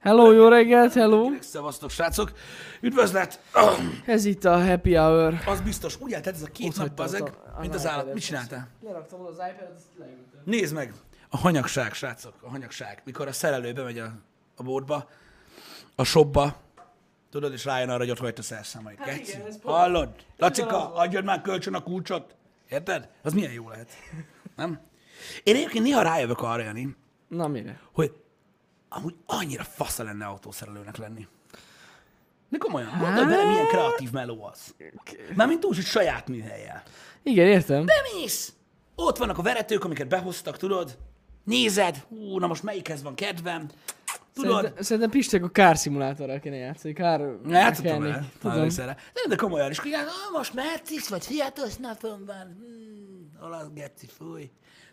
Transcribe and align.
Hello, 0.00 0.32
jó 0.32 0.48
reggelt, 0.48 0.92
hello. 0.92 1.30
Szevasztok, 1.40 1.90
srácok! 1.90 2.32
Üdvözlet! 2.80 3.40
Ez 4.06 4.24
itt 4.24 4.44
a 4.44 4.64
happy 4.64 4.94
hour. 4.94 5.34
Az 5.46 5.60
biztos, 5.60 6.00
úgy 6.00 6.12
eltett 6.12 6.34
ez 6.34 6.42
a 6.42 6.46
két 6.46 6.68
Ott 6.68 6.76
nap, 6.76 6.94
bazeg, 6.94 7.22
a- 7.56 7.60
mint 7.60 7.74
az 7.74 7.86
állat. 7.86 8.14
Mit 8.14 8.22
csináltál? 8.22 8.68
Leraktam 8.84 9.20
oda 9.20 9.28
az 9.28 9.34
iPad-et, 9.36 9.72
azt 9.76 9.84
leültem. 9.98 10.40
Nézd 10.44 10.74
meg! 10.74 10.92
A 11.28 11.36
hanyagság, 11.36 11.92
srácok, 11.92 12.34
a 12.42 12.48
hanyagság. 12.48 13.02
Mikor 13.04 13.28
a 13.28 13.32
szerelő 13.32 13.72
bemegy 13.72 13.98
a, 13.98 14.12
a 14.56 14.62
boltba, 14.62 15.08
a 15.94 16.04
shopba, 16.04 16.56
tudod, 17.30 17.52
és 17.52 17.64
rájön 17.64 17.88
arra, 17.88 17.98
hogy 17.98 18.10
ott 18.10 18.18
hagyta 18.18 18.42
szerszámait. 18.42 18.98
Hát 18.98 19.08
Keci. 19.08 19.32
igen, 19.32 19.46
ez 19.46 19.58
pont- 19.60 19.76
Hallod? 19.76 20.08
Lacika, 20.36 20.94
adjad 20.94 21.24
már 21.24 21.40
kölcsön 21.40 21.74
a 21.74 21.82
kulcsot. 21.82 22.34
Érted? 22.68 23.08
Az 23.22 23.32
milyen 23.32 23.52
jó 23.52 23.68
lehet. 23.68 23.90
Nem? 24.56 24.80
Én 25.42 25.54
egyébként 25.54 25.84
néha 25.84 26.02
rájövök 26.02 26.40
arra, 26.42 26.62
Jani, 26.62 26.96
Na 27.28 27.48
mire? 27.48 27.80
hogy 27.92 28.12
amúgy 28.92 29.14
annyira 29.26 29.64
fasza 29.64 30.02
lenne 30.02 30.24
autószerelőnek 30.26 30.96
lenni. 30.96 31.26
De 32.48 32.58
komolyan, 32.58 32.88
Hát- 32.88 33.00
gondolj 33.00 33.26
bele, 33.26 33.48
milyen 33.50 33.66
kreatív 33.66 34.10
meló 34.10 34.44
az. 34.44 34.74
Mármint 35.34 35.64
úgy, 35.64 35.76
hogy 35.76 35.84
saját 35.84 36.28
műhelyjel. 36.28 36.82
Igen, 37.22 37.46
értem. 37.46 37.86
Bemész! 37.86 38.52
Ott 38.94 39.16
vannak 39.16 39.38
a 39.38 39.42
veretők, 39.42 39.84
amiket 39.84 40.08
behoztak, 40.08 40.56
tudod? 40.56 40.98
Nézed, 41.44 41.96
hú, 42.08 42.38
na 42.38 42.46
most 42.46 42.62
melyikhez 42.62 43.02
van 43.02 43.14
kedvem. 43.14 43.68
Tudod? 44.34 44.52
Szerintem, 44.54 44.82
szerintem 44.82 45.10
Pistek 45.10 45.44
a 45.44 45.48
kár 45.48 45.76
szimulátorral 45.76 46.38
kéne 46.38 46.56
játszani. 46.56 46.94
Kár... 46.94 47.20
Hát 47.50 47.82
mechanic, 47.82 48.14
el. 48.14 48.30
Tudom. 48.40 48.68
Tudom. 48.68 48.94
De, 49.28 49.36
komolyan 49.36 49.70
is, 49.70 49.78
hogy 49.78 49.92
ah, 49.92 50.32
most 50.32 50.54
Mercis, 50.54 51.08
vagy 51.08 51.26
fiatos 51.26 51.76
napom 51.76 52.24
van. 52.26 52.56
Hmm, 52.58 53.46
olasz 53.46 53.68
geci, 53.74 54.06
fúj. 54.06 54.50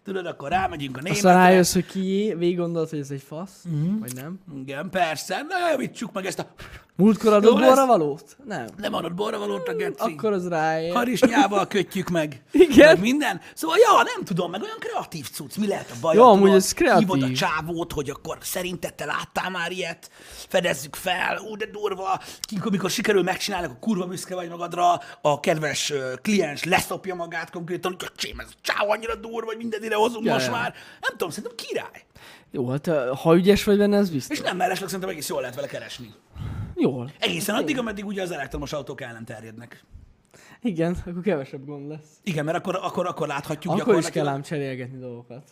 Tudod, 0.08 0.26
akkor 0.26 0.50
rámegyünk 0.50 0.98
a 0.98 1.00
Aztán 1.00 1.14
németre. 1.14 1.34
rájössz, 1.34 1.74
hogy 1.74 1.86
ki 1.86 2.34
végig 2.38 2.58
gondolod, 2.58 2.90
hogy 2.90 3.00
ez 3.00 3.12
egy 3.12 3.22
fasz, 3.22 3.64
uh-huh. 3.66 4.00
vagy 4.00 4.14
nem. 4.16 4.40
Igen, 4.62 4.90
persze. 4.90 5.42
Na, 5.50 5.70
javítsuk 5.72 6.14
meg 6.14 6.26
ezt 6.26 6.40
a... 6.40 6.48
Múltkor 6.98 7.34
adott 7.34 7.60
borra 7.60 7.86
valót? 7.86 8.38
Nem. 8.46 8.68
Nem 8.78 8.94
adott 8.94 9.14
borra 9.14 9.40
valót 9.40 9.68
a 9.68 9.74
geci. 9.74 10.14
Akkor 10.14 10.34
az 10.34 10.48
ráér. 10.48 10.94
Harisnyával 10.94 11.68
kötjük 11.76 12.10
meg. 12.10 12.42
Igen. 12.52 12.88
Meg 12.88 13.00
minden. 13.00 13.42
Szóval, 13.54 13.78
ja, 13.78 14.04
nem 14.04 14.24
tudom, 14.24 14.52
meg 14.52 14.62
olyan 14.62 14.78
kreatív 14.80 15.30
cucc. 15.30 15.58
Mi 15.58 15.68
lehet 15.68 15.92
a 15.92 15.96
baj? 16.02 16.16
Jó, 16.16 16.24
amúgy 16.24 16.52
ez 16.52 16.74
kreatív. 16.74 17.08
Hívod 17.08 17.24
a 17.32 17.32
csávót, 17.36 17.92
hogy 17.92 18.10
akkor 18.10 18.38
szerinted 18.42 18.94
te 18.94 19.06
láttál 19.06 19.50
már 19.50 19.72
ilyet, 19.72 20.10
fedezzük 20.48 20.96
fel, 20.96 21.40
ú, 21.50 21.56
de 21.56 21.66
durva. 21.66 22.20
Kikor, 22.42 22.68
amikor 22.68 22.90
sikerül 22.90 23.24
megcsinálni, 23.24 23.66
akkor 23.66 23.80
kurva 23.80 24.06
büszke 24.06 24.36
vagy 24.36 24.50
magadra, 24.50 25.02
a 25.22 25.40
kedves 25.40 25.94
kliens 26.22 26.64
leszopja 26.64 27.16
magát 27.16 27.50
konkrétan, 27.50 27.96
hogy 28.00 28.12
csém, 28.16 28.40
ez 28.40 28.48
a 28.50 28.58
csáv 28.62 28.90
annyira 28.90 29.16
durva, 29.16 29.46
hogy 29.46 29.58
mindent 29.58 29.84
ide 29.84 29.96
hozunk 29.96 30.26
Ja, 30.26 30.34
most 30.34 30.46
ja. 30.46 30.52
már. 30.52 30.74
Nem 31.02 31.12
tudom, 31.12 31.30
szerintem 31.30 31.56
király. 31.68 32.06
Jó, 32.52 32.70
hát 32.70 32.90
ha 33.22 33.36
ügyes 33.36 33.64
vagy 33.64 33.78
benne, 33.78 33.98
ez 33.98 34.10
biztos. 34.10 34.38
És 34.38 34.44
nem 34.44 34.58
mellesleg 34.58 34.88
szerintem 34.88 35.10
egész 35.10 35.30
jól 35.30 35.40
lehet 35.40 35.56
vele 35.56 35.68
keresni. 35.68 36.14
Jól. 36.80 37.12
Egészen 37.20 37.56
addig, 37.56 37.78
ameddig 37.78 38.06
ugye 38.06 38.22
az 38.22 38.32
elektromos 38.32 38.74
autók 38.74 39.02
el 39.02 39.14
nem 39.14 39.24
terjednek. 39.26 39.84
Igen, 40.62 40.96
akkor 41.06 41.22
kevesebb 41.22 41.66
gond 41.66 41.88
lesz. 41.88 42.20
Igen, 42.24 42.46
mert 42.46 42.58
akkor, 42.58 42.76
akkor, 42.76 43.06
akkor 43.08 43.28
láthatjuk 43.28 43.74
Akkor 43.74 43.76
is 43.76 43.80
gyakorlatilag- 43.86 44.26
kell 44.26 44.34
ám 44.36 44.42
cserélgetni 44.42 44.98
dolgokat. 45.00 45.50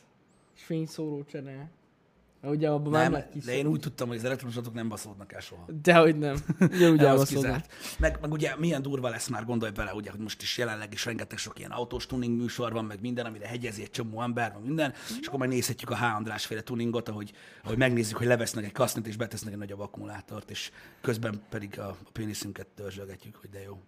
És 0.56 0.64
fényszóró 0.64 1.24
csere. 1.24 1.70
Ugye 2.50 2.70
abban 2.70 2.92
már 2.92 3.04
Nem, 3.04 3.12
lehet 3.12 3.46
de 3.46 3.56
én 3.56 3.66
úgy 3.68 3.80
tudtam, 3.80 4.08
hogy 4.08 4.18
az 4.18 4.24
elektromos 4.24 4.56
autók 4.56 4.74
nem 4.74 4.90
baszódnak 4.90 5.34
el 5.34 5.40
soha. 5.40 5.66
Dehogy 5.82 6.18
nem. 6.18 6.36
Ugye 6.60 6.90
úgy 6.92 7.00
az 7.00 7.06
elbaszolnak. 7.06 7.26
kizárt. 7.26 7.72
Meg, 8.00 8.18
meg 8.22 8.32
ugye 8.32 8.56
milyen 8.58 8.82
durva 8.82 9.10
lesz 9.10 9.28
már, 9.28 9.46
gondolj 9.46 9.72
bele, 9.72 9.94
ugye, 9.94 10.12
hogy 10.12 10.20
most 10.20 10.42
is 10.42 10.58
jelenleg 10.58 10.94
is 10.94 11.06
rengeteg 11.06 11.38
sok 11.38 11.60
ilyen 11.60 11.72
autós 11.72 12.06
tuning 12.06 12.38
műsor 12.42 12.72
van, 12.74 12.86
meg 12.86 13.02
minden, 13.02 13.26
amire 13.26 13.48
hegyezi 13.48 13.82
egy 13.82 13.90
csomó 13.92 14.22
ember, 14.22 14.52
meg 14.54 14.64
minden, 14.64 14.94
és 15.22 15.28
akkor 15.28 15.40
majd 15.40 15.52
nézhetjük 15.52 15.90
a 15.90 15.98
H. 15.98 16.04
András 16.04 16.46
féle 16.46 16.62
tuningot, 16.62 17.10
ahogy, 17.10 17.32
ahogy 17.64 17.78
megnézzük, 17.78 18.18
hogy 18.18 18.28
levesznek 18.28 18.64
egy 18.66 18.72
kasznit, 18.72 19.08
és 19.08 19.16
betesznek 19.18 19.54
egy 19.54 19.60
nagyobb 19.60 19.80
akkumulátort, 19.80 20.50
és 20.50 20.72
közben 21.02 21.42
pedig 21.50 21.80
a, 21.80 21.88
a 21.88 22.10
péniszünket 22.12 22.68
törzsölgetjük, 22.68 23.36
hogy 23.36 23.50
de 23.50 23.62
jó. 23.62 23.82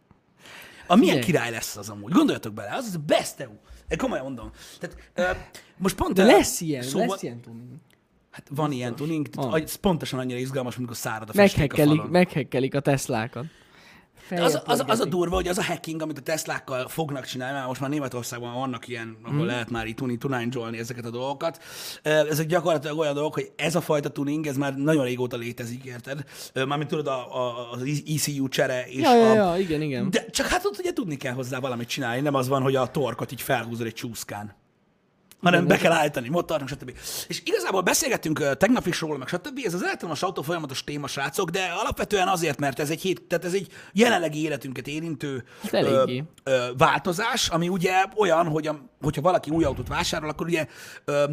A 0.89 0.95
milyen 0.95 1.15
Figyelj. 1.15 1.31
király 1.31 1.51
lesz 1.51 1.77
az 1.77 1.89
amúgy? 1.89 2.11
Gondoljatok 2.11 2.53
bele, 2.53 2.75
az 2.75 2.85
az 2.85 2.95
a 2.95 2.99
best 3.05 3.39
EU. 3.39 3.51
Komolyan 3.97 4.23
mondom. 4.23 4.51
Tehát, 4.79 5.11
ö, 5.13 5.23
most 5.77 5.95
pont 5.95 6.13
De 6.13 6.23
lesz 6.23 6.61
ilyen, 6.61 6.81
szóval- 6.83 7.07
lesz 7.07 7.21
ilyen 7.23 7.41
tuning. 7.41 7.69
Hát 8.37 8.47
van 8.55 8.71
ilyen 8.71 8.95
tuning, 8.95 9.27
Van. 9.33 9.61
az 9.61 9.75
pontosan 9.75 10.19
annyira 10.19 10.39
izgalmas, 10.39 10.77
amikor 10.77 10.95
szárad 10.95 11.29
a 11.29 11.33
festék 11.33 11.57
a 11.57 11.61
Meghekkelik, 11.61 11.95
falon. 11.97 12.11
meghekkelik 12.11 12.75
a 12.75 12.79
Teslákat. 12.79 13.45
Az, 14.29 14.61
az, 14.65 14.83
az 14.87 14.99
a 14.99 15.05
durva, 15.05 15.35
hogy 15.35 15.47
az 15.47 15.57
a 15.57 15.63
hacking, 15.63 16.01
amit 16.01 16.17
a 16.17 16.21
Teslákkal 16.21 16.87
fognak 16.87 17.25
csinálni, 17.25 17.53
mert 17.55 17.67
most 17.67 17.81
már 17.81 17.89
Németországban 17.89 18.53
vannak 18.53 18.87
ilyen, 18.87 19.17
ahol 19.23 19.37
Mhm. 19.37 19.45
lehet 19.45 19.69
már 19.69 19.87
így 19.87 19.95
tuning, 19.95 20.17
tunányzsolni 20.19 20.77
ezeket 20.77 21.05
a 21.05 21.09
dolgokat. 21.09 21.63
Ezek 22.03 22.45
gyakorlatilag 22.47 22.97
olyan 22.97 23.13
dolgok, 23.13 23.33
hogy 23.33 23.51
ez 23.55 23.75
a 23.75 23.81
fajta 23.81 24.09
tuning, 24.09 24.47
ez 24.47 24.57
már 24.57 24.75
nagyon 24.75 25.03
régóta 25.03 25.37
létezik, 25.37 25.83
érted? 25.83 26.23
Mármint 26.53 26.89
tudod, 26.89 27.07
a, 27.07 27.35
a, 27.37 27.71
az 27.71 28.03
ECU 28.07 28.47
csere 28.47 28.85
és 28.87 29.01
Ja, 29.01 29.15
ja, 29.15 29.31
a... 29.31 29.33
ja, 29.53 29.59
igen, 29.61 29.81
igen. 29.81 30.09
De 30.09 30.25
csak 30.29 30.47
hát 30.47 30.65
ott 30.65 30.79
ugye 30.79 30.93
tudni 30.93 31.15
kell 31.15 31.33
hozzá 31.33 31.59
valamit 31.59 31.87
csinálni, 31.87 32.21
nem 32.21 32.33
az 32.35 32.47
van, 32.47 32.61
hogy 32.61 32.75
a 32.75 32.87
torkot 32.87 33.31
így 33.31 33.41
felhúzod 33.41 33.85
egy 33.85 33.93
csúszkán 33.93 34.55
hanem 35.41 35.63
Igen, 35.63 35.75
be 35.77 35.81
kell 35.83 35.91
állítani 35.91 36.29
motornak, 36.29 36.67
stb. 36.67 36.91
És 37.27 37.41
igazából 37.45 37.81
beszélgettünk 37.81 38.39
ö, 38.39 38.53
tegnap 38.55 38.87
is 38.87 38.99
róla, 39.01 39.17
meg 39.17 39.27
stb. 39.27 39.59
Ez 39.63 39.73
az 39.73 39.83
elektromos 39.83 40.23
autó 40.23 40.41
folyamatos 40.41 40.83
téma, 40.83 41.07
srácok, 41.07 41.49
de 41.49 41.59
alapvetően 41.81 42.27
azért, 42.27 42.59
mert 42.59 42.79
ez 42.79 42.89
egy 42.89 43.01
hét, 43.01 43.21
tehát 43.21 43.45
ez 43.45 43.53
egy 43.53 43.67
jelenlegi 43.93 44.41
életünket 44.43 44.87
érintő 44.87 45.43
eléggé. 45.71 46.23
ö, 46.43 46.57
változás, 46.77 47.49
ami 47.49 47.69
ugye 47.69 47.91
olyan, 48.15 48.47
hogy 48.47 48.67
a, 48.67 48.89
hogyha 49.01 49.21
valaki 49.21 49.49
új 49.49 49.63
autót 49.63 49.87
vásárol, 49.87 50.29
akkor 50.29 50.47
ugye, 50.47 50.67
ö, 51.05 51.23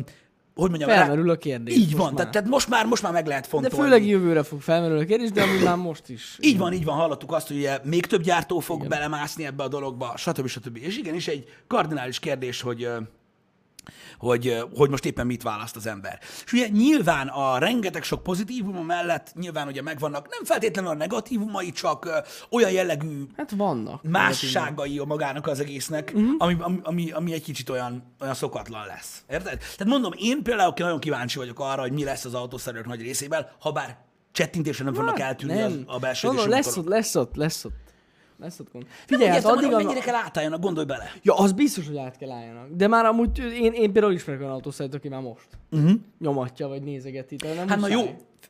hogy 0.54 0.69
mondjam, 0.71 0.91
Felmerül 0.91 1.31
a 1.31 1.36
kérdés. 1.36 1.75
így 1.76 1.97
van, 1.97 2.06
már. 2.06 2.15
tehát, 2.15 2.32
tehát 2.32 2.48
most, 2.48 2.69
már, 2.69 2.86
most 2.86 3.03
már 3.03 3.12
meg 3.12 3.26
lehet 3.26 3.42
De 3.42 3.48
fontolni. 3.48 3.84
főleg 3.84 4.06
jövőre 4.06 4.42
fog 4.42 4.60
felmerülni 4.60 5.03
a 5.03 5.06
kérdés, 5.06 5.31
de 5.31 5.42
amúgy 5.42 5.62
már 5.71 5.76
most 5.76 6.09
is. 6.09 6.36
Így 6.41 6.59
van, 6.59 6.72
így 6.72 6.84
van, 6.84 6.94
hallottuk 6.97 7.32
azt, 7.32 7.48
hogy 7.48 7.56
ugye 7.56 7.78
még 7.84 8.06
több 8.06 8.22
gyártó 8.22 8.59
fog 8.59 8.76
igen. 8.76 8.88
belemászni 8.88 9.47
ebbe 9.47 9.62
a 9.62 9.69
dologba, 9.69 10.12
stb. 10.16 10.47
stb. 10.47 10.76
És 10.76 10.97
igenis 10.98 11.28
egy 11.28 11.44
kardinális 11.66 12.19
kérdés, 12.19 12.60
hogy 12.60 12.82
ö, 12.84 12.97
hogy, 14.19 14.65
hogy 14.75 14.91
most 14.91 15.05
éppen 15.05 15.27
mit 15.27 15.43
választ 15.43 15.77
az 15.77 15.87
ember. 15.87 16.19
És 16.45 16.53
ugye 16.53 16.69
nyilván 16.69 17.28
a 17.28 17.59
rengeteg 17.59 18.03
sok 18.03 18.22
pozitívuma 18.22 18.83
mellett 18.83 19.33
nyilván 19.34 19.67
ugye 19.67 19.83
megvannak 19.83 20.28
nem 20.31 20.45
feltétlenül 20.45 20.91
a 20.91 20.95
negatívumai, 20.95 21.72
csak 21.72 22.22
olyan 22.50 22.71
jellegű 22.71 23.22
Hát 23.37 23.50
vannak. 23.50 24.03
másságai 24.03 24.99
a 24.99 25.05
magának 25.05 25.47
az 25.47 25.61
egésznek, 25.61 26.12
uh-huh. 26.15 26.31
ami, 26.39 26.56
ami, 26.61 26.78
ami, 26.83 27.11
ami 27.11 27.33
egy 27.33 27.43
kicsit 27.43 27.71
olyan, 27.71 28.15
olyan 28.21 28.34
szokatlan 28.34 28.87
lesz. 28.87 29.22
Érted? 29.28 29.59
Tehát 29.59 29.84
mondom, 29.84 30.12
én 30.16 30.43
például 30.43 30.72
nagyon 30.77 31.01
kíváncsi 31.01 31.39
vagyok 31.39 31.61
arra, 31.61 31.81
hogy 31.81 31.93
mi 31.93 32.05
lesz 32.05 32.25
az 32.25 32.34
autószerelők 32.34 32.87
nagy 32.87 33.01
részével, 33.01 33.56
ha 33.61 33.72
bár 33.72 33.97
csettintésre 34.33 34.84
nem 34.84 34.95
fognak 34.95 35.21
eltűnni 35.21 35.61
az, 35.61 35.78
a 35.87 35.99
belső 35.99 36.27
Mondom, 36.27 36.49
lesz 36.49 36.77
ott, 36.77 36.87
lesz 36.87 37.15
ott, 37.15 37.34
lesz 37.34 37.65
ott. 37.65 37.84
Lesz 38.39 38.59
ott 38.61 38.72
gond. 38.72 38.87
Figyelj, 39.06 39.28
hát 39.31 39.45
addig 39.45 39.72
hogy 39.72 39.84
mennyire 39.84 40.00
kell 40.00 40.15
átálljanak, 40.15 40.61
gondolj 40.61 40.87
bele. 40.87 41.05
Ja, 41.22 41.34
az 41.39 41.53
biztos, 41.53 41.87
hogy 41.87 41.97
át 41.97 42.17
kell 42.17 42.31
álljanak. 42.31 42.69
De 42.71 42.87
már 42.89 43.05
amúgy 43.05 43.39
én, 43.39 43.72
én 43.72 43.93
például 43.93 44.12
ismerek 44.12 44.41
olyan 44.41 44.53
autószerűt, 44.53 44.95
aki 44.95 45.09
már 45.09 45.21
most 45.21 45.47
Uh-huh. 45.71 45.91
nyomatja, 46.19 46.69
vagy 46.69 46.83
nézegeti. 46.83 47.37
De 47.37 47.55
nem 47.55 47.69
Hát 47.69 47.81
na 47.81 47.89
jó, 47.89 48.00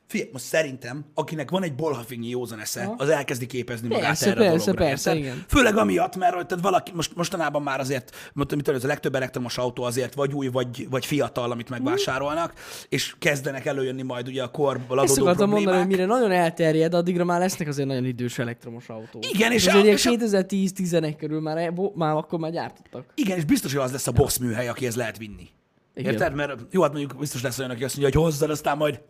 figyelj, 0.07 0.31
most 0.33 0.45
szerintem, 0.45 1.05
akinek 1.15 1.51
van 1.51 1.63
egy 1.63 1.75
bolhafinyi 1.75 2.29
józan 2.29 2.61
esze, 2.61 2.83
Aha. 2.83 2.95
az 2.99 3.09
elkezdi 3.09 3.47
képezni 3.47 3.89
magát 3.89 4.05
Persze, 4.07 4.31
erre 4.31 4.41
a 4.47 4.51
persze, 4.51 4.65
dologra. 4.65 4.85
persze, 4.85 5.11
érted? 5.15 5.25
igen. 5.25 5.45
Főleg 5.49 5.77
amiatt, 5.77 6.17
mert 6.17 6.33
tehát 6.47 6.61
valaki, 6.65 6.93
most, 6.95 7.17
mostanában 7.17 7.63
már 7.63 7.81
azért, 7.81 8.33
tudom, 8.35 8.75
ez 8.75 8.85
a 8.85 8.87
legtöbb 8.87 9.15
elektromos 9.15 9.59
autó 9.59 9.83
azért 9.83 10.15
vagy 10.15 10.33
új, 10.33 10.47
vagy, 10.49 10.87
vagy 10.91 11.07
fiatal, 11.07 11.51
amit 11.51 11.69
megvásárolnak, 11.69 12.53
és 12.89 13.15
kezdenek 13.19 13.67
előjönni 13.67 14.03
majd 14.03 14.29
ugye 14.29 14.43
a 14.43 14.49
korból 14.51 15.01
Ezt 15.03 15.13
adódó 15.13 15.27
akartam 15.27 15.49
problémák. 15.49 15.75
mondani, 15.75 15.79
hogy 15.79 15.89
mire 15.89 16.07
nagyon 16.19 16.31
elterjed, 16.45 16.95
addigra 16.95 17.25
már 17.25 17.41
lesznek 17.41 17.69
azért 17.69 17.89
nagyon 17.89 18.05
idős 18.05 18.39
elektromos 18.39 18.89
autók. 18.89 19.33
Igen, 19.35 19.53
és 19.53 19.67
Ez 19.67 19.75
a- 19.75 19.79
és 19.79 20.07
a- 20.07 20.11
2010-11 20.11 21.15
körül 21.19 21.41
már, 21.41 21.57
e- 21.57 21.73
már 21.95 22.15
akkor 22.17 22.39
már 22.39 22.51
gyártottak. 22.51 23.05
Igen, 23.15 23.37
és 23.37 23.45
biztos, 23.45 23.73
hogy 23.73 23.83
az 23.83 23.93
lesz 23.93 24.07
a 24.07 24.13
boss 24.13 24.39
műhely, 24.39 24.69
akihez 24.69 24.97
lehet 24.97 25.19
vinni. 25.19 25.49
Igen. 25.95 26.13
Érted? 26.13 26.35
Mert 26.35 26.61
jó, 26.71 26.83
hát 26.83 26.93
mondjuk 26.93 27.19
biztos 27.19 27.43
lesz 27.43 27.59
olyan, 27.59 27.71
aki 27.71 27.85
azt 27.85 27.97
mondja, 27.97 28.21
hogy 28.21 28.31
hozzad, 28.31 28.51
aztán 28.51 28.77
majd... 28.77 29.01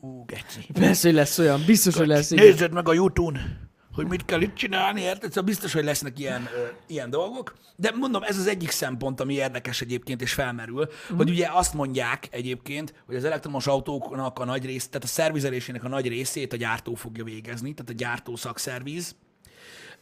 Ú, 0.00 0.24
geci. 0.24 0.66
Persze, 0.72 1.08
hogy 1.08 1.16
lesz 1.16 1.38
olyan, 1.38 1.62
biztos, 1.66 1.96
hogy 1.96 2.06
lesz. 2.06 2.30
igen. 2.30 2.44
Nézzed 2.44 2.72
meg 2.72 2.88
a 2.88 2.92
youtube 2.92 3.68
hogy 3.98 4.06
mit 4.06 4.24
kell 4.24 4.40
itt 4.40 4.54
csinálni, 4.54 5.00
érted? 5.00 5.28
Szóval 5.28 5.42
biztos, 5.42 5.72
hogy 5.72 5.84
lesznek 5.84 6.18
ilyen, 6.18 6.42
ö, 6.42 6.66
ilyen 6.86 7.10
dolgok. 7.10 7.54
De 7.76 7.90
mondom, 7.90 8.22
ez 8.22 8.38
az 8.38 8.46
egyik 8.46 8.70
szempont, 8.70 9.20
ami 9.20 9.34
érdekes 9.34 9.80
egyébként 9.80 10.22
és 10.22 10.32
felmerül, 10.32 10.80
uh-huh. 10.80 11.16
hogy 11.16 11.30
ugye 11.30 11.48
azt 11.52 11.74
mondják 11.74 12.28
egyébként, 12.30 12.94
hogy 13.06 13.16
az 13.16 13.24
elektromos 13.24 13.66
autóknak 13.66 14.38
a 14.38 14.44
nagy 14.44 14.64
rész, 14.64 14.86
tehát 14.88 15.04
a 15.04 15.06
szervizelésének 15.06 15.84
a 15.84 15.88
nagy 15.88 16.08
részét 16.08 16.52
a 16.52 16.56
gyártó 16.56 16.94
fogja 16.94 17.24
végezni, 17.24 17.74
tehát 17.74 17.90
a 17.90 17.94
gyártó 17.94 18.36
szakszerviz, 18.36 19.16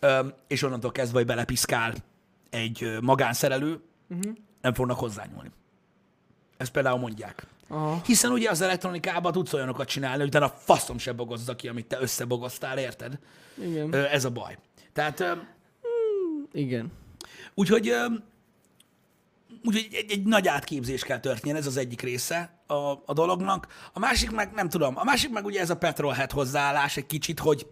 Ö, 0.01 0.27
és 0.47 0.63
onnantól 0.63 0.93
kezdve, 0.93 1.19
hogy 1.19 1.27
belepiszkál 1.27 1.95
egy 2.51 2.99
magánszerelő, 3.01 3.81
uh-huh. 4.09 4.33
nem 4.61 4.75
fognak 4.75 4.99
hozzányúlni. 4.99 5.51
Ezt 6.57 6.71
például 6.73 6.99
mondják. 6.99 7.47
Aha. 7.69 8.01
Hiszen 8.05 8.31
ugye 8.33 8.51
az 8.51 8.61
elektronikában 8.61 9.33
tudsz 9.33 9.53
olyanokat 9.53 9.89
csinálni, 9.89 10.19
hogy 10.19 10.27
utána 10.27 10.45
a 10.47 10.55
faszom 10.59 10.99
se 10.99 11.13
bogozza 11.13 11.57
ki, 11.57 11.69
amit 11.69 11.87
te 11.87 12.01
összebogoztál, 12.01 12.79
érted? 12.79 13.19
Igen. 13.63 13.93
Ö, 13.93 14.05
Ez 14.05 14.25
a 14.25 14.31
baj. 14.31 14.57
Tehát, 14.93 15.21
ö, 15.21 15.33
Igen. 16.53 16.93
úgyhogy, 17.55 17.89
ö, 17.89 18.05
úgyhogy 19.65 19.89
egy, 19.93 20.11
egy 20.11 20.23
nagy 20.25 20.49
átképzés 20.49 21.03
kell 21.03 21.21
történjen, 21.21 21.59
ez 21.59 21.67
az 21.67 21.77
egyik 21.77 22.01
része. 22.01 22.55
a, 22.69 22.75
a 23.07 23.13
dolognak. 23.13 23.67
A 23.93 23.99
másik 23.99 24.31
meg, 24.31 24.53
nem 24.55 24.69
tudom, 24.69 24.97
a 24.99 25.05
másik 25.05 25.31
meg 25.31 25.45
ugye 25.45 25.61
ez 25.61 25.71
a 25.71 25.77
petrolhead 25.77 26.31
hozzáállás 26.31 26.97
egy 26.97 27.07
kicsit, 27.07 27.39
hogy 27.39 27.67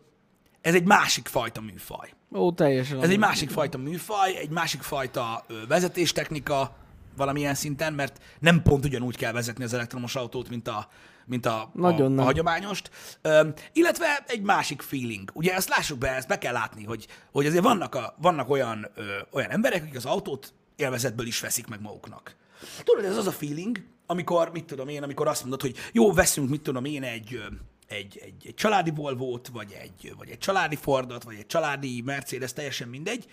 ez 0.61 0.75
egy 0.75 0.85
másik 0.85 1.29
fajta 1.29 1.61
műfaj. 1.61 2.11
Ó, 2.33 2.53
teljesen. 2.53 3.03
Ez 3.03 3.11
egy 3.11 3.19
másik 3.19 3.51
fajta 3.51 3.79
műfaj, 3.79 4.37
egy 4.37 4.51
másik 4.51 4.83
fajta 4.83 5.45
vezetéstechnika 5.69 6.77
valamilyen 7.17 7.55
szinten, 7.55 7.93
mert 7.93 8.23
nem 8.39 8.63
pont 8.63 8.85
ugyanúgy 8.85 9.17
kell 9.17 9.33
vezetni 9.33 9.65
az 9.65 9.75
elektromos 9.75 10.17
autót, 10.17 10.49
mint 10.49 10.69
a, 10.69 10.89
mint 11.27 11.47
a, 11.47 11.71
Nagyon 11.75 12.01
a, 12.01 12.05
a 12.05 12.09
nem. 12.09 12.25
hagyományost. 12.25 12.91
Ö, 13.23 13.49
illetve 13.73 14.25
egy 14.27 14.43
másik 14.43 14.83
feeling. 14.83 15.31
Ugye 15.35 15.55
ezt 15.55 15.69
lássuk 15.69 15.99
be, 15.99 16.09
ezt 16.09 16.29
be 16.29 16.39
kell 16.39 16.53
látni, 16.53 16.85
hogy, 16.85 17.07
hogy 17.33 17.47
azért 17.47 17.63
vannak, 17.63 17.95
a, 17.95 18.15
vannak 18.21 18.51
olyan, 18.51 18.91
ö, 18.95 19.03
olyan 19.33 19.51
emberek, 19.51 19.83
akik 19.83 19.97
az 19.97 20.05
autót 20.05 20.55
élvezetből 20.77 21.27
is 21.27 21.41
veszik 21.41 21.67
meg 21.67 21.81
maguknak. 21.81 22.37
Tudod, 22.85 23.05
ez 23.05 23.17
az 23.17 23.27
a 23.27 23.33
feeling, 23.33 23.85
amikor, 24.07 24.51
mit 24.53 24.65
tudom 24.65 24.89
én, 24.89 25.03
amikor 25.03 25.29
azt 25.29 25.41
mondod, 25.41 25.61
hogy 25.61 25.77
jó, 25.93 26.13
veszünk, 26.13 26.49
mit 26.49 26.63
tudom 26.63 26.85
én, 26.85 27.03
egy, 27.03 27.41
egy, 27.87 28.21
egy, 28.23 28.47
egy 28.47 28.55
családi 28.55 28.91
Volvo-t, 28.91 29.49
vagy 29.49 29.77
egy, 29.83 30.15
vagy 30.19 30.31
egy 30.31 30.39
családi 30.39 30.77
Fordot, 30.77 31.23
vagy 31.23 31.37
egy 31.39 31.47
családi 31.47 32.03
Mercedes, 32.05 32.53
teljesen 32.53 32.89
mindegy, 32.89 33.27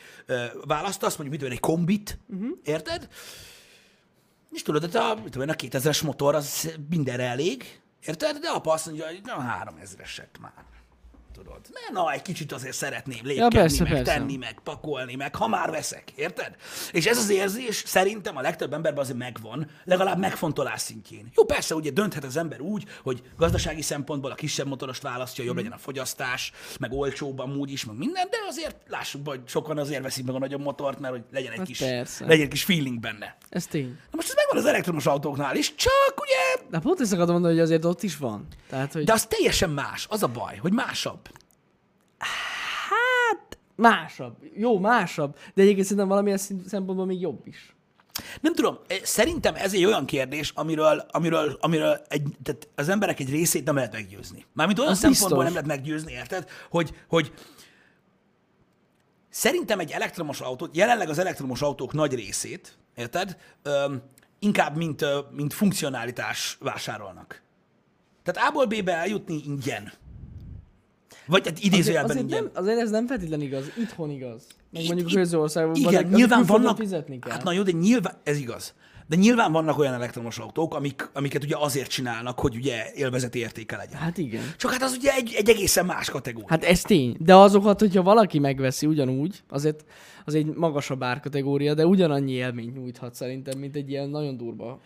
választasz, 0.63 1.15
mondjuk 1.15 1.29
mit 1.29 1.39
tudom 1.39 1.53
egy 1.53 1.59
kombit, 1.59 2.19
uh-huh. 2.27 2.57
érted? 2.63 3.07
És 4.51 4.61
tudod, 4.61 4.81
hogy 4.81 4.95
a, 4.95 5.15
mit 5.15 5.31
tudom 5.31 5.49
a 5.49 5.53
2000-es 5.53 6.03
motor 6.03 6.35
az 6.35 6.73
mindenre 6.89 7.23
elég, 7.23 7.81
érted? 8.05 8.37
De 8.37 8.49
apa 8.49 8.71
azt 8.71 8.85
mondja, 8.85 9.05
hogy 9.05 9.21
na 9.23 9.63
3000-eset 9.77 10.39
már. 10.39 10.53
Tudod, 11.43 11.59
mert 11.73 11.91
na, 11.91 12.11
egy 12.11 12.21
kicsit 12.21 12.51
azért 12.51 12.75
szeretném 12.75 13.19
lépkedni, 13.23 13.57
persze, 13.57 13.83
meg 13.83 13.91
persze. 13.91 14.13
tenni, 14.13 14.37
meg 14.37 14.59
pakolni, 14.63 15.15
meg 15.15 15.35
ha 15.35 15.47
már 15.47 15.71
veszek, 15.71 16.11
érted? 16.15 16.55
És 16.91 17.05
ez 17.05 17.17
az 17.17 17.29
érzés 17.29 17.83
szerintem 17.85 18.37
a 18.37 18.41
legtöbb 18.41 18.73
emberben 18.73 19.03
azért 19.03 19.17
megvan, 19.17 19.69
legalább 19.83 20.17
megfontolás 20.19 20.81
szintjén. 20.81 21.31
Jó, 21.35 21.45
persze, 21.45 21.75
ugye 21.75 21.89
dönthet 21.91 22.23
az 22.23 22.37
ember 22.37 22.59
úgy, 22.61 22.83
hogy 23.03 23.21
gazdasági 23.37 23.81
szempontból 23.81 24.31
a 24.31 24.35
kisebb 24.35 24.67
motorost 24.67 25.01
választja, 25.01 25.43
jobb 25.43 25.55
legyen 25.55 25.71
a 25.71 25.77
fogyasztás, 25.77 26.51
meg 26.79 26.91
olcsóbb 26.91 27.39
amúgy 27.39 27.71
is, 27.71 27.85
meg 27.85 27.97
minden, 27.97 28.27
de 28.29 28.37
azért 28.49 28.75
lássuk, 28.87 29.27
hogy 29.27 29.41
sokan 29.45 29.77
azért 29.77 30.01
veszik 30.03 30.25
meg 30.25 30.35
a 30.35 30.39
nagyobb 30.39 30.61
motort, 30.61 30.99
mert 30.99 31.13
hogy 31.13 31.23
legyen 31.31 31.51
egy, 31.51 31.57
Hát 31.57 31.67
kis, 31.67 31.77
persze. 31.79 32.25
legyen 32.25 32.43
egy 32.43 32.51
kis 32.51 32.63
feeling 32.63 32.99
benne. 32.99 33.37
Ez 33.49 33.65
tény. 33.67 33.87
Na 33.87 34.15
most 34.15 34.29
ez 34.29 34.35
megvan 34.35 34.57
az 34.57 34.65
elektromos 34.65 35.05
autóknál 35.05 35.55
is, 35.55 35.75
csak 35.75 36.13
ugye, 36.21 36.67
De 36.69 36.79
pont 36.79 36.99
ezt 37.01 37.11
akartam 37.13 37.33
mondani, 37.33 37.53
hogy 37.53 37.63
azért 37.63 37.85
ott 37.85 38.03
is 38.03 38.17
van. 38.17 38.47
Tehát, 38.69 38.93
hogy 38.93 39.03
de 39.03 39.13
az 39.13 39.25
teljesen 39.25 39.69
más, 39.69 40.05
az 40.09 40.23
a 40.23 40.27
baj, 40.27 40.57
hogy 40.57 40.73
másabb. 40.73 41.29
Hát 42.89 43.57
másabb. 43.75 44.37
Jó, 44.55 44.79
másabb. 44.79 45.35
De 45.53 45.61
egyébként 45.61 45.85
szerintem 45.85 46.07
valamilyen 46.07 46.37
szempontból 46.67 47.05
még 47.05 47.21
jobb 47.21 47.47
is. 47.47 47.75
Nem 48.41 48.53
tudom, 48.53 48.79
eh, 48.87 48.97
szerintem 49.03 49.55
ez 49.55 49.73
egy 49.73 49.85
olyan 49.85 50.05
kérdés, 50.05 50.51
amiről, 50.55 51.05
amiről, 51.11 51.57
amiről 51.61 52.01
egy, 52.07 52.23
tehát 52.43 52.67
az 52.75 52.89
emberek 52.89 53.19
egy 53.19 53.29
részét 53.29 53.65
nem 53.65 53.75
lehet 53.75 53.91
meggyőzni. 53.91 54.45
Mármint 54.53 54.79
olyan 54.79 54.91
Az 54.91 54.97
szempontból 54.99 55.37
biztos. 55.37 55.53
nem 55.53 55.65
lehet 55.65 55.79
meggyőzni, 55.79 56.11
érted? 56.11 56.49
Hogy, 56.69 56.93
hogy 57.07 57.33
szerintem 59.29 59.79
egy 59.79 59.91
elektromos 59.91 60.41
autót, 60.41 60.75
jelenleg 60.75 61.09
az 61.09 61.19
elektromos 61.19 61.61
autók 61.61 61.93
nagy 61.93 62.13
részét, 62.15 62.77
érted? 62.95 63.37
Öm, 63.63 64.01
inkább 64.39 64.75
mint, 64.75 65.05
mint 65.31 65.53
funkcionalitás 65.53 66.57
vásárolnak. 66.59 67.41
Tehát 68.23 68.49
A-ból 68.49 68.65
B-be 68.65 68.93
eljutni 68.95 69.41
ingyen. 69.45 69.91
Vagy 71.31 71.45
hát 71.47 71.57
Azért, 71.57 71.73
idézőjelben 71.73 72.09
azért, 72.11 72.23
ingyen. 72.23 72.43
nem, 72.43 72.63
azért 72.63 72.79
ez 72.79 72.89
nem 72.89 73.07
feltétlenül 73.07 73.45
igaz. 73.45 73.63
Itthon 73.77 74.09
igaz. 74.09 74.47
Meg 74.71 74.85
mondjuk 74.85 75.09
itt- 75.09 75.15
közországban. 75.17 75.75
Igen, 75.75 76.05
nyilván 76.07 76.43
vannak, 76.45 76.77
fizetni 76.77 77.19
kell. 77.19 77.31
hát 77.31 77.43
na 77.43 77.51
jó, 77.51 77.61
de 77.61 77.71
nyilván, 77.71 78.13
ez 78.23 78.37
igaz. 78.37 78.73
De 79.07 79.15
nyilván 79.17 79.51
vannak 79.51 79.77
olyan 79.77 79.93
elektromos 79.93 80.37
autók, 80.37 80.75
amik, 80.75 81.09
amiket 81.13 81.43
ugye 81.43 81.55
azért 81.57 81.89
csinálnak, 81.89 82.39
hogy 82.39 82.55
ugye 82.55 82.83
élvezeti 82.95 83.39
értéke 83.39 83.77
legyen. 83.77 83.99
Hát 83.99 84.17
igen. 84.17 84.41
Csak 84.57 84.71
hát 84.71 84.81
az 84.83 84.95
ugye 84.97 85.11
egy, 85.13 85.33
egy 85.37 85.49
egészen 85.49 85.85
más 85.85 86.09
kategória. 86.09 86.47
Hát 86.49 86.63
ez 86.63 86.81
tény. 86.81 87.15
De 87.19 87.35
azokat, 87.35 87.79
hogyha 87.79 88.03
valaki 88.03 88.39
megveszi 88.39 88.85
ugyanúgy, 88.85 89.43
azért 89.49 89.85
az 90.25 90.35
egy 90.35 90.45
magasabb 90.45 91.03
árkategória, 91.03 91.73
de 91.73 91.85
ugyanannyi 91.85 92.31
élményt 92.31 92.75
nyújthat 92.75 93.15
szerintem, 93.15 93.59
mint 93.59 93.75
egy 93.75 93.89
ilyen 93.89 94.09
nagyon 94.09 94.37
durva 94.37 94.79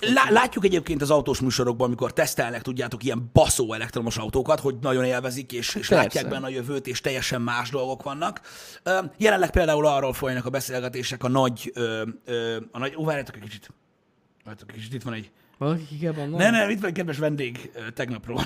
lá, 0.00 0.30
látjuk 0.30 0.64
egyébként 0.64 1.02
az 1.02 1.10
autós 1.10 1.40
műsorokban, 1.40 1.86
amikor 1.86 2.12
tesztelnek, 2.12 2.62
tudjátok, 2.62 3.04
ilyen 3.04 3.30
baszó 3.32 3.72
elektromos 3.72 4.16
autókat, 4.16 4.60
hogy 4.60 4.76
nagyon 4.80 5.04
élvezik, 5.04 5.52
és, 5.52 5.66
és 5.66 5.72
Persze. 5.72 5.94
látják 5.94 6.28
benne 6.28 6.46
a 6.46 6.50
jövőt, 6.50 6.86
és 6.86 7.00
teljesen 7.00 7.42
más 7.42 7.70
dolgok 7.70 8.02
vannak. 8.02 8.40
Jelenleg 9.16 9.50
például 9.50 9.86
arról 9.86 10.12
folynak 10.12 10.46
a 10.46 10.50
beszélgetések 10.50 11.24
a 11.24 11.28
nagy, 11.28 11.72
a 12.70 12.78
nagy, 12.78 12.94
ó, 12.96 13.04
várjátok 13.04 13.36
egy 13.36 13.42
kicsit. 13.42 13.70
Várjátok 14.44 14.70
egy 14.70 14.76
kicsit, 14.76 14.94
itt 14.94 15.02
van 15.02 15.12
egy, 15.12 15.30
Valaki 15.58 15.86
ki 15.86 15.98
kell 15.98 16.12
vannak? 16.12 16.38
Ne, 16.38 16.50
ne, 16.50 16.70
itt 16.70 16.80
van 16.80 16.88
egy 16.88 16.96
kedves 16.96 17.18
vendég 17.18 17.70
tegnapról. 17.94 18.40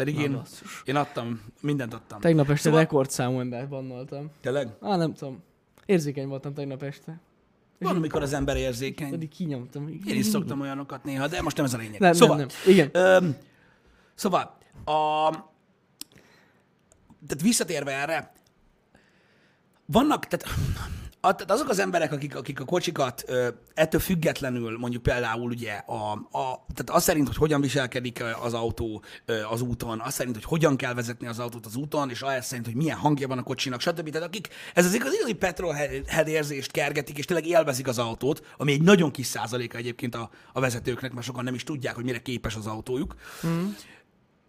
Pedig 0.00 0.14
Na, 0.14 0.20
én, 0.22 0.32
basszus. 0.32 0.82
én 0.84 0.96
adtam, 0.96 1.40
mindent 1.60 1.94
adtam. 1.94 2.20
Tegnap 2.20 2.48
este 2.50 2.62
Szóval- 2.62 2.80
rekordszámú 2.80 3.40
embert 3.40 3.68
bannoltam. 3.68 4.30
Tényleg? 4.40 4.68
Á, 4.80 4.96
nem 4.96 5.14
tudom. 5.14 5.42
Érzékeny 5.86 6.26
voltam 6.28 6.54
tegnap 6.54 6.82
este. 6.82 7.20
Van, 7.78 7.96
amikor 7.96 8.22
az 8.22 8.32
ember 8.32 8.56
érzékeny. 8.56 9.10
Pedig 9.10 9.28
kinyomtam. 9.28 9.88
Én 9.88 10.16
is 10.16 10.26
szoktam 10.26 10.60
olyanokat 10.60 11.04
néha, 11.04 11.26
de 11.28 11.42
most 11.42 11.56
nem 11.56 11.64
ez 11.64 11.74
a 11.74 11.76
lényeg. 11.76 12.00
Nem, 12.00 12.12
szóval, 12.12 12.36
nem, 12.36 12.46
nem. 12.64 12.72
Igen. 12.74 12.88
Öm, 12.92 13.36
szóval, 14.14 14.56
a, 14.84 15.30
tehát 17.26 17.42
visszatérve 17.42 17.92
erre, 17.92 18.32
vannak, 19.86 20.26
tehát, 20.26 20.56
azok 21.20 21.68
az 21.68 21.78
emberek, 21.78 22.12
akik, 22.12 22.36
akik 22.36 22.60
a 22.60 22.64
kocsikat 22.64 23.24
ö, 23.26 23.48
ettől 23.74 24.00
függetlenül, 24.00 24.78
mondjuk 24.78 25.02
például 25.02 25.50
ugye, 25.50 25.72
a, 25.72 26.12
a, 26.12 26.64
tehát 26.74 26.90
az 26.90 27.02
szerint, 27.02 27.26
hogy 27.26 27.36
hogyan 27.36 27.60
viselkedik 27.60 28.24
az 28.42 28.54
autó 28.54 29.02
ö, 29.24 29.42
az 29.50 29.60
úton, 29.60 30.00
az 30.00 30.14
szerint, 30.14 30.34
hogy 30.34 30.44
hogyan 30.44 30.76
kell 30.76 30.94
vezetni 30.94 31.26
az 31.26 31.38
autót 31.38 31.66
az 31.66 31.76
úton, 31.76 32.10
és 32.10 32.22
az 32.22 32.44
szerint, 32.44 32.66
hogy 32.66 32.76
milyen 32.76 32.96
hangja 32.96 33.28
van 33.28 33.38
a 33.38 33.42
kocsinak, 33.42 33.80
stb. 33.80 34.10
Tehát 34.10 34.28
akik 34.28 34.48
ez 34.74 34.84
az 34.84 34.94
igazi, 34.94 35.16
igazi 35.16 35.34
petrolhead 35.34 36.28
érzést 36.28 36.70
kergetik, 36.70 37.18
és 37.18 37.24
tényleg 37.24 37.46
élvezik 37.46 37.88
az 37.88 37.98
autót, 37.98 38.44
ami 38.56 38.72
egy 38.72 38.82
nagyon 38.82 39.10
kis 39.10 39.26
százaléka 39.26 39.78
egyébként 39.78 40.14
a, 40.14 40.30
a 40.52 40.60
vezetőknek, 40.60 41.12
mert 41.12 41.26
sokan 41.26 41.44
nem 41.44 41.54
is 41.54 41.64
tudják, 41.64 41.94
hogy 41.94 42.04
mire 42.04 42.18
képes 42.18 42.56
az 42.56 42.66
autójuk 42.66 43.14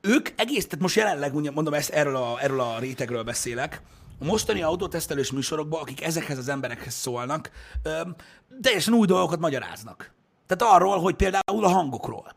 ők 0.02 0.30
egész, 0.36 0.66
tehát 0.66 0.82
most 0.82 0.96
jelenleg 0.96 1.54
mondom 1.54 1.74
ezt, 1.74 1.90
erről 1.90 2.16
a, 2.16 2.42
erről 2.42 2.60
a 2.60 2.80
rétegről 2.80 3.24
beszélek, 3.24 3.82
a 4.22 4.26
mostani 4.26 4.62
autótesztelős 4.62 5.32
műsorokban, 5.32 5.82
akik 5.82 6.04
ezekhez 6.04 6.38
az 6.38 6.50
emberekhez 6.50 6.94
szólnak, 6.94 7.52
öm, 7.84 8.16
teljesen 8.62 8.94
új 8.94 9.08
dolgokat 9.08 9.40
magyaráznak. 9.40 10.14
Tehát 10.48 10.76
arról, 10.76 11.00
hogy 11.00 11.16
például 11.16 11.66
a 11.66 11.70
hangokról. 11.70 12.36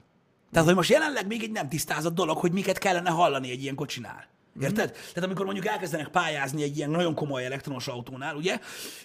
Tehát, 0.52 0.68
hogy 0.68 0.76
most 0.76 0.90
jelenleg 0.90 1.26
még 1.26 1.42
egy 1.42 1.50
nem 1.50 1.68
tisztázott 1.68 2.14
dolog, 2.14 2.36
hogy 2.36 2.52
miket 2.52 2.78
kellene 2.78 3.10
hallani 3.10 3.50
egy 3.50 3.62
ilyen 3.62 3.74
kocsinál. 3.74 4.26
Érted? 4.60 4.90
Tehát 4.90 5.24
amikor 5.24 5.44
mondjuk 5.44 5.66
elkezdenek 5.66 6.08
pályázni 6.08 6.62
egy 6.62 6.76
ilyen 6.76 6.90
nagyon 6.90 7.14
komoly 7.14 7.44
elektromos 7.44 7.88
autónál, 7.88 8.36
ugye, 8.36 8.58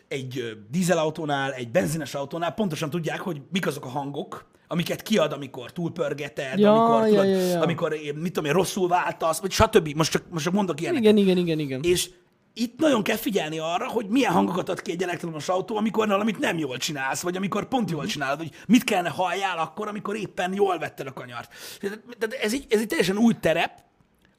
egy 0.07 0.57
dízelautónál, 0.71 1.51
egy 1.51 1.71
benzines 1.71 2.15
autónál, 2.15 2.51
pontosan 2.51 2.89
tudják, 2.89 3.19
hogy 3.19 3.41
mik 3.51 3.67
azok 3.67 3.86
a 3.86 3.89
hangok, 3.89 4.45
amiket 4.67 5.01
kiad, 5.01 5.31
amikor 5.31 5.71
túlpörgeted, 5.71 6.59
Ja, 6.59 6.74
amikor, 6.74 7.07
ja, 7.07 7.21
tudod, 7.21 7.25
ja, 7.25 7.48
ja. 7.48 7.62
amikor 7.62 7.95
mit 8.15 8.33
tudom 8.33 8.50
én, 8.50 8.53
rosszul 8.55 8.88
váltasz, 8.88 9.39
vagy 9.39 9.51
stb. 9.51 9.95
Most 9.95 10.12
csak, 10.12 10.24
most 10.29 10.43
csak 10.43 10.53
mondok 10.53 10.81
ilyeneket. 10.81 11.03
Igen, 11.03 11.17
igen, 11.17 11.38
igen, 11.38 11.59
igen. 11.59 11.81
És 11.83 12.09
itt 12.53 12.79
nagyon 12.79 13.03
kell 13.03 13.15
figyelni 13.15 13.60
arra, 13.60 13.88
hogy 13.88 14.08
milyen 14.08 14.34
hangokat 14.34 14.70
ad 14.70 14.82
ki 14.82 14.91
egy 14.91 15.03
elektromos 15.03 15.50
autó, 15.50 15.77
amikor 15.77 16.08
valamit 16.08 16.39
nem 16.39 16.58
jól 16.58 16.77
csinálsz, 16.77 17.22
vagy 17.22 17.36
amikor 17.36 17.68
pont 17.68 17.91
jól 17.91 18.06
csinálod, 18.06 18.38
hogy 18.38 18.51
mit 18.68 18.84
kellene 18.84 19.10
halljál 19.10 19.58
akkor, 19.58 19.88
amikor 19.88 20.15
éppen 20.15 20.53
jól 20.53 20.77
vetted 20.77 21.08
a 21.08 21.13
kanyart. 21.13 21.53
Tehát 21.79 22.00
tehát 22.20 22.36
ez 22.44 22.53
egy, 22.53 22.65
ez 22.70 22.79
egy 22.79 22.88
teljesen 22.88 23.18
új 23.18 23.34
terep, 23.39 23.72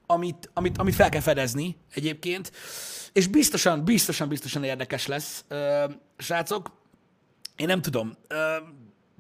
amit, 0.07 0.51
amit, 0.55 0.79
amit 0.79 0.95
fel 0.95 1.09
kell 1.09 1.21
fedezni 1.21 1.77
egyébként, 1.95 2.53
és 3.13 3.27
biztosan, 3.27 3.85
biztosan, 3.85 4.29
biztosan 4.29 4.65
érdekes 4.65 5.07
lesz, 5.07 5.45
ö, 5.49 5.85
srácok. 6.19 6.71
Én 7.57 7.67
nem 7.67 7.83
tudom, 7.83 8.13
ö, 8.29 8.57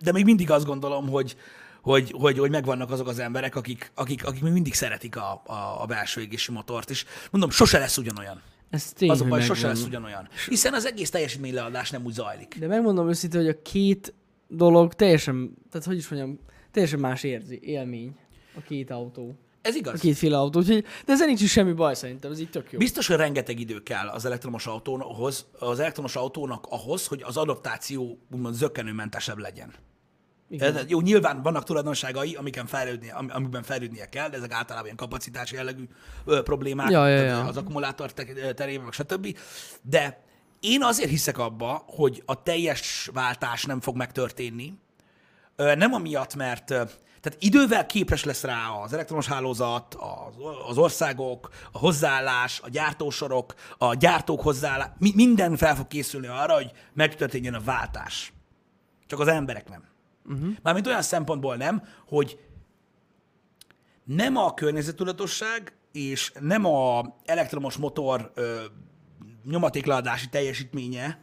de 0.02 0.12
még 0.12 0.24
mindig 0.24 0.50
azt 0.50 0.66
gondolom, 0.66 1.08
hogy, 1.08 1.36
hogy, 1.82 2.14
hogy, 2.18 2.38
hogy 2.38 2.50
megvannak 2.50 2.90
azok 2.90 3.08
az 3.08 3.18
emberek, 3.18 3.56
akik, 3.56 3.92
akik, 3.94 4.26
akik 4.26 4.42
még 4.42 4.52
mindig 4.52 4.74
szeretik 4.74 5.16
a, 5.16 5.42
a, 5.46 5.82
a 5.82 5.86
belső 5.86 6.20
égési 6.20 6.52
motort, 6.52 6.90
és 6.90 7.04
mondom, 7.30 7.50
sose 7.50 7.78
lesz 7.78 7.96
ugyanolyan. 7.96 8.42
Ez 8.70 8.92
tény, 8.92 9.10
Az 9.10 9.20
a 9.20 9.24
baj, 9.24 9.40
sose 9.40 9.52
megvan. 9.52 9.70
lesz 9.70 9.84
ugyanolyan. 9.88 10.28
Hiszen 10.48 10.74
az 10.74 10.86
egész 10.86 11.10
teljesítményleadás 11.10 11.90
nem 11.90 12.04
úgy 12.04 12.12
zajlik. 12.12 12.56
De 12.58 12.66
megmondom 12.66 13.08
őszintén, 13.08 13.40
hogy 13.40 13.48
a 13.48 13.62
két 13.62 14.14
dolog 14.48 14.94
teljesen, 14.94 15.54
tehát 15.70 15.86
hogy 15.86 15.96
is 15.96 16.08
mondjam, 16.08 16.38
teljesen 16.70 16.98
más 17.00 17.22
érzi, 17.22 17.58
élmény 17.62 18.16
a 18.56 18.60
két 18.60 18.90
autó. 18.90 19.34
Ez 19.62 19.74
A 19.74 19.78
igaz. 19.78 20.00
kétféle 20.00 20.38
autó, 20.38 20.58
úgyhogy, 20.60 20.84
de 21.06 21.12
ezzel 21.12 21.26
nincs 21.26 21.40
is 21.42 21.50
semmi 21.50 21.72
baj 21.72 21.94
szerintem, 21.94 22.30
ez 22.30 22.40
így 22.40 22.50
tök 22.50 22.72
jó. 22.72 22.78
Biztos, 22.78 23.06
hogy 23.06 23.16
rengeteg 23.16 23.60
idő 23.60 23.82
kell 23.82 24.08
az 24.08 24.24
elektromos 24.24 24.66
autóhoz, 24.66 25.46
az 25.58 25.78
elektromos 25.78 26.16
autónak 26.16 26.66
ahhoz, 26.68 27.06
hogy 27.06 27.22
az 27.22 27.36
adaptáció 27.36 28.18
úgymond 28.32 28.54
zökkenőmentesebb 28.54 29.38
legyen. 29.38 29.72
Igen. 30.50 30.84
Jó, 30.88 31.00
nyilván 31.00 31.42
vannak 31.42 31.64
tulajdonságai, 31.64 32.34
amiken 32.34 32.66
fejlődnie, 32.66 33.12
am- 33.12 33.30
amiben 33.32 33.62
fejlődnie 33.62 34.08
kell, 34.08 34.28
de 34.28 34.36
ezek 34.36 34.52
általában 34.52 34.84
ilyen 34.84 34.96
kapacitási 34.96 35.54
jellegű 35.54 35.88
ö, 36.24 36.42
problémák, 36.42 36.90
Ja, 36.90 37.08
ja, 37.08 37.22
ja. 37.22 37.44
az 37.44 37.56
akkumulátor 37.56 38.12
te- 38.12 38.52
terében, 38.54 38.84
meg 38.84 38.92
stb. 38.92 39.36
De 39.82 40.22
én 40.60 40.82
azért 40.82 41.10
hiszek 41.10 41.38
abba, 41.38 41.84
hogy 41.86 42.22
a 42.26 42.42
teljes 42.42 43.10
váltás 43.12 43.64
nem 43.64 43.80
fog 43.80 43.96
megtörténni, 43.96 44.78
Nem 45.56 45.92
amiatt, 45.92 46.34
mert 46.34 46.64
tehát 46.64 47.36
idővel 47.38 47.86
képes 47.86 48.24
lesz 48.24 48.42
rá 48.42 48.68
az 48.68 48.92
elektromos 48.92 49.26
hálózat, 49.26 49.96
az, 50.68 50.78
országok, 50.78 51.50
a 51.72 51.78
hozzáállás, 51.78 52.60
a 52.64 52.68
gyártósorok, 52.68 53.54
a 53.78 53.94
gyártók 53.94 54.40
hozzáállás, 54.40 54.88
mi, 54.98 55.12
minden 55.14 55.56
fel 55.56 55.76
fog 55.76 55.86
készülni 55.86 56.26
arra, 56.26 56.54
hogy 56.54 56.70
megtörténjen 56.92 57.54
a 57.54 57.60
váltás. 57.60 58.32
Csak 59.06 59.20
az 59.20 59.28
emberek 59.28 59.68
nem. 59.68 59.89
Uh-huh. 60.30 60.56
Mármint 60.62 60.86
olyan 60.86 61.02
szempontból 61.02 61.56
nem, 61.56 61.82
hogy 62.06 62.38
nem 64.04 64.36
a 64.36 64.54
környezetudatosság 64.54 65.72
és 65.92 66.32
nem 66.40 66.64
a 66.64 67.02
elektromos 67.24 67.76
motor 67.76 68.32
ö, 68.34 68.64
nyomatékladási 69.44 70.28
teljesítménye 70.28 71.20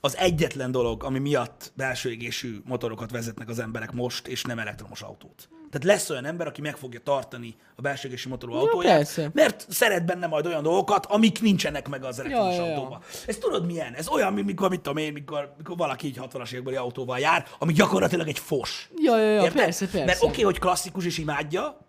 az 0.00 0.16
egyetlen 0.16 0.70
dolog, 0.70 1.04
ami 1.04 1.18
miatt 1.18 1.72
belső 1.76 2.10
égésű 2.10 2.58
motorokat 2.64 3.10
vezetnek 3.10 3.48
az 3.48 3.58
emberek 3.58 3.92
most, 3.92 4.26
és 4.26 4.42
nem 4.42 4.58
elektromos 4.58 5.02
autót. 5.02 5.48
Tehát 5.74 5.96
lesz 5.96 6.10
olyan 6.10 6.24
ember, 6.24 6.46
aki 6.46 6.60
meg 6.60 6.76
fogja 6.76 7.00
tartani 7.00 7.56
a 7.76 7.80
belső 7.80 8.08
égésű 8.08 8.28
motorú 8.28 8.52
autóját, 8.52 8.96
persze. 8.96 9.30
mert 9.32 9.66
szeret 9.68 10.04
benne 10.04 10.26
majd 10.26 10.46
olyan 10.46 10.62
dolgokat, 10.62 11.06
amik 11.06 11.40
nincsenek 11.40 11.88
meg 11.88 12.04
az 12.04 12.18
elektromos 12.18 12.56
Ja, 12.56 12.62
ja, 12.62 12.68
ja. 12.68 12.76
autóban. 12.76 13.00
Ez 13.26 13.36
tudod 13.36 13.66
milyen? 13.66 13.94
Ez 13.94 14.08
olyan, 14.08 14.32
mint 14.32 14.46
mikor, 14.46 14.68
mit 14.68 14.80
tudom 14.80 14.96
én, 14.96 15.12
mikor, 15.12 15.54
mikor 15.56 15.76
valaki 15.76 16.06
így 16.06 16.18
60-as 16.20 16.52
évekbeli 16.52 16.76
autóval 16.76 17.18
jár, 17.18 17.46
ami 17.58 17.72
gyakorlatilag 17.72 18.28
egy 18.28 18.38
fos. 18.38 18.90
Ja, 18.96 19.18
ja, 19.18 19.24
ja, 19.24 19.42
Érted? 19.42 19.52
persze, 19.52 19.86
persze. 19.86 20.04
Mert 20.04 20.22
oké, 20.22 20.30
okay, 20.30 20.44
hogy 20.44 20.58
klasszikus 20.58 21.04
és 21.04 21.18
imádja, 21.18 21.83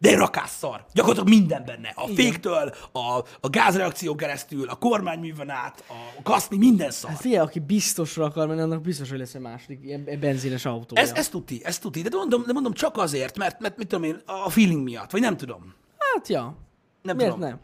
de 0.00 0.16
rakásszar. 0.16 0.84
Gyakorlatilag 0.92 1.38
minden 1.38 1.64
benne. 1.64 1.92
A 1.94 2.06
féktől, 2.06 2.74
a, 2.92 3.24
a 3.40 3.48
gázreakción 3.50 4.16
keresztül, 4.16 4.68
a 4.68 4.74
kormányművön 4.74 5.50
át, 5.50 5.84
a 5.88 6.22
kaszni, 6.22 6.56
minden 6.56 6.90
szar. 6.90 7.10
Hát 7.10 7.20
figyelj, 7.20 7.40
aki 7.40 7.58
biztosra 7.58 8.24
akar 8.24 8.46
menni, 8.46 8.60
annak 8.60 8.80
biztos, 8.80 9.10
hogy 9.10 9.18
lesz 9.18 9.34
egy 9.34 9.40
második 9.40 9.80
ilyen 9.82 10.18
benzines 10.20 10.64
autója. 10.64 11.02
Ez, 11.02 11.12
ez 11.12 11.28
tuti, 11.28 11.60
ez 11.64 11.78
tuti. 11.78 12.02
De 12.02 12.16
mondom, 12.16 12.42
de 12.46 12.52
mondom 12.52 12.72
csak 12.72 12.96
azért, 12.96 13.38
mert, 13.38 13.60
mert 13.60 13.76
mit 13.76 13.88
tudom 13.88 14.04
én, 14.04 14.22
a 14.26 14.50
feeling 14.50 14.82
miatt, 14.82 15.10
vagy 15.10 15.20
nem 15.20 15.36
tudom. 15.36 15.74
Hát 15.98 16.28
ja. 16.28 16.56
Nem 17.02 17.16
Miért 17.16 17.32
tudom. 17.32 17.48
nem? 17.48 17.60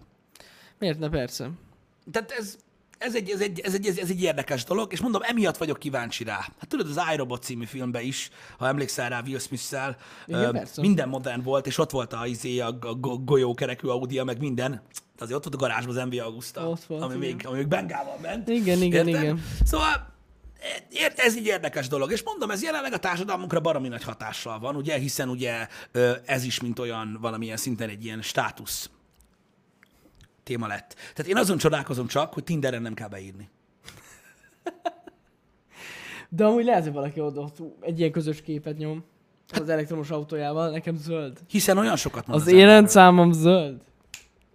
Miért 0.78 0.98
ne, 0.98 1.08
persze. 1.08 1.50
Tehát 2.12 2.30
ez, 2.30 2.56
ez 2.98 3.14
egy, 3.14 3.30
ez, 3.30 3.40
egy, 3.40 3.60
ez, 3.60 3.74
egy, 3.74 3.86
ez 3.86 4.10
egy 4.10 4.22
érdekes 4.22 4.64
dolog, 4.64 4.92
és 4.92 5.00
mondom, 5.00 5.22
emiatt 5.24 5.56
vagyok 5.56 5.78
kíváncsi 5.78 6.24
rá. 6.24 6.34
Hát 6.34 6.68
tudod, 6.68 6.88
az 6.88 7.00
iRobot 7.12 7.42
című 7.42 7.64
filmben 7.64 8.02
is, 8.02 8.30
ha 8.58 8.66
emlékszel 8.66 9.08
rá 9.08 9.22
Will 9.26 9.38
Smith-szel, 9.38 9.96
ö, 10.26 10.58
minden 10.76 11.08
modern 11.08 11.42
volt, 11.42 11.66
és 11.66 11.78
ott 11.78 11.90
volt 11.90 12.12
a, 12.12 12.26
izé, 12.26 12.58
a, 12.60 12.78
a 12.80 12.94
go- 12.94 13.24
golyókerekű 13.24 13.88
Audi, 13.88 14.22
meg 14.22 14.38
minden. 14.38 14.70
De 15.16 15.24
azért 15.24 15.36
ott 15.36 15.42
volt 15.44 15.54
a 15.54 15.66
garázsban 15.66 15.96
az 15.96 16.04
MV 16.04 16.18
Augusta, 16.18 16.68
Ott 16.68 16.84
volt, 16.84 17.02
ami, 17.02 17.14
igen. 17.14 17.34
még, 17.34 17.46
ami 17.46 17.56
még 17.56 17.68
bengával 17.68 18.18
ment. 18.22 18.48
Igen, 18.48 18.82
igen, 18.82 19.08
Érted? 19.08 19.22
igen. 19.22 19.44
Szóval 19.64 20.14
ez 21.16 21.36
egy 21.36 21.46
érdekes 21.46 21.88
dolog, 21.88 22.12
és 22.12 22.22
mondom, 22.22 22.50
ez 22.50 22.62
jelenleg 22.62 22.92
a 22.92 22.98
társadalmunkra 22.98 23.60
baromi 23.60 23.88
nagy 23.88 24.04
hatással 24.04 24.58
van, 24.58 24.76
ugye, 24.76 24.98
hiszen 24.98 25.28
ugye 25.28 25.68
ez 26.24 26.44
is, 26.44 26.60
mint 26.60 26.78
olyan 26.78 27.18
valamilyen 27.20 27.56
szinten 27.56 27.88
egy 27.88 28.04
ilyen 28.04 28.22
státusz 28.22 28.90
téma 30.46 30.66
lett. 30.66 30.94
Tehát 31.14 31.30
én 31.30 31.36
azon 31.36 31.58
csodálkozom 31.58 32.06
csak, 32.06 32.32
hogy 32.34 32.44
Tinderen 32.44 32.82
nem 32.82 32.94
kell 32.94 33.08
beírni. 33.08 33.48
De 36.28 36.44
amúgy 36.44 36.64
lehet, 36.64 36.82
hogy 36.82 36.92
valaki 36.92 37.20
oda 37.20 37.40
ott 37.40 37.56
egy 37.80 37.98
ilyen 37.98 38.10
közös 38.12 38.42
képet 38.42 38.76
nyom 38.76 39.04
az 39.60 39.68
elektromos 39.68 40.10
autójával, 40.10 40.70
nekem 40.70 40.96
zöld. 40.96 41.38
Hiszen 41.48 41.78
olyan 41.78 41.96
sokat 41.96 42.26
mond 42.26 42.40
Az 42.40 42.46
az, 42.46 42.52
én 42.52 42.66
rendszámom 42.66 43.32
zöld. 43.32 43.80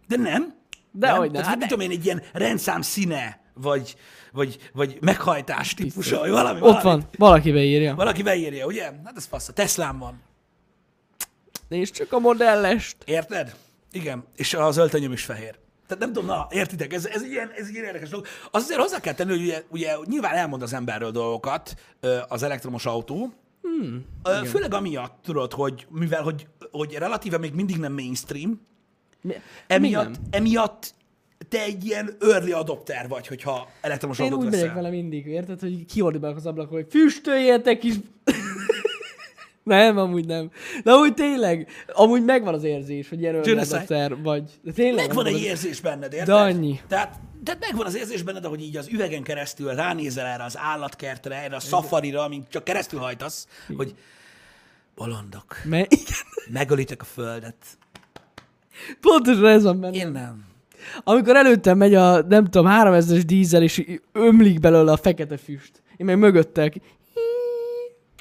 De 0.07 0.17
nem. 0.17 0.53
Dehogy 0.91 1.31
nem. 1.31 1.31
Tehát, 1.31 1.47
Hát 1.47 1.57
mit 1.57 1.67
tudom 1.67 1.85
én, 1.85 1.91
egy 1.91 2.05
ilyen 2.05 2.21
rendszám 2.33 2.81
színe, 2.81 3.39
vagy, 3.53 3.95
vagy, 4.31 4.69
vagy 4.73 4.97
meghajtás 5.01 5.73
típusa, 5.73 6.19
vagy 6.19 6.29
valami. 6.29 6.59
Ott 6.61 6.81
valami. 6.81 7.01
van, 7.01 7.09
valaki 7.17 7.51
beírja. 7.51 7.95
Valaki 7.95 8.23
beírja, 8.23 8.65
ugye? 8.65 8.83
Hát 8.83 9.13
ez 9.15 9.25
fasz. 9.25 9.47
A 9.47 9.53
Teslám 9.53 9.97
van. 9.99 10.21
Nézd 11.67 11.93
csak 11.93 12.13
a 12.13 12.19
modellest. 12.19 12.97
Érted? 13.05 13.55
Igen. 13.91 14.23
És 14.35 14.53
az 14.53 14.77
öltönyöm 14.77 15.11
is 15.11 15.23
fehér. 15.23 15.59
Tehát 15.91 16.05
nem 16.05 16.13
tudom, 16.13 16.37
na, 16.37 16.47
értitek, 16.51 16.93
ez, 16.93 17.05
ez, 17.05 17.23
ilyen, 17.23 17.51
ez 17.57 17.69
ilyen 17.69 17.85
érdekes 17.85 18.09
dolog. 18.09 18.25
Az 18.51 18.63
azért 18.63 18.79
hozzá 18.79 18.99
kell 18.99 19.13
tenni, 19.13 19.29
hogy 19.29 19.41
ugye, 19.41 19.63
ugye 19.69 19.95
nyilván 20.05 20.35
elmond 20.35 20.61
az 20.61 20.73
emberről 20.73 21.11
dolgokat 21.11 21.75
az 22.27 22.43
elektromos 22.43 22.85
autó, 22.85 23.33
hmm, 23.61 24.05
főleg 24.45 24.73
amiatt, 24.73 25.17
tudod, 25.23 25.53
hogy 25.53 25.87
mivel, 25.89 26.23
hogy, 26.23 26.47
hogy 26.71 26.93
relatíve 26.93 27.37
még 27.37 27.53
mindig 27.53 27.77
nem 27.77 27.93
mainstream, 27.93 28.61
Mi, 29.21 29.33
emiatt, 29.67 30.07
mi 30.07 30.11
nem? 30.11 30.21
emiatt 30.29 30.93
te 31.49 31.61
egy 31.61 31.85
ilyen 31.85 32.15
early 32.19 32.51
adopter 32.51 33.07
vagy, 33.07 33.27
hogyha 33.27 33.69
elektromos 33.81 34.19
Én 34.19 34.25
autót 34.25 34.45
úgy 34.45 34.51
veszel. 34.51 34.73
vele 34.73 34.89
mindig, 34.89 35.25
érted, 35.25 35.59
hogy 35.59 35.85
kiordibálok 35.85 36.37
az 36.37 36.45
ablakon, 36.45 36.73
hogy 36.73 36.87
füstöljetek 36.89 37.83
is. 37.83 37.95
Nem, 39.63 39.97
amúgy 39.97 40.25
nem. 40.25 40.51
De 40.83 40.91
amúgy 40.91 41.13
tényleg, 41.13 41.67
amúgy 41.87 42.23
megvan 42.23 42.53
az 42.53 42.63
érzés, 42.63 43.09
hogy 43.09 43.21
ilyen 43.21 43.35
örömadater 43.35 44.21
vagy. 44.21 44.51
De 44.63 44.71
tényleg 44.71 45.07
Megvan 45.07 45.25
egy 45.25 45.41
érzés 45.41 45.79
benned, 45.81 46.13
érted? 46.13 46.27
De 46.27 46.33
annyi. 46.41 46.79
Tehát, 46.87 47.19
tehát 47.43 47.59
megvan 47.59 47.85
az 47.85 47.95
érzés 47.95 48.21
benned, 48.21 48.45
hogy 48.45 48.61
így 48.61 48.77
az 48.77 48.87
üvegen 48.87 49.23
keresztül 49.23 49.73
ránézel 49.73 50.25
erre 50.25 50.43
az 50.43 50.57
állatkertre, 50.57 51.35
erre 51.43 51.55
a 51.55 51.59
szafarira, 51.59 52.23
amint 52.23 52.49
csak 52.49 52.63
keresztül 52.63 52.99
hajtasz, 52.99 53.47
hogy 53.75 53.95
bolondok, 54.95 55.55
Me- 55.63 55.93
igen. 55.99 56.17
megölitek 56.49 57.01
a 57.01 57.05
földet. 57.05 57.55
Pontosan 59.01 59.45
ez 59.45 59.63
van 59.63 59.79
benne. 59.79 59.95
Én 59.97 60.07
nem. 60.07 60.45
Amikor 61.03 61.35
előttem 61.35 61.77
megy 61.77 61.93
a, 61.95 62.21
nem 62.21 62.43
tudom, 62.43 62.67
3000-es 62.69 63.23
dízel, 63.25 63.63
és 63.63 63.83
ömlik 64.11 64.59
belőle 64.59 64.91
a 64.91 64.97
fekete 64.97 65.37
füst. 65.37 65.71
Én 65.97 66.05
meg 66.05 66.17
mögöttek. 66.17 66.75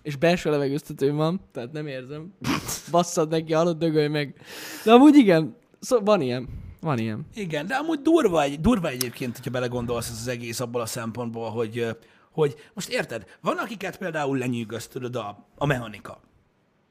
És 0.03 0.17
belső 0.17 0.51
levegőztetőm 0.51 1.17
van, 1.17 1.41
tehát 1.53 1.73
nem 1.73 1.87
érzem. 1.87 2.35
Basszad 2.91 3.29
neki, 3.29 3.53
hallod, 3.53 3.79
dögölj 3.79 4.09
meg. 4.09 4.35
De 4.85 4.93
amúgy 4.93 5.17
igen, 5.17 5.57
szó, 5.81 5.99
van 5.99 6.21
ilyen. 6.21 6.49
Van 6.81 6.99
ilyen. 6.99 7.27
Igen, 7.35 7.67
de 7.67 7.75
amúgy 7.75 8.01
durva, 8.01 8.43
egy, 8.43 8.61
durva 8.61 8.89
egyébként, 8.89 9.37
hogyha 9.37 9.51
belegondolsz 9.51 10.11
ez 10.11 10.19
az 10.21 10.29
egész 10.29 10.61
abból 10.61 10.81
a 10.81 10.87
szempontból, 10.87 11.51
hogy, 11.51 11.87
hogy 12.31 12.55
most 12.75 12.89
érted, 12.89 13.25
van 13.41 13.57
akiket 13.57 13.99
például 13.99 14.39
lenyűgöz, 14.39 14.87
tudod, 14.87 15.17
a, 15.17 15.47
a 15.57 15.67
mechanika, 15.67 16.21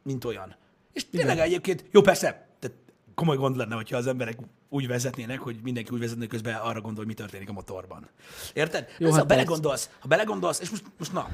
mint 0.03 0.25
olyan. 0.25 0.55
És 0.93 1.09
tényleg 1.09 1.39
egyébként, 1.39 1.85
jó 1.91 2.01
persze, 2.01 2.47
tehát 2.59 2.77
komoly 3.15 3.37
gond 3.37 3.55
lenne, 3.55 3.75
hogyha 3.75 3.97
az 3.97 4.07
emberek 4.07 4.37
úgy 4.69 4.87
vezetnének, 4.87 5.39
hogy 5.39 5.59
mindenki 5.63 5.91
úgy 5.91 5.99
vezetne, 5.99 6.27
közben 6.27 6.55
arra 6.55 6.81
gondol, 6.81 6.95
hogy 6.95 7.07
mi 7.07 7.13
történik 7.13 7.49
a 7.49 7.53
motorban. 7.53 8.09
Érted? 8.53 8.87
Jó, 8.97 9.07
Jó, 9.07 9.11
hát 9.13 9.21
ha 9.21 9.27
belegondolsz, 9.27 9.89
ha 9.99 10.07
belegondolsz, 10.07 10.59
és 10.59 10.69
most, 10.69 10.83
most 10.97 11.13
na, 11.13 11.29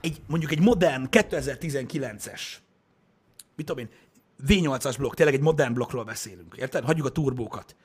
egy, 0.00 0.20
mondjuk 0.26 0.52
egy 0.52 0.60
modern 0.60 1.08
2019-es, 1.10 2.40
mit 3.56 3.66
tudom 3.66 3.78
én, 3.78 3.90
V8-as 4.46 4.94
blokk, 4.98 5.14
tényleg 5.14 5.34
egy 5.34 5.40
modern 5.40 5.72
blokkról 5.72 6.04
beszélünk, 6.04 6.54
érted? 6.58 6.84
Hagyjuk 6.84 7.06
a 7.06 7.10
turbókat. 7.10 7.76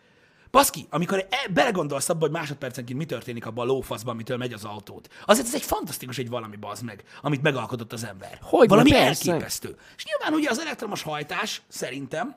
Baszki, 0.52 0.88
amikor 0.90 1.28
e- 1.30 1.52
belegondolsz 1.54 2.10
abba, 2.10 2.20
hogy 2.20 2.32
másodpercenként 2.32 3.00
mi 3.00 3.06
történik 3.06 3.46
abban 3.46 3.68
a 3.68 3.72
lófaszban, 3.72 4.14
amitől 4.14 4.38
megy 4.38 4.54
az 4.54 4.64
autód. 4.64 5.08
Azért 5.26 5.48
ez 5.48 5.56
egy 5.56 5.62
fantasztikus 5.62 6.18
egy 6.18 6.30
valami 6.30 6.56
bazd 6.56 6.84
meg, 6.84 7.04
amit 7.22 7.42
megalkotott 7.42 7.94
az 7.94 8.04
ember. 8.04 8.38
Hogyne, 8.42 8.68
valami 8.68 8.90
persze. 8.90 9.32
elképesztő. 9.32 9.78
És 9.98 10.06
nyilván 10.06 10.40
ugye 10.40 10.50
az 10.50 10.60
elektromos 10.60 11.02
hajtás, 11.02 11.62
szerintem, 11.68 12.36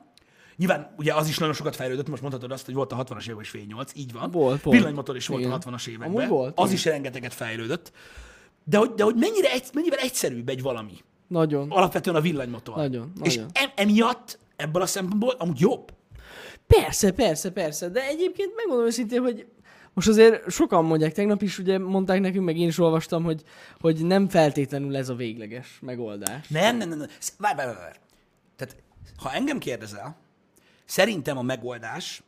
nyilván 0.61 0.93
ugye 0.97 1.13
az 1.13 1.27
is 1.27 1.37
nagyon 1.37 1.53
sokat 1.53 1.75
fejlődött, 1.75 2.09
most 2.09 2.21
mondhatod 2.21 2.51
azt, 2.51 2.65
hogy 2.65 2.73
volt 2.73 2.91
a 2.91 3.03
60-as 3.03 3.21
években 3.21 3.41
is 3.41 3.51
V8, 3.53 3.95
így 3.95 4.13
van. 4.13 4.31
Volt, 4.31 4.61
volt. 4.61 4.77
Villanymotor 4.77 5.15
is 5.15 5.27
volt 5.27 5.41
Igen. 5.41 5.51
a 5.51 5.57
60-as 5.57 5.87
években. 5.87 6.09
Amúgy 6.09 6.27
volt, 6.27 6.59
az 6.59 6.63
igen. 6.63 6.75
is 6.75 6.85
rengeteget 6.85 7.33
fejlődött. 7.33 7.91
De 8.63 8.77
hogy, 8.77 8.93
de 8.93 9.03
hogy 9.03 9.15
mennyire 9.15 9.51
egy, 9.51 9.63
mennyivel 9.73 9.99
egyszerűbb 9.99 10.49
egy 10.49 10.61
valami. 10.61 10.97
Nagyon. 11.27 11.71
Alapvetően 11.71 12.15
a 12.15 12.21
villanymotor. 12.21 12.75
Nagyon, 12.75 13.11
És 13.23 13.35
nagyon. 13.35 13.49
em, 13.53 13.69
emiatt, 13.75 14.39
ebből 14.55 14.81
a 14.81 14.85
szempontból 14.85 15.35
amúgy 15.37 15.59
jobb. 15.59 15.93
Persze, 16.67 17.11
persze, 17.11 17.51
persze, 17.51 17.89
de 17.89 18.07
egyébként 18.07 18.55
megmondom 18.55 18.85
őszintén, 18.85 19.21
hogy 19.21 19.45
most 19.93 20.07
azért 20.07 20.51
sokan 20.51 20.85
mondják, 20.85 21.13
tegnap 21.13 21.41
is 21.41 21.59
ugye 21.59 21.79
mondták 21.79 22.19
nekünk, 22.19 22.45
meg 22.45 22.57
én 22.57 22.67
is 22.67 22.79
olvastam, 22.79 23.23
hogy, 23.23 23.43
hogy 23.79 24.05
nem 24.05 24.29
feltétlenül 24.29 24.95
ez 24.95 25.09
a 25.09 25.15
végleges 25.15 25.79
megoldás. 25.81 26.47
Nem, 26.47 26.77
nem, 26.77 26.89
nem. 26.89 26.97
nem. 26.97 27.07
Várj, 27.37 27.57
várj, 27.57 27.77
várj. 27.77 27.97
Tehát, 28.55 28.75
ha 29.17 29.31
engem 29.31 29.57
kérdezel, 29.57 30.17
szerintem 30.91 31.37
a 31.37 31.41
megoldás 31.41 32.23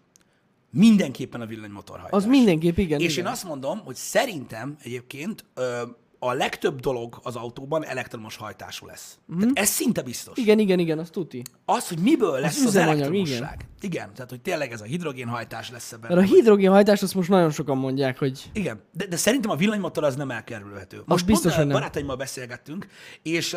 mindenképpen 0.70 1.42
a 1.42 1.46
villanymotorhajtás. 1.46 2.12
Az 2.12 2.26
mindenképp 2.26 2.78
igen. 2.78 3.00
És 3.00 3.14
igen. 3.14 3.26
én 3.26 3.32
azt 3.32 3.44
mondom, 3.44 3.80
hogy 3.80 3.96
szerintem 3.96 4.78
egyébként 4.84 5.46
ö, 5.54 5.82
a 6.20 6.34
legtöbb 6.34 6.80
dolog 6.80 7.20
az 7.24 7.36
autóban 7.36 7.86
elektromos 7.86 8.36
hajtású 8.36 8.86
lesz. 8.86 9.18
Mm. 9.34 9.40
Tehát 9.40 9.58
ez 9.58 9.70
szinte 9.70 10.02
biztos. 10.02 10.38
Igen, 10.38 10.60
igen, 10.60 10.80
igen, 10.80 11.00
az 11.00 11.10
tuti. 11.10 11.42
Az, 11.66 11.88
hogy 11.88 11.98
miből 11.98 12.40
lesz 12.40 12.60
az, 12.60 12.66
az 12.66 12.76
elektromosság. 12.76 13.54
Igen. 13.54 13.92
igen. 13.92 14.14
Tehát, 14.14 14.30
hogy 14.30 14.42
tényleg 14.42 14.72
ez 14.72 14.82
a 14.82 14.86
hidrogénhajtás 14.86 15.72
lesz 15.72 15.92
ebben. 15.92 16.16
Mert 16.16 16.30
a 16.30 16.34
hidrogénhajtás 16.34 17.02
azt 17.02 17.16
most 17.16 17.30
nagyon 17.30 17.52
sokan 17.52 17.78
mondják, 17.78 18.20
hogy 18.20 18.50
Igen, 18.54 18.82
de, 18.92 19.06
de 19.06 19.16
szerintem 19.16 19.52
a 19.52 19.56
villanymotor 19.56 20.04
az 20.04 20.16
nem 20.16 20.32
elkerülhető. 20.32 21.02
Most 21.06 21.26
biztos, 21.26 21.44
pont, 21.44 21.56
hogy 21.56 21.66
nem. 21.66 21.76
barátaimmal 21.76 22.16
beszélgettünk, 22.16 22.88
és 23.22 23.56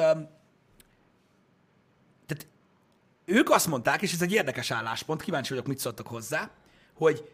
ők 3.27 3.51
azt 3.51 3.67
mondták, 3.67 4.03
és 4.03 4.13
ez 4.13 4.23
egy 4.23 4.33
érdekes 4.33 4.71
álláspont, 4.71 5.23
kíváncsi 5.23 5.49
vagyok, 5.51 5.67
mit 5.67 5.79
szóltak 5.79 6.07
hozzá, 6.07 6.51
hogy 6.95 7.25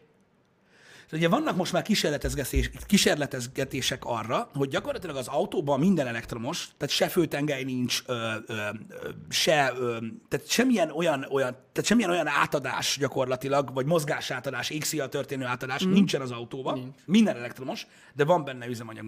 ugye 1.13 1.29
vannak 1.29 1.57
most 1.57 1.73
már 1.73 1.83
kísérletezgetés, 1.83 2.71
kísérletezgetések 2.87 4.05
arra, 4.05 4.51
hogy 4.55 4.69
gyakorlatilag 4.69 5.17
az 5.17 5.29
autóban 5.29 5.79
minden 5.79 6.07
elektromos, 6.07 6.69
tehát 6.77 6.95
se 6.95 7.09
főtengely 7.09 7.65
nincs, 7.65 8.03
ö, 8.07 8.35
ö, 8.47 8.69
se, 9.29 9.73
ö, 9.77 9.97
tehát 10.29 10.49
semmilyen 10.49 10.91
olyan, 10.91 11.27
olyan, 11.31 11.51
tehát 11.51 11.85
semmilyen 11.85 12.11
olyan 12.11 12.27
átadás 12.27 12.97
gyakorlatilag, 12.99 13.73
vagy 13.75 13.87
mozgás 13.87 14.31
átadás, 14.31 14.71
égszíjjal 14.71 15.09
történő 15.09 15.45
átadás 15.45 15.87
mm. 15.87 15.93
nincsen 15.93 16.21
az 16.21 16.31
autóban. 16.31 16.79
Nincs. 16.79 16.95
Minden 17.05 17.37
elektromos, 17.37 17.87
de 18.15 18.25
van 18.25 18.45
benne 18.45 18.67
üzemanyag 18.67 19.05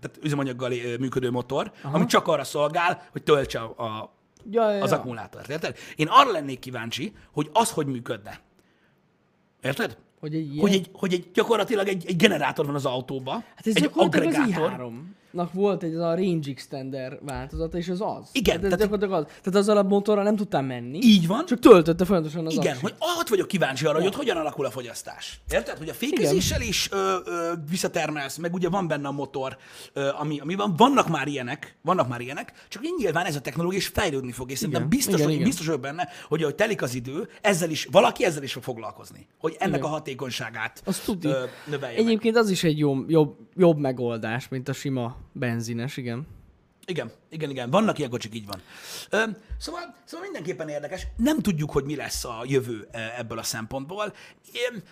tehát 0.00 0.18
üzemanyaggal 0.22 0.68
működő 0.98 1.30
motor, 1.30 1.72
Aha. 1.82 1.96
ami 1.96 2.06
csak 2.06 2.28
arra 2.28 2.44
szolgál, 2.44 3.08
hogy 3.12 3.22
töltse 3.22 3.60
a, 3.60 3.84
a, 3.84 4.14
Ja, 4.50 4.70
ja, 4.70 4.82
az 4.82 4.90
ja. 4.90 4.96
akkumulátort. 4.96 5.48
Érted? 5.48 5.76
Én 5.96 6.06
arra 6.06 6.30
lennék 6.30 6.58
kíváncsi, 6.58 7.12
hogy 7.32 7.50
az 7.52 7.70
hogy 7.70 7.86
működne. 7.86 8.40
Érted? 9.62 9.96
Hogy 10.24 10.34
egy 10.34 10.52
ilyen... 10.52 10.58
Hogy 10.60 10.72
egy, 10.72 10.90
hogy 10.92 11.12
egy 11.12 11.30
gyakorlatilag 11.34 11.88
egy, 11.88 12.04
egy 12.06 12.16
generátor 12.16 12.66
van 12.66 12.74
az 12.74 12.84
autóban, 12.86 13.44
Hát 13.54 13.66
ez 13.66 13.76
egy 13.76 13.82
gyakorlatilag 13.82 14.28
az 14.28 14.34
agregátor. 14.34 14.90
i3-nak 15.34 15.48
volt 15.52 15.82
egy 15.82 15.94
az 15.94 16.00
a 16.00 16.14
range 16.14 16.50
extender 16.50 17.18
változata, 17.22 17.78
és 17.78 17.88
az 17.88 18.00
az. 18.00 18.28
Igen, 18.32 18.60
Tehát, 18.60 18.62
ez 18.62 18.70
tehát- 18.70 18.78
gyakorlatilag 18.78 19.20
az. 19.20 19.32
Tehát 19.42 19.58
azzal 19.58 19.76
a 19.76 19.82
motorral 19.82 20.24
nem 20.24 20.36
tudtam 20.36 20.64
menni. 20.64 20.98
Így 21.02 21.26
van. 21.26 21.46
Csak 21.46 21.58
töltötte 21.58 22.04
folyamatosan 22.04 22.46
az 22.46 22.52
Igen, 22.52 22.72
aksi. 22.72 22.80
hogy 22.82 22.94
ott 23.20 23.28
vagyok 23.28 23.48
kíváncsi 23.48 23.86
arra, 23.86 23.96
hogy 23.96 24.06
ott 24.06 24.14
hogyan 24.14 24.36
alakul 24.36 24.66
a 24.66 24.70
fogyasztás. 24.70 25.40
Érted? 25.50 25.78
Hogy 25.78 25.88
a 25.88 25.94
fékezéssel 25.94 26.60
is 26.60 26.88
ö, 26.92 27.16
ö, 27.24 27.52
visszatermelsz, 27.70 28.36
meg 28.36 28.54
ugye 28.54 28.68
van 28.68 28.88
benne 28.88 29.08
a 29.08 29.12
motor, 29.12 29.56
ö, 29.92 30.08
ami, 30.18 30.38
ami 30.40 30.54
van. 30.54 30.74
Vannak 30.76 31.08
már 31.08 31.26
ilyenek, 31.28 31.76
vannak 31.82 32.08
már 32.08 32.20
ilyenek, 32.20 32.52
csak 32.68 32.82
nyilván 32.98 33.24
ez 33.26 33.36
a 33.36 33.40
technológia 33.40 33.78
is 33.78 33.86
fejlődni 33.86 34.32
fog, 34.32 34.50
és 34.50 34.58
szerintem 34.58 34.88
biztos, 34.88 35.14
igen, 35.14 35.24
hogy, 35.26 35.34
igen. 35.34 35.46
biztos 35.46 35.66
vagyok 35.66 35.80
benne, 35.80 36.08
hogy 36.28 36.42
ahogy 36.42 36.54
telik 36.54 36.82
az 36.82 36.94
idő, 36.94 37.28
ezzel 37.40 37.70
is, 37.70 37.88
valaki 37.90 38.24
ezzel 38.24 38.42
is 38.42 38.52
fog 38.52 38.62
foglalkozni. 38.62 39.26
Hogy 39.38 39.56
ennek 39.58 39.78
Igen. 39.78 39.90
a 39.90 39.92
hatékonyságát 40.18 40.82
Azt 40.84 41.04
tudni. 41.04 41.30
növelje 41.66 41.96
meg. 41.96 42.06
Egyébként 42.06 42.36
az 42.36 42.50
is 42.50 42.64
egy 42.64 42.78
jobb, 42.78 43.10
jobb, 43.10 43.36
jobb 43.56 43.78
megoldás, 43.78 44.48
mint 44.48 44.68
a 44.68 44.72
sima 44.72 45.16
benzines, 45.32 45.96
igen. 45.96 46.26
Igen, 46.86 47.10
igen, 47.30 47.50
igen. 47.50 47.70
Vannak 47.70 47.98
ilyen 47.98 48.10
kocsik, 48.10 48.34
így 48.34 48.46
van. 48.46 48.60
Ö, 49.10 49.22
szóval, 49.58 49.94
szóval 50.04 50.24
mindenképpen 50.26 50.68
érdekes. 50.68 51.06
Nem 51.16 51.38
tudjuk, 51.40 51.70
hogy 51.70 51.84
mi 51.84 51.96
lesz 51.96 52.24
a 52.24 52.42
jövő 52.46 52.88
ebből 53.18 53.38
a 53.38 53.42
szempontból. 53.42 54.12
Én, 54.52 54.82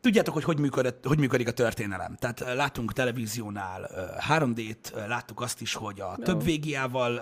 tudjátok, 0.00 0.34
hogy 0.34 0.44
hogy, 0.44 0.58
működött, 0.58 1.04
hogy 1.06 1.18
működik 1.18 1.48
a 1.48 1.52
történelem. 1.52 2.16
Tehát 2.16 2.40
ö, 2.40 2.54
láttunk 2.54 2.92
televíziónál 2.92 3.90
ö, 3.94 4.02
3D-t, 4.34 4.94
ö, 4.94 5.06
láttuk 5.08 5.40
azt 5.40 5.60
is, 5.60 5.74
hogy 5.74 6.00
a 6.00 6.16
több 6.22 6.42
végiával, 6.44 7.16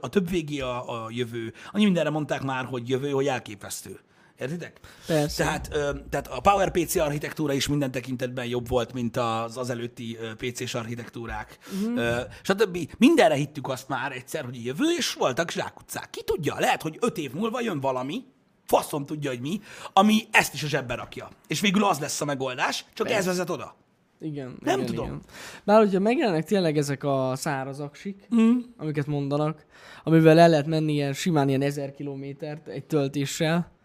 a- 0.00 0.08
több 0.08 0.28
végi 0.30 0.60
a, 0.60 1.04
a 1.04 1.10
jövő. 1.10 1.52
Annyi 1.72 1.84
mindenre 1.84 2.10
mondták 2.10 2.42
már, 2.42 2.64
hogy 2.64 2.88
jövő, 2.88 3.10
hogy 3.10 3.26
elképesztő. 3.26 4.00
Értitek? 4.38 4.80
Persze. 5.06 5.42
Tehát, 5.42 5.68
ö, 5.72 5.90
tehát 6.10 6.26
a 6.26 6.40
PowerPC 6.40 6.96
architektúra 6.96 7.52
is 7.52 7.68
minden 7.68 7.90
tekintetben 7.90 8.46
jobb 8.46 8.68
volt, 8.68 8.92
mint 8.92 9.16
az 9.16 9.56
az 9.56 9.70
előtti 9.70 10.18
ö, 10.20 10.34
PC-s 10.34 10.74
architektúrák. 10.74 11.58
Mm. 11.74 11.96
Stb. 12.42 12.78
Mindenre 12.98 13.34
hittük 13.34 13.68
azt 13.68 13.88
már 13.88 14.12
egyszer, 14.12 14.44
hogy 14.44 14.64
jövő, 14.64 14.84
és 14.98 15.12
voltak 15.12 15.50
zsákutcák. 15.50 16.10
Ki 16.10 16.22
tudja, 16.22 16.54
lehet, 16.58 16.82
hogy 16.82 16.96
öt 17.00 17.18
év 17.18 17.32
múlva 17.32 17.60
jön 17.60 17.80
valami, 17.80 18.24
faszom 18.66 19.06
tudja, 19.06 19.30
hogy 19.30 19.40
mi, 19.40 19.60
ami 19.92 20.22
ezt 20.30 20.54
is 20.54 20.62
a 20.62 20.66
zsebbe 20.66 20.94
rakja. 20.94 21.28
És 21.46 21.60
végül 21.60 21.84
az 21.84 21.98
lesz 21.98 22.20
a 22.20 22.24
megoldás, 22.24 22.84
csak 22.94 23.06
Persze. 23.06 23.20
ez 23.20 23.26
vezet 23.26 23.50
oda. 23.50 23.76
Igen. 24.20 24.56
Nem 24.60 24.74
igen, 24.74 24.86
tudom. 24.86 25.06
Igen. 25.06 25.20
Bár 25.64 25.78
hogyha 25.78 26.00
megjelennek 26.00 26.44
tényleg 26.44 26.76
ezek 26.76 27.04
a 27.04 27.32
száraz 27.36 27.80
aksik, 27.80 28.28
mm. 28.34 28.58
amiket 28.76 29.06
mondanak, 29.06 29.66
amivel 30.04 30.38
el 30.38 30.48
lehet 30.48 30.66
menni 30.66 30.92
ilyen, 30.92 31.12
simán 31.12 31.48
ilyen 31.48 31.62
ezer 31.62 31.92
kilométert 31.92 32.68
egy 32.68 32.84
töltéssel, 32.84 33.77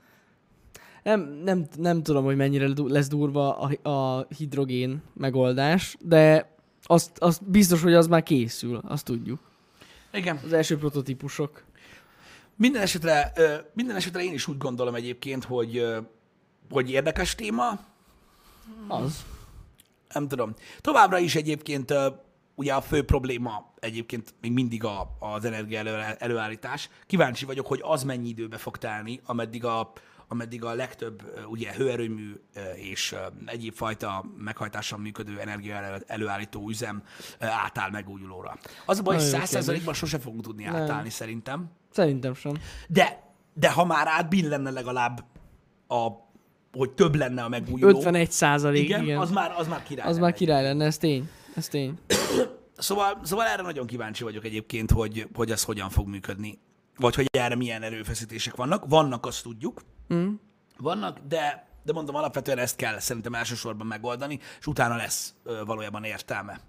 nem, 1.04 1.22
nem, 1.44 1.66
nem 1.78 2.04
tudom, 2.04 2.24
hogy 2.24 2.36
mennyire 2.36 2.70
lesz 2.76 3.08
durva 3.08 3.58
a, 3.58 3.90
a 3.90 4.28
hidrogén 4.38 5.02
megoldás, 5.14 5.98
de 6.00 6.52
azt, 6.84 7.18
azt 7.18 7.50
biztos, 7.50 7.82
hogy 7.82 7.94
az 7.94 8.08
már 8.08 8.24
készül, 8.24 8.82
azt 8.88 9.06
tudjuk. 9.06 9.40
Igen. 10.14 10.40
Az 10.44 10.54
első 10.54 10.78
prototípusok. 10.78 11.64
Minden 12.56 12.82
esetre, 12.82 13.34
minden 13.74 13.96
esetre 13.96 14.24
én 14.24 14.34
is 14.34 14.48
úgy 14.48 14.58
gondolom 14.58 14.96
egyébként, 14.96 15.44
hogy, 15.44 15.86
hogy 16.70 16.92
érdekes 16.92 17.36
téma, 17.36 17.80
Az. 18.88 19.26
nem 20.14 20.28
tudom. 20.28 20.54
Továbbra 20.82 21.18
is 21.18 21.36
egyébként 21.36 21.94
ugye 22.56 22.74
a 22.74 22.82
fő 22.82 23.04
probléma 23.04 23.74
egyébként 23.80 24.34
még 24.42 24.52
mindig 24.52 24.84
a, 24.84 25.16
az 25.20 25.46
energia 25.46 25.80
elő, 25.80 26.16
előállítás. 26.18 26.90
Kíváncsi 27.08 27.46
vagyok, 27.46 27.68
hogy 27.68 27.80
az 27.84 28.04
mennyi 28.04 28.28
időbe 28.28 28.58
fog 28.58 28.78
telni, 28.78 29.20
ameddig 29.26 29.66
a, 29.66 29.92
ameddig 30.28 30.64
a 30.64 30.74
legtöbb 30.74 31.24
ugye 31.48 31.74
hőerőmű 31.74 32.34
és 32.76 33.16
egyéb 33.46 33.74
fajta 33.74 34.26
meghajtással 34.38 35.00
működő 35.00 35.40
energia 35.40 35.76
elő, 35.76 36.04
előállító 36.08 36.70
üzem 36.70 37.04
átáll 37.40 37.90
megújulóra. 37.90 38.58
Az 38.86 39.00
a 39.00 39.02
baj, 39.02 39.16
hogy 39.16 39.24
Nagyon 39.24 39.40
jó 39.40 39.46
100 39.46 39.50
százalékban 39.50 39.94
sose 39.94 40.20
fogunk 40.20 40.44
tudni 40.44 40.64
Nem. 40.64 40.76
átállni 40.76 41.10
szerintem. 41.10 41.72
Szerintem 41.92 42.34
sem. 42.34 42.54
De, 42.88 43.34
de 43.54 43.72
ha 43.72 43.86
már 43.86 44.08
átbillenne 44.08 44.70
legalább 44.70 45.26
a, 45.88 46.08
hogy 46.72 46.92
több 46.92 47.16
lenne 47.16 47.44
a 47.44 47.50
megújuló. 47.50 47.98
51 47.98 48.32
százalék, 48.32 48.84
igen, 48.84 49.04
igen. 49.04 49.20
Az 49.20 49.32
már, 49.32 49.54
az 49.58 49.68
már 49.68 49.84
király. 49.84 50.08
az 50.08 50.12
lenne 50.14 50.26
már 50.26 50.34
király 50.34 50.64
lenne, 50.64 50.86
ez 50.86 50.98
tény. 50.98 51.30
Ez 51.56 51.68
tény. 51.68 52.00
Szóval, 52.78 53.20
szóval 53.24 53.46
erre 53.46 53.62
nagyon 53.62 53.86
kíváncsi 53.86 54.24
vagyok 54.24 54.46
egyébként, 54.46 54.92
hogy, 54.92 55.28
hogy 55.34 55.52
ez 55.52 55.64
hogyan 55.64 55.90
fog 55.90 56.08
működni. 56.08 56.60
Vagy 56.98 57.16
hogy 57.16 57.26
erre 57.32 57.56
milyen 57.56 57.82
erőfeszítések 57.82 58.56
vannak. 58.56 58.86
Vannak, 58.88 59.26
azt 59.26 59.44
tudjuk. 59.44 59.82
Mm. 60.14 60.34
Vannak, 60.78 61.20
de, 61.28 61.68
de 61.84 61.94
mondom, 61.94 62.16
alapvetően 62.16 62.58
ezt 62.58 62.76
kell 62.76 63.00
szerintem 63.00 63.34
elsősorban 63.34 63.88
megoldani, 63.88 64.40
és 64.60 64.68
utána 64.68 64.96
lesz 64.96 65.34
ö, 65.44 65.64
valójában 65.66 66.04
értelme 66.04 66.62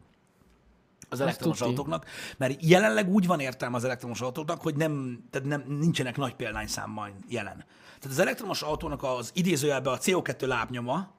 az 1.09 1.21
elektromos 1.21 1.61
autóknak, 1.61 2.07
mert 2.37 2.63
jelenleg 2.63 3.09
úgy 3.09 3.27
van 3.27 3.41
értelme 3.41 3.77
az 3.77 3.85
elektromos 3.85 4.21
autóknak, 4.21 4.61
hogy 4.61 4.77
nem, 4.77 5.25
tehát 5.31 5.49
nem, 5.49 5.65
nincsenek 5.79 6.17
nagy 6.17 6.35
példányszámmal 6.35 7.13
jelen. 7.29 7.57
Tehát 7.85 8.17
az 8.17 8.19
elektromos 8.19 8.63
autónak 8.63 9.03
az 9.03 9.31
idézőjelben 9.35 9.93
a 9.93 9.99
CO2 9.99 10.47
lábnyoma, 10.47 11.13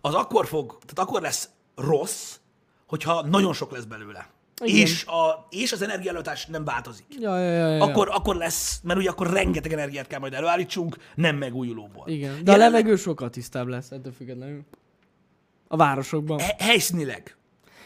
az 0.00 0.14
akkor 0.14 0.46
fog, 0.46 0.78
tehát 0.78 1.08
akkor 1.08 1.20
lesz 1.20 1.48
rossz, 1.74 2.36
hogyha 2.86 3.26
nagyon 3.26 3.52
sok 3.52 3.70
lesz 3.70 3.84
belőle. 3.84 4.26
Igen. 4.62 4.80
És, 4.80 5.04
a, 5.04 5.46
és 5.50 5.72
az 5.72 5.82
energiaellátás 5.82 6.46
nem 6.46 6.64
változik. 6.64 7.06
Ja, 7.20 7.38
ja, 7.38 7.50
ja, 7.52 7.68
ja. 7.68 7.84
Akkor, 7.84 8.08
akkor 8.12 8.36
lesz, 8.36 8.80
mert 8.82 8.98
ugye 8.98 9.10
akkor 9.10 9.30
rengeteg 9.30 9.72
energiát 9.72 10.06
kell 10.06 10.18
majd 10.20 10.34
előállítsunk, 10.34 10.96
nem 11.14 11.36
megújulóból. 11.36 12.08
Igen, 12.08 12.30
de 12.44 12.50
a 12.50 12.54
Jelenleg- 12.54 12.70
levegő 12.70 12.96
sokkal 12.96 13.30
tisztább 13.30 13.66
lesz 13.66 13.90
ettől 13.90 14.12
függetlenül. 14.12 14.62
A 15.68 15.76
városokban. 15.76 16.38
He- 16.38 16.60
helyszínileg. 16.60 17.36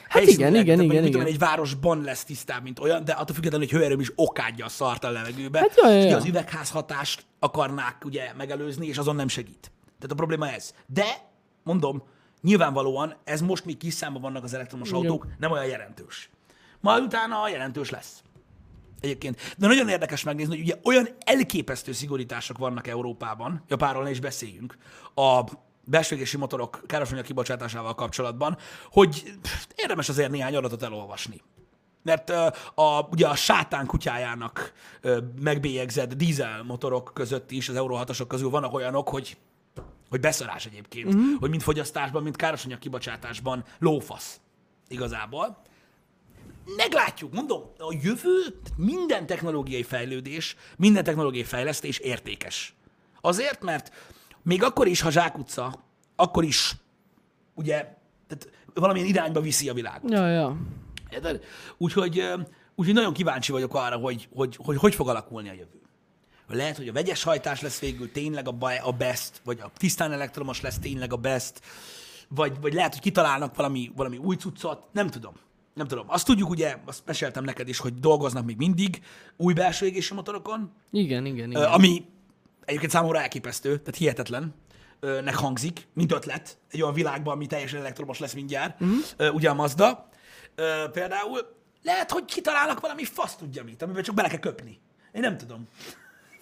Hát 0.08 0.22
igen, 0.22 0.54
igen, 0.54 0.80
igen, 0.80 1.02
mit 1.02 1.04
tudom, 1.04 1.20
igen. 1.20 1.26
Egy 1.26 1.38
városban 1.38 2.02
lesz 2.02 2.24
tisztább, 2.24 2.62
mint 2.62 2.78
olyan, 2.78 3.04
de 3.04 3.12
attól 3.12 3.34
függetlenül, 3.34 3.66
hogy 3.68 3.78
hőerőm 3.78 4.00
is 4.00 4.12
okádja 4.14 4.64
a 4.64 4.68
szart 4.68 5.04
a 5.04 5.10
levegőbe. 5.10 5.58
Hát 5.58 5.76
ja, 5.76 5.88
ja, 5.90 5.96
és 5.96 6.02
ugye 6.02 6.10
ja. 6.10 6.16
az 6.16 6.24
üvegházhatást 6.24 7.26
akarnák 7.38 8.04
ugye 8.04 8.32
megelőzni, 8.36 8.86
és 8.86 8.98
azon 8.98 9.16
nem 9.16 9.28
segít. 9.28 9.72
Tehát 9.84 10.10
a 10.10 10.14
probléma 10.14 10.48
ez. 10.50 10.74
De, 10.86 11.04
mondom, 11.62 12.02
nyilvánvalóan 12.42 13.16
ez 13.24 13.40
most 13.40 13.64
még 13.64 13.76
kis 13.76 13.94
számban 13.94 14.22
vannak 14.22 14.44
az 14.44 14.54
elektromos 14.54 14.88
Igen. 14.88 15.00
autók, 15.00 15.26
nem 15.38 15.50
olyan 15.50 15.66
jelentős. 15.66 16.30
Majd 16.80 17.02
utána 17.02 17.48
jelentős 17.48 17.90
lesz. 17.90 18.22
Egyébként. 19.00 19.54
De 19.58 19.66
nagyon 19.66 19.88
érdekes 19.88 20.22
megnézni, 20.22 20.54
hogy 20.54 20.64
ugye 20.64 20.74
olyan 20.84 21.08
elképesztő 21.18 21.92
szigorítások 21.92 22.58
vannak 22.58 22.86
Európában, 22.86 23.64
Japánról 23.68 24.02
ne 24.02 24.10
is 24.10 24.20
beszéljünk, 24.20 24.76
a 25.14 25.44
belső 25.84 26.14
égési 26.14 26.36
motorok 26.36 26.82
károsanyag 26.86 27.24
kibocsátásával 27.24 27.94
kapcsolatban, 27.94 28.56
hogy 28.90 29.32
érdemes 29.74 30.08
azért 30.08 30.30
néhány 30.30 30.56
adatot 30.56 30.82
elolvasni. 30.82 31.42
Mert 32.02 32.30
a, 32.74 33.08
ugye 33.10 33.26
a 33.28 33.34
sátán 33.34 33.86
kutyájának 33.86 34.72
megbélyegzett 35.40 36.14
dízel 36.14 36.62
motorok 36.62 37.10
között 37.14 37.50
is, 37.50 37.68
az 37.68 37.76
Euro 37.76 37.94
6 37.94 38.26
közül 38.26 38.50
vannak 38.50 38.74
olyanok, 38.74 39.08
hogy 39.08 39.36
hogy 40.10 40.20
beszarás 40.20 40.66
egyébként, 40.66 41.14
uh-huh. 41.14 41.38
hogy 41.38 41.50
mind 41.50 41.62
fogyasztásban, 41.62 42.22
mind 42.22 42.36
károsanyag 42.36 42.78
kibocsátásban 42.78 43.64
lófasz 43.78 44.40
igazából. 44.88 45.62
Meglátjuk, 46.76 47.32
mondom, 47.32 47.62
a 47.78 47.96
jövő, 48.02 48.60
minden 48.76 49.26
technológiai 49.26 49.82
fejlődés, 49.82 50.56
minden 50.76 51.04
technológiai 51.04 51.44
fejlesztés 51.44 51.98
értékes. 51.98 52.74
Azért, 53.20 53.62
mert 53.62 53.92
még 54.42 54.62
akkor 54.62 54.86
is, 54.86 55.00
ha 55.00 55.10
zsákutca, 55.10 55.84
akkor 56.16 56.44
is 56.44 56.76
ugye 57.54 57.76
tehát 58.28 58.50
valamilyen 58.74 59.08
irányba 59.08 59.40
viszi 59.40 59.68
a 59.68 59.74
világot. 59.74 60.10
Ja, 60.10 60.28
ja. 60.28 60.56
Érted? 61.10 61.44
Úgyhogy, 61.76 62.22
úgyhogy 62.74 62.94
nagyon 62.94 63.12
kíváncsi 63.12 63.52
vagyok 63.52 63.74
arra, 63.74 63.96
hogy 63.96 64.28
hogy, 64.34 64.58
hogy 64.64 64.76
hogy 64.76 64.94
fog 64.94 65.08
alakulni 65.08 65.48
a 65.48 65.52
jövő. 65.52 65.80
Lehet, 66.48 66.76
hogy 66.76 66.88
a 66.88 66.92
vegyes 66.92 67.22
hajtás 67.22 67.60
lesz 67.60 67.78
végül 67.78 68.12
tényleg 68.12 68.48
a, 68.48 68.56
a 68.82 68.92
best, 68.92 69.40
vagy 69.44 69.60
a 69.60 69.70
tisztán 69.76 70.12
elektromos 70.12 70.60
lesz 70.60 70.78
tényleg 70.78 71.12
a 71.12 71.16
best, 71.16 71.60
vagy, 72.28 72.60
vagy 72.60 72.72
lehet, 72.72 72.92
hogy 72.92 73.02
kitalálnak 73.02 73.56
valami, 73.56 73.92
valami 73.96 74.16
új 74.16 74.36
cuccot, 74.36 74.82
nem 74.92 75.08
tudom. 75.08 75.34
Nem 75.76 75.86
tudom. 75.86 76.04
Azt 76.08 76.26
tudjuk, 76.26 76.48
ugye, 76.48 76.76
azt 76.84 77.02
meséltem 77.06 77.44
neked 77.44 77.68
is, 77.68 77.78
hogy 77.78 77.94
dolgoznak 77.94 78.44
még 78.44 78.56
mindig 78.56 79.02
új 79.36 79.52
belső 79.52 79.86
égési 79.86 80.14
motorokon, 80.14 80.72
Igen, 80.90 81.26
igen, 81.26 81.50
igen. 81.50 81.62
Ami 81.62 82.04
egyébként 82.64 82.92
számomra 82.92 83.20
elképesztő, 83.20 83.78
tehát 83.78 83.96
hihetetlen, 83.96 84.54
nek 85.00 85.34
hangzik, 85.34 85.88
mint 85.92 86.12
ötlet, 86.12 86.58
egy 86.70 86.82
olyan 86.82 86.94
világban, 86.94 87.34
ami 87.34 87.46
teljesen 87.46 87.80
elektromos 87.80 88.18
lesz 88.18 88.32
mindjárt, 88.32 88.80
uh-huh. 88.80 89.34
ugye 89.34 89.50
a 89.50 89.54
Mazda 89.54 90.08
például, 90.92 91.54
lehet, 91.82 92.10
hogy 92.10 92.24
kitalálnak 92.24 92.80
valami 92.80 93.04
fasz 93.04 93.36
tudja 93.36 93.64
mit, 93.64 93.82
amiben 93.82 94.02
csak 94.02 94.14
bele 94.14 94.28
kell 94.28 94.38
köpni. 94.38 94.80
Én 95.12 95.20
nem 95.20 95.36
tudom. 95.36 95.68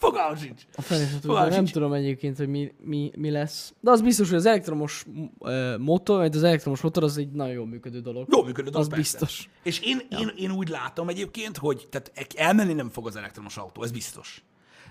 Fogalmam 0.05 0.37
sincs. 0.37 0.63
A 0.77 0.83
Fogalmam 0.83 1.49
nem 1.49 1.53
sincs. 1.53 1.73
tudom 1.73 1.93
egyébként, 1.93 2.37
hogy 2.37 2.49
mi, 2.49 2.73
mi, 2.79 3.11
mi 3.17 3.31
lesz. 3.31 3.73
De 3.81 3.91
az 3.91 4.01
biztos, 4.03 4.29
hogy 4.29 4.39
az 4.39 4.47
elektromos 4.47 5.05
uh, 5.39 5.79
motor, 5.79 6.19
vagy 6.19 6.37
az 6.37 6.43
elektromos 6.43 6.81
motor 6.81 7.03
az 7.03 7.19
egy 7.19 7.31
nagyon 7.31 7.53
jól 7.53 7.67
működő 7.67 8.01
dolog. 8.01 8.27
Jó 8.31 8.43
működő 8.43 8.71
dolog, 8.71 8.87
Az 8.87 8.95
persze. 8.95 9.19
biztos. 9.19 9.49
És 9.63 9.81
én, 9.81 10.01
ja. 10.11 10.19
én, 10.19 10.33
én 10.37 10.51
úgy 10.51 10.69
látom 10.69 11.09
egyébként, 11.09 11.57
hogy 11.57 11.87
tehát 11.91 12.13
elmenni 12.37 12.73
nem 12.73 12.91
fog 12.91 13.07
az 13.07 13.17
elektromos 13.17 13.57
autó, 13.57 13.83
ez 13.83 13.91
biztos. 13.91 14.43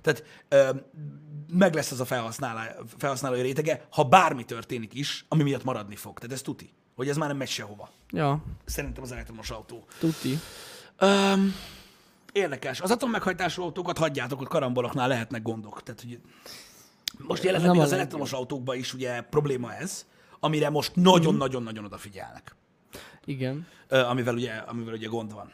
Tehát 0.02 0.24
ö, 0.48 0.70
meg 1.54 1.74
lesz 1.74 1.92
az 1.92 2.00
a 2.00 2.06
felhasználó, 2.06 2.84
felhasználói 2.98 3.42
rétege, 3.42 3.88
ha 3.92 4.04
bármi 4.04 4.44
történik 4.46 4.94
is, 4.94 5.26
ami 5.28 5.44
miatt 5.44 5.64
maradni 5.64 5.96
fog. 5.96 6.20
Tehát 6.20 6.36
ez 6.36 6.42
tuti, 6.42 6.70
hogy 6.96 7.10
ez 7.10 7.18
már 7.18 7.28
nem 7.28 7.38
megy 7.38 7.48
sehova. 7.48 7.90
Ja, 8.10 8.44
Szerintem 8.66 9.04
az 9.04 9.12
elektromos 9.12 9.50
autó. 9.50 9.86
tuti. 10.00 10.40
Öm, 10.98 11.54
érdekes. 12.34 12.82
Az 12.82 12.92
atommeghajtású 12.92 13.64
autókat 13.64 13.98
hagyjátok, 13.98 14.38
hogy 14.38 14.48
karamboloknál 14.48 15.08
lehetnek 15.08 15.42
gondok. 15.42 15.84
Tehát, 15.84 16.02
hogy 16.02 16.20
most 17.18 17.44
jelenleg 17.44 17.70
az 17.70 17.78
legjobb. 17.78 17.94
elektromos 17.94 18.32
autókban 18.32 18.78
is 18.78 18.94
ugye 18.94 19.22
probléma 19.22 19.74
ez, 19.74 20.06
amire 20.40 20.70
most 20.70 20.96
nagyon-nagyon-nagyon 20.96 21.86
odafigyelnek. 21.86 22.56
Igen. 23.26 23.68
Amivel 23.90 24.34
ugye, 24.34 24.52
amivel 24.52 24.94
ugye 24.94 25.08
gond 25.08 25.34
van. 25.34 25.52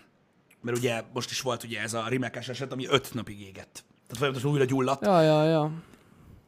Mert 0.61 0.77
ugye 0.77 1.01
most 1.13 1.29
is 1.29 1.41
volt 1.41 1.63
ugye 1.63 1.81
ez 1.81 1.93
a 1.93 2.07
rimekes 2.07 2.47
eset, 2.49 2.71
ami 2.71 2.85
öt 2.89 3.13
napig 3.13 3.41
égett. 3.41 3.83
Tehát 4.07 4.17
folyamatosan 4.17 4.51
újra 4.51 4.65
gyulladt. 4.65 5.05
Ja, 5.05 5.21
ja, 5.21 5.43
ja. 5.43 5.71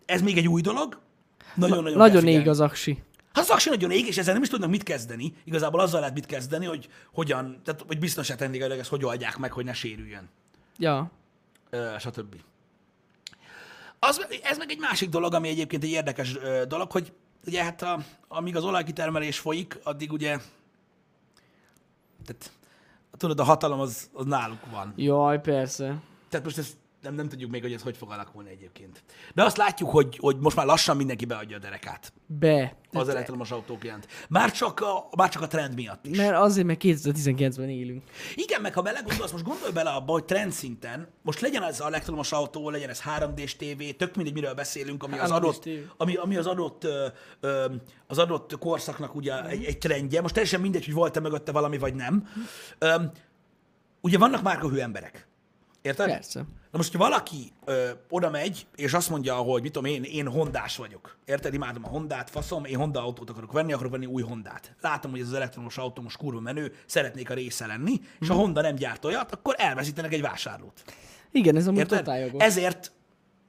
Ez 0.06 0.22
még 0.22 0.38
egy 0.38 0.48
új 0.48 0.62
dolog. 0.62 1.00
Nagyon-nagyon 1.56 1.98
Nagyon 1.98 2.24
kell 2.24 2.32
ég 2.32 2.48
az 2.48 2.60
aksi. 2.60 3.04
Hát 3.34 3.44
az 3.44 3.50
aksi 3.50 3.70
nagyon 3.70 3.92
ég, 3.92 4.08
és 4.08 4.18
ezzel 4.18 4.34
nem 4.34 4.44
is 4.44 4.50
tudnak 4.50 4.70
mit 4.70 4.84
kezdeni. 4.84 5.34
Igazából 5.44 5.80
azzal 5.80 6.00
lehet 6.00 6.16
mit 6.16 6.26
kezdeni, 6.26 6.66
hogy 6.66 6.90
hogyan, 7.14 7.62
tehát 7.64 7.84
hogy 7.88 8.00
biztonság 8.00 8.38
technikailag 8.38 8.80
ezt 8.80 8.90
hogy 8.90 9.06
oldják 9.06 9.38
meg, 9.38 9.52
hogy 9.52 9.66
ne 9.66 9.74
sérüljön. 9.74 10.30
Ja. 10.78 11.12
Ö, 11.70 11.96
stb. 12.00 12.36
Az, 14.00 14.28
ez 14.44 14.58
meg 14.58 14.70
egy 14.70 14.80
másik 14.80 15.10
dolog, 15.10 15.34
ami 15.34 15.48
egyébként 15.48 15.84
egy 15.84 15.90
érdekes 15.90 16.36
ö, 16.36 16.66
dolog, 16.68 16.92
hogy 16.92 17.14
ugye 17.46 17.64
hát 17.64 17.82
a, 17.82 18.04
amíg 18.28 18.56
az 18.56 18.64
olajkitermelés 18.64 19.40
folyik, 19.40 19.80
addig 19.84 20.12
ugye 20.12 20.38
tehát, 22.26 22.52
tudod, 23.18 23.40
a 23.40 23.44
hatalom 23.44 23.80
az, 23.80 24.10
az 24.14 24.26
náluk 24.26 24.66
van. 24.72 24.94
Jaj, 24.96 25.42
persze. 25.42 26.02
Tehát 26.30 26.46
most 26.46 26.58
ezt 26.58 26.74
nem, 27.02 27.14
nem 27.16 27.30
tudjuk 27.30 27.52
még, 27.52 27.62
hogy 27.62 27.74
ez 27.74 27.82
hogy 27.82 27.98
fog 27.98 28.12
alakulni 28.12 28.50
egyébként. 28.50 29.04
De 29.34 29.44
azt 29.44 29.58
látjuk, 29.58 29.90
hogy, 29.90 30.18
hogy 30.20 30.38
most 30.40 30.56
már 30.56 30.66
lassan 30.66 30.98
mindenki 30.98 31.26
beadja 31.26 31.58
a 31.58 31.60
derekát 31.60 32.14
Be. 32.26 32.76
az 32.92 33.10
elektromos 33.10 33.52
autók 33.52 33.84
iránt. 33.84 34.08
Már 34.30 34.52
csak 34.52 34.80
a, 34.80 35.10
már 35.18 35.30
csak 35.30 35.42
a 35.42 35.48
trend 35.48 35.76
miatt 35.76 36.06
is. 36.06 36.18
Mert 36.18 36.36
azért, 36.36 36.68
mert 36.68 36.80
2019-ben 36.84 37.70
élünk. 37.70 38.04
Igen, 38.36 38.62
meg 38.62 38.74
ha 38.74 38.82
belegondolsz, 38.82 39.32
most 39.32 39.44
gondolj 39.44 39.72
bele 39.72 39.90
abba, 39.90 40.12
hogy 40.12 40.26
trend 40.26 40.52
szinten, 40.52 41.08
most 41.22 41.40
legyen 41.40 41.64
ez 41.64 41.80
elektromos 41.80 42.32
autó, 42.32 42.70
legyen 42.70 42.90
ez 42.90 43.02
3D-s 43.18 43.56
tévé, 43.56 43.92
tök 43.92 44.16
mindegy, 44.16 44.34
miről 44.34 44.54
beszélünk, 44.54 45.04
ami 45.04 45.18
az 45.18 45.30
3D-s 45.30 45.36
adott, 45.36 45.70
ami, 45.98 46.16
ami 46.16 46.36
az 46.36 46.48
adott, 46.48 46.84
ö, 46.84 47.08
ö, 47.40 47.66
az 48.08 48.18
adott 48.18 48.58
korszaknak 48.60 49.16
ugye 49.16 49.46
egy, 49.46 49.64
egy 49.64 49.78
trendje. 49.78 50.22
Most 50.22 50.34
teljesen 50.34 50.62
mindegy, 50.62 50.86
hogy 50.86 50.94
volt-e 50.94 51.20
mögötte 51.20 51.52
valami, 51.52 51.78
vagy 51.78 51.94
nem. 51.94 52.28
Ö, 52.78 52.96
ugye 54.02 54.18
vannak 54.18 54.42
márkahű 54.42 54.78
emberek. 54.78 55.28
Érted? 55.82 56.08
Persze. 56.08 56.46
Na 56.72 56.78
most, 56.78 56.92
ha 56.94 56.98
valaki 56.98 57.52
ö, 57.66 57.90
oda 58.10 58.30
megy, 58.30 58.66
és 58.76 58.94
azt 58.94 59.10
mondja, 59.10 59.36
hogy 59.36 59.62
mit 59.62 59.72
tudom 59.72 59.92
én, 59.92 60.04
én 60.04 60.28
hondás 60.28 60.78
vagyok. 60.78 61.18
Érted? 61.26 61.54
Imádom 61.54 61.86
a 61.86 61.88
Hondát, 61.88 62.30
faszom, 62.30 62.66
én 62.66 62.78
Honda 62.78 63.04
autót 63.04 63.30
akarok 63.30 63.52
venni, 63.52 63.74
akarok 63.74 63.92
venni 63.92 64.06
új 64.06 64.22
Hondát. 64.22 64.76
Látom, 64.82 65.12
hogy 65.12 65.20
ez 65.20 65.28
az 65.28 65.34
elektromos 65.34 65.78
autó 65.78 66.02
most 66.02 66.18
kurva 66.18 66.40
menő, 66.40 66.74
szeretnék 66.86 67.30
a 67.30 67.34
része 67.34 67.66
lenni, 67.66 68.02
és 68.20 68.28
ha 68.28 68.34
Honda 68.34 68.62
nem 68.62 68.76
gyárt 68.76 69.06
olyat, 69.06 69.32
akkor 69.32 69.56
elveszítenek 69.58 70.14
egy 70.14 70.22
vásárlót. 70.22 70.84
Igen, 71.32 71.56
ez 71.56 71.68
amúgy 71.68 71.86
totál 71.86 72.20
jogos. 72.20 72.44
Ezért, 72.44 72.92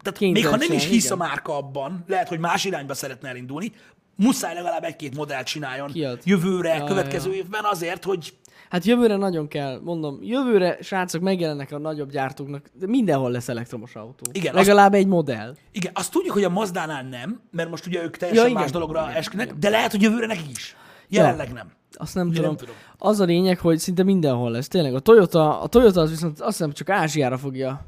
tehát 0.03 0.21
még 0.21 0.45
ha 0.47 0.51
nem 0.51 0.61
is 0.61 0.67
Kénytelen, 0.67 0.93
hisz 0.93 1.05
igen. 1.05 1.19
a 1.19 1.25
márka 1.25 1.57
abban, 1.57 2.05
lehet, 2.07 2.29
hogy 2.29 2.39
más 2.39 2.65
irányba 2.65 2.95
szeretne 2.95 3.29
elindulni, 3.29 3.73
muszáj 4.17 4.55
legalább 4.55 4.85
egy-két 4.85 5.17
modellt 5.17 5.47
csináljon 5.47 5.93
Kiad. 5.93 6.21
jövőre, 6.25 6.75
Ja, 6.77 6.85
következő 6.85 7.31
ja. 7.31 7.37
évben 7.37 7.65
azért, 7.65 8.05
hogy 8.05 8.35
Hát 8.73 8.85
jövőre 8.85 9.17
nagyon 9.17 9.49
kell, 9.49 9.81
mondom, 9.85 10.19
jövőre 10.23 10.79
srácok 10.81 11.23
megjelennek 11.23 11.73
a 11.73 11.79
nagyobb 11.79 12.11
gyártóknak, 12.11 12.71
de 12.73 12.87
mindenhol 12.87 13.31
lesz 13.31 13.49
elektromos 13.49 13.95
autó. 13.95 14.31
Igen, 14.33 14.55
azt- 14.55 14.67
Legalább 14.67 14.95
egy 14.95 15.07
modell. 15.07 15.55
igen, 15.73 15.93
azt 15.95 16.13
tudjuk, 16.13 16.33
hogy 16.35 16.45
a 16.45 16.49
Mazdánál 16.49 17.03
nem, 17.03 17.41
mert 17.51 17.71
most 17.71 17.87
ugye 17.87 18.03
ők 18.03 18.17
teljesen 18.17 18.35
Ja, 18.35 18.43
ja, 18.43 18.49
igen. 18.49 18.63
más 18.63 18.71
dologra 18.71 19.03
Igen, 19.03 19.15
esküdnek, 19.17 19.47
igen. 19.47 19.61
de 19.61 19.69
lehet, 19.69 19.91
hogy 19.91 20.03
jövőre 20.03 20.27
nekik 20.27 20.51
is. 20.51 20.77
Jelenleg 21.09 21.53
nem. 21.53 21.71
Azt 21.93 22.15
nem 22.15 22.27
Ugye 22.27 22.37
tudom. 22.37 22.51
nem 22.51 22.59
tudom. 22.59 22.75
Az 22.99 23.21
a 23.21 23.25
lényeg, 23.25 23.59
hogy 23.59 23.79
szinte 23.79 24.03
mindenhol 24.03 24.51
lesz. 24.51 24.69
Tényleg 24.69 24.95
a 24.95 25.01
Toyota, 25.01 25.61
a 25.61 25.67
Toyota 25.67 26.01
az 26.01 26.11
viszont 26.11 26.41
azt 26.41 26.57
hiszem 26.57 26.73
csak 26.73 26.89
Ázsiára 26.89 27.39
fogja 27.39 27.87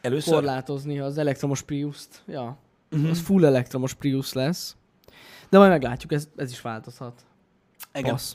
Először? 0.00 0.34
korlátozni 0.34 0.98
az 0.98 1.18
elektromos 1.18 1.62
Prius-t. 1.62 2.22
Ja. 2.26 2.56
Uh-huh. 2.92 3.10
Az 3.10 3.20
full 3.20 3.44
elektromos 3.44 3.94
Prius 3.94 4.32
lesz. 4.32 4.76
De 5.50 5.58
majd 5.58 5.70
meglátjuk, 5.70 6.12
ez, 6.12 6.28
ez 6.36 6.50
is 6.50 6.60
változhat. 6.60 7.20
Igen. 7.94 8.10
Passz. 8.10 8.32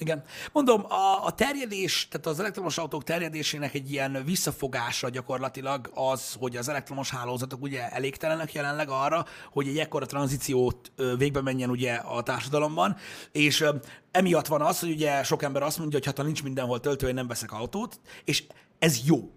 Igen. 0.00 0.22
Mondom, 0.52 0.84
a, 0.88 1.26
a 1.26 1.30
terjedés, 1.30 2.08
tehát 2.10 2.26
az 2.26 2.40
elektromos 2.40 2.78
autók 2.78 3.04
terjedésének 3.04 3.74
egy 3.74 3.92
ilyen 3.92 4.22
visszafogása 4.24 5.08
gyakorlatilag 5.08 5.90
az, 5.94 6.36
hogy 6.38 6.56
az 6.56 6.68
elektromos 6.68 7.10
hálózatok 7.10 7.62
ugye 7.62 7.88
elégtelenek 7.90 8.52
jelenleg 8.52 8.88
arra, 8.88 9.24
hogy 9.52 9.68
egy 9.68 9.78
ekkora 9.78 10.06
tranzíciót 10.06 10.92
végbe 11.18 11.40
menjen 11.42 11.70
ugye 11.70 11.92
a 11.92 12.22
társadalomban, 12.22 12.96
és 13.32 13.64
emiatt 14.10 14.46
van 14.46 14.62
az, 14.62 14.80
hogy 14.80 14.90
ugye 14.90 15.22
sok 15.22 15.42
ember 15.42 15.62
azt 15.62 15.78
mondja, 15.78 15.98
hogy 15.98 16.06
hát 16.06 16.16
ha 16.16 16.22
nincs 16.22 16.42
mindenhol 16.42 16.80
töltő, 16.80 17.08
én 17.08 17.14
nem 17.14 17.26
veszek 17.26 17.52
autót, 17.52 18.00
és 18.24 18.44
ez 18.78 19.00
jó. 19.06 19.30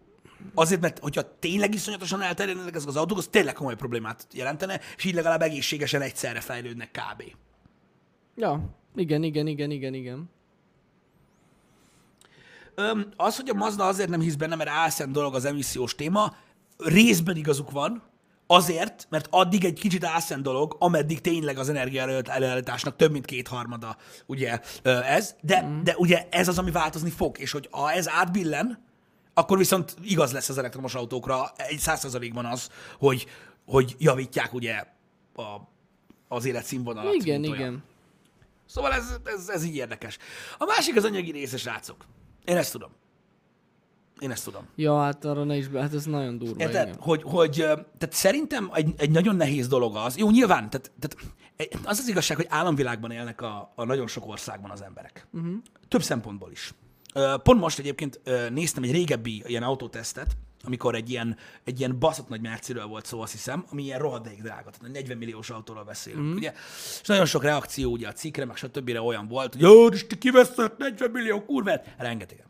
Azért, 0.54 0.82
mert 0.82 0.99
hogyha 0.99 1.39
tényleg 1.39 1.73
iszonyatosan 1.73 2.21
elterjednek 2.21 2.76
ezek 2.76 2.88
az 2.88 2.95
autók, 2.95 3.17
az 3.17 3.28
tényleg 3.32 3.54
komoly 3.54 3.76
problémát 3.76 4.28
jelentene, 4.34 4.80
és 4.97 5.04
így 5.04 5.13
legalább 5.13 5.41
egészségesen 5.41 6.02
egyszerre 6.02 6.39
fejlődnek 6.39 6.91
kb. 6.91 7.23
Ja, 8.36 8.78
igen, 8.95 9.23
igen, 9.23 9.47
igen, 9.47 9.71
igen, 9.71 9.93
igen. 9.93 10.30
Az, 13.16 13.36
hogy 13.36 13.50
a 13.50 13.54
Mazda 13.54 13.86
azért 13.86 14.10
nem 14.10 14.20
hisz 14.20 14.36
benne, 14.36 14.56
mert 14.56 14.70
álszent 14.70 15.12
dolog 15.12 15.36
az 15.36 15.46
emissziós 15.46 15.96
téma, 15.96 16.36
részben 16.78 17.36
igazuk 17.36 17.72
van, 17.72 18.04
azért, 18.48 19.08
mert 19.10 19.28
addig 19.30 19.66
egy 19.66 19.80
kicsit 19.80 20.04
álszent 20.04 20.44
dolog, 20.44 20.76
ameddig 20.80 21.22
tényleg 21.22 21.58
az 21.58 21.70
energia 21.70 22.22
előállításnak 22.24 22.96
több 22.96 23.12
mint 23.12 23.26
kétharmada 23.26 23.98
ugye 24.26 24.60
ez, 24.84 25.36
de, 25.42 25.62
mm. 25.62 25.84
de 25.84 25.96
ugye 25.98 26.28
ez 26.30 26.48
az, 26.48 26.58
ami 26.58 26.72
változni 26.72 27.10
fog, 27.10 27.40
és 27.40 27.52
hogy 27.52 27.68
ha 27.72 27.92
ez 27.92 28.10
átbillen, 28.10 28.84
akkor 29.34 29.58
viszont 29.58 29.96
igaz 30.02 30.32
lesz 30.32 30.50
az 30.50 30.58
elektromos 30.58 30.96
autókra, 30.96 31.52
egy 31.56 31.80
százszerzalékban 31.80 32.46
az, 32.46 32.70
hogy, 33.00 33.28
hogy 33.66 33.96
javítják 34.00 34.54
ugye 34.54 34.84
a, 35.36 35.44
az 36.28 36.46
életszínvonalat. 36.46 37.14
Igen, 37.14 37.40
mint 37.40 37.54
olyan. 37.54 37.62
igen. 37.62 37.84
Szóval 38.66 38.94
ez, 38.94 39.16
ez, 39.24 39.50
ez 39.50 39.64
így 39.64 39.76
érdekes. 39.76 40.18
A 40.58 40.66
másik 40.66 40.96
az 40.96 41.04
anyagi 41.04 41.32
része, 41.32 41.58
srácok. 41.58 42.06
Én 42.45 42.58
ezt 42.58 42.71
tudom. 42.71 42.89
Én 44.19 44.32
ezt 44.32 44.43
tudom. 44.43 44.67
Ja, 44.75 44.99
hát 44.99 45.25
arra 45.25 45.43
ne 45.43 45.56
is 45.56 45.67
be, 45.67 45.82
hát 45.82 45.93
ez 45.93 46.06
nagyon 46.06 46.38
durva. 46.38 46.56
Érted? 46.63 46.88
igen. 46.88 46.99
Hogy, 46.99 47.21
hogy 47.23 47.51
tehát 47.97 48.12
szerintem 48.12 48.69
egy, 48.73 48.93
egy 48.97 49.12
nagyon 49.12 49.36
nehéz 49.36 49.67
dolog 49.67 49.95
az. 49.95 50.17
Jó, 50.17 50.29
nyilván, 50.29 50.69
tehát, 50.69 50.91
tehát 50.99 51.34
az 51.86 51.99
az 51.99 52.08
igazság, 52.08 52.38
hogy 52.38 52.47
államvilágban 52.49 53.12
élnek 53.12 53.41
a, 53.41 53.71
a 53.75 53.86
nagyon 53.86 54.08
sok 54.08 54.27
országban 54.27 54.71
az 54.71 54.82
emberek. 54.82 55.27
Uh-huh. 55.34 55.53
Több 55.88 56.03
szempontból 56.03 56.51
is. 56.51 56.73
Pont 57.43 57.60
most 57.60 57.79
egyébként 57.79 58.21
néztem 58.49 58.84
egy 58.84 58.91
régebbi 58.91 59.43
ilyen 59.45 59.63
autótesztet, 59.63 60.38
amikor 60.63 60.95
egy 60.95 61.10
ilyen, 61.10 61.38
egy 61.63 61.80
ilyen 61.80 61.99
baszott 61.99 62.30
nagy 62.30 62.41
Merciről 62.41 62.86
volt 62.86 63.06
szó, 63.06 63.21
azt 63.21 63.32
hiszem, 63.32 63.65
ami 63.71 63.84
ilyen 63.84 63.99
rohadék 63.99 64.41
drága, 64.41 64.69
tehát 64.69 64.93
40 64.93 65.17
milliós 65.17 65.49
autóról 65.49 65.84
beszélünk, 65.84 66.26
mm. 66.26 66.36
ugye? 66.36 66.54
És 67.02 67.08
nagyon 67.08 67.26
sok 67.26 67.43
reakció 67.43 67.91
ugye 67.91 68.08
a 68.08 68.12
cikkre, 68.12 68.45
meg 68.45 68.56
stb. 68.56 68.89
olyan 68.89 69.28
volt, 69.28 69.54
hogy 69.54 69.62
jó, 69.62 69.88
és 69.88 70.08
ti 70.08 70.17
kiveszed 70.17 70.71
40 70.78 71.12
millió 71.12 71.45
kurvát? 71.45 71.95
Rengetegen. 71.97 72.45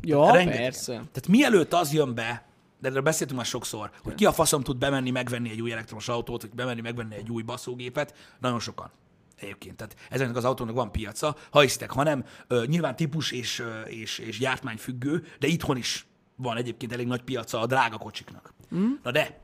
Ja, 0.00 0.32
Rengetegen. 0.32 0.62
persze. 0.62 0.92
Tehát 0.92 1.28
mielőtt 1.28 1.72
az 1.72 1.92
jön 1.92 2.14
be, 2.14 2.46
de 2.80 2.88
erről 2.88 3.02
beszéltünk 3.02 3.38
már 3.38 3.48
sokszor, 3.48 3.90
hogy 4.02 4.14
ki 4.14 4.24
a 4.24 4.32
faszom 4.32 4.62
tud 4.62 4.76
bemenni, 4.76 5.10
megvenni 5.10 5.50
egy 5.50 5.60
új 5.60 5.72
elektromos 5.72 6.08
autót, 6.08 6.42
vagy 6.42 6.50
bemenni, 6.50 6.80
megvenni 6.80 7.14
egy 7.14 7.30
új 7.30 7.42
baszógépet, 7.42 8.14
nagyon 8.40 8.60
sokan. 8.60 8.90
Egyébként. 9.36 9.76
Tehát 9.76 9.96
ezeknek 10.10 10.36
az 10.36 10.44
autónak 10.44 10.74
van 10.74 10.92
piaca, 10.92 11.36
ha 11.50 11.60
hiszitek, 11.60 11.90
ha 11.90 12.02
nem, 12.02 12.24
nyilván 12.66 12.96
típus 12.96 13.32
és, 13.32 13.62
és, 13.86 14.18
és 14.18 14.38
gyártmány 14.38 14.76
függő, 14.76 15.26
de 15.38 15.46
itthon 15.46 15.76
is 15.76 16.06
van 16.36 16.56
egyébként 16.56 16.92
elég 16.92 17.06
nagy 17.06 17.22
piaca 17.22 17.60
a 17.60 17.66
drága 17.66 17.96
kocsiknak. 17.96 18.54
Mm. 18.74 18.92
Na 19.02 19.10
de, 19.10 19.42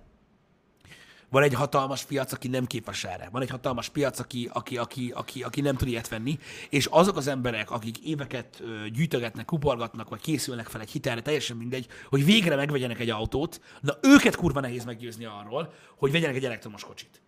van 1.31 1.42
egy 1.42 1.55
hatalmas 1.55 2.05
piac, 2.05 2.33
aki 2.33 2.48
nem 2.48 2.66
képes 2.66 3.05
erre. 3.05 3.29
Van 3.33 3.42
egy 3.42 3.50
hatalmas 3.50 3.88
piac, 3.88 4.18
aki, 4.18 4.50
aki, 4.53 4.76
aki, 4.76 5.12
aki, 5.14 5.42
aki 5.42 5.61
nem 5.61 5.76
tud 5.76 5.88
ilyet 5.88 6.09
venni, 6.09 6.38
és 6.70 6.87
azok 6.87 7.16
az 7.16 7.26
emberek, 7.26 7.70
akik 7.70 7.98
éveket 7.98 8.62
gyűjtögetnek, 8.92 9.44
kuporgatnak, 9.44 10.09
vagy 10.09 10.20
készülnek 10.20 10.66
fel 10.66 10.81
egy 10.81 10.90
hitelre, 10.90 11.22
teljesen 11.22 11.57
mindegy, 11.57 11.87
hogy 12.09 12.24
végre 12.24 12.57
megvegyenek 12.57 12.98
egy 13.00 13.11
autót, 13.11 13.61
na 13.81 13.98
őket 14.03 14.37
kurva 14.37 14.61
nehéz 14.61 14.85
meggyőzni 14.85 15.24
arról, 15.24 15.72
hogy 15.96 16.12
vegyenek 16.12 16.37
egy 16.37 16.44
elektromos 16.44 16.85
kocsit. 16.85 17.22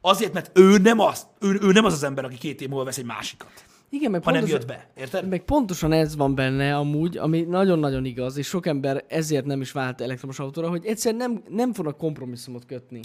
Azért, 0.00 0.32
mert 0.32 0.58
ő 0.58 0.78
nem 0.78 0.98
az, 0.98 1.26
ő, 1.40 1.58
ő 1.62 1.72
nem 1.72 1.84
az 1.84 1.92
az 1.92 2.02
ember, 2.02 2.24
aki 2.24 2.38
két 2.38 2.60
év 2.60 2.68
múlva 2.68 2.84
vesz 2.84 2.98
egy 2.98 3.04
másikat, 3.04 3.64
Igen, 3.90 4.10
meg 4.10 4.22
ha 4.24 4.30
nem 4.30 4.40
pontosan, 4.40 4.68
jött 4.68 4.76
be. 4.78 4.88
Érted? 5.02 5.28
meg 5.28 5.44
pontosan 5.44 5.92
ez 5.92 6.16
van 6.16 6.34
benne 6.34 6.76
amúgy, 6.76 7.16
ami 7.16 7.40
nagyon-nagyon 7.40 8.04
igaz, 8.04 8.36
és 8.36 8.46
sok 8.46 8.66
ember 8.66 9.04
ezért 9.08 9.44
nem 9.44 9.60
is 9.60 9.72
vált 9.72 10.00
elektromos 10.00 10.38
autóra, 10.38 10.68
hogy 10.68 10.86
egyszerűen 10.86 11.30
nem, 11.30 11.42
nem 11.56 11.72
fognak 11.72 11.96
kompromisszumot 11.96 12.64
kötni. 12.66 13.00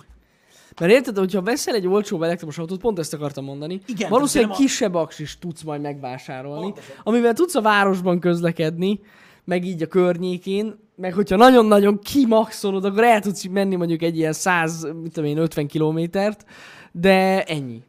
Mert 0.80 0.92
érted, 0.92 1.18
hogyha 1.18 1.42
veszel 1.42 1.76
egy 1.76 1.88
olcsóbb 1.88 2.22
elektromos 2.22 2.58
autót, 2.58 2.80
pont 2.80 3.00
ezt 3.00 3.14
akartam 3.14 3.44
mondani, 3.44 3.80
Igen, 3.88 4.10
valószínűleg 4.10 4.52
nem 4.52 4.62
a- 4.62 4.66
kisebb 4.66 4.94
aksis 4.94 5.38
tudsz 5.40 5.62
majd 5.62 5.82
megvásárolni, 5.82 6.62
Pontosan. 6.62 6.96
amivel 7.04 7.34
tudsz 7.34 7.56
a 7.56 7.62
városban 7.62 8.20
közlekedni, 8.20 9.00
meg 9.46 9.66
így 9.66 9.82
a 9.82 9.88
környékén, 9.88 10.76
meg 10.96 11.14
hogyha 11.14 11.36
nagyon-nagyon 11.36 12.00
kimaxolod, 12.00 12.86
akkor 12.86 13.04
el 13.04 13.22
tudsz 13.22 13.48
menni 13.48 13.76
mondjuk 13.76 14.02
egy 14.02 14.18
ilyen 14.18 14.34
100, 14.34 14.84
mit 15.02 15.14
tudom 15.14 15.30
én, 15.30 15.38
50 15.38 15.68
kilométert, 15.68 16.46
de 16.92 17.44
ennyi. 17.44 17.82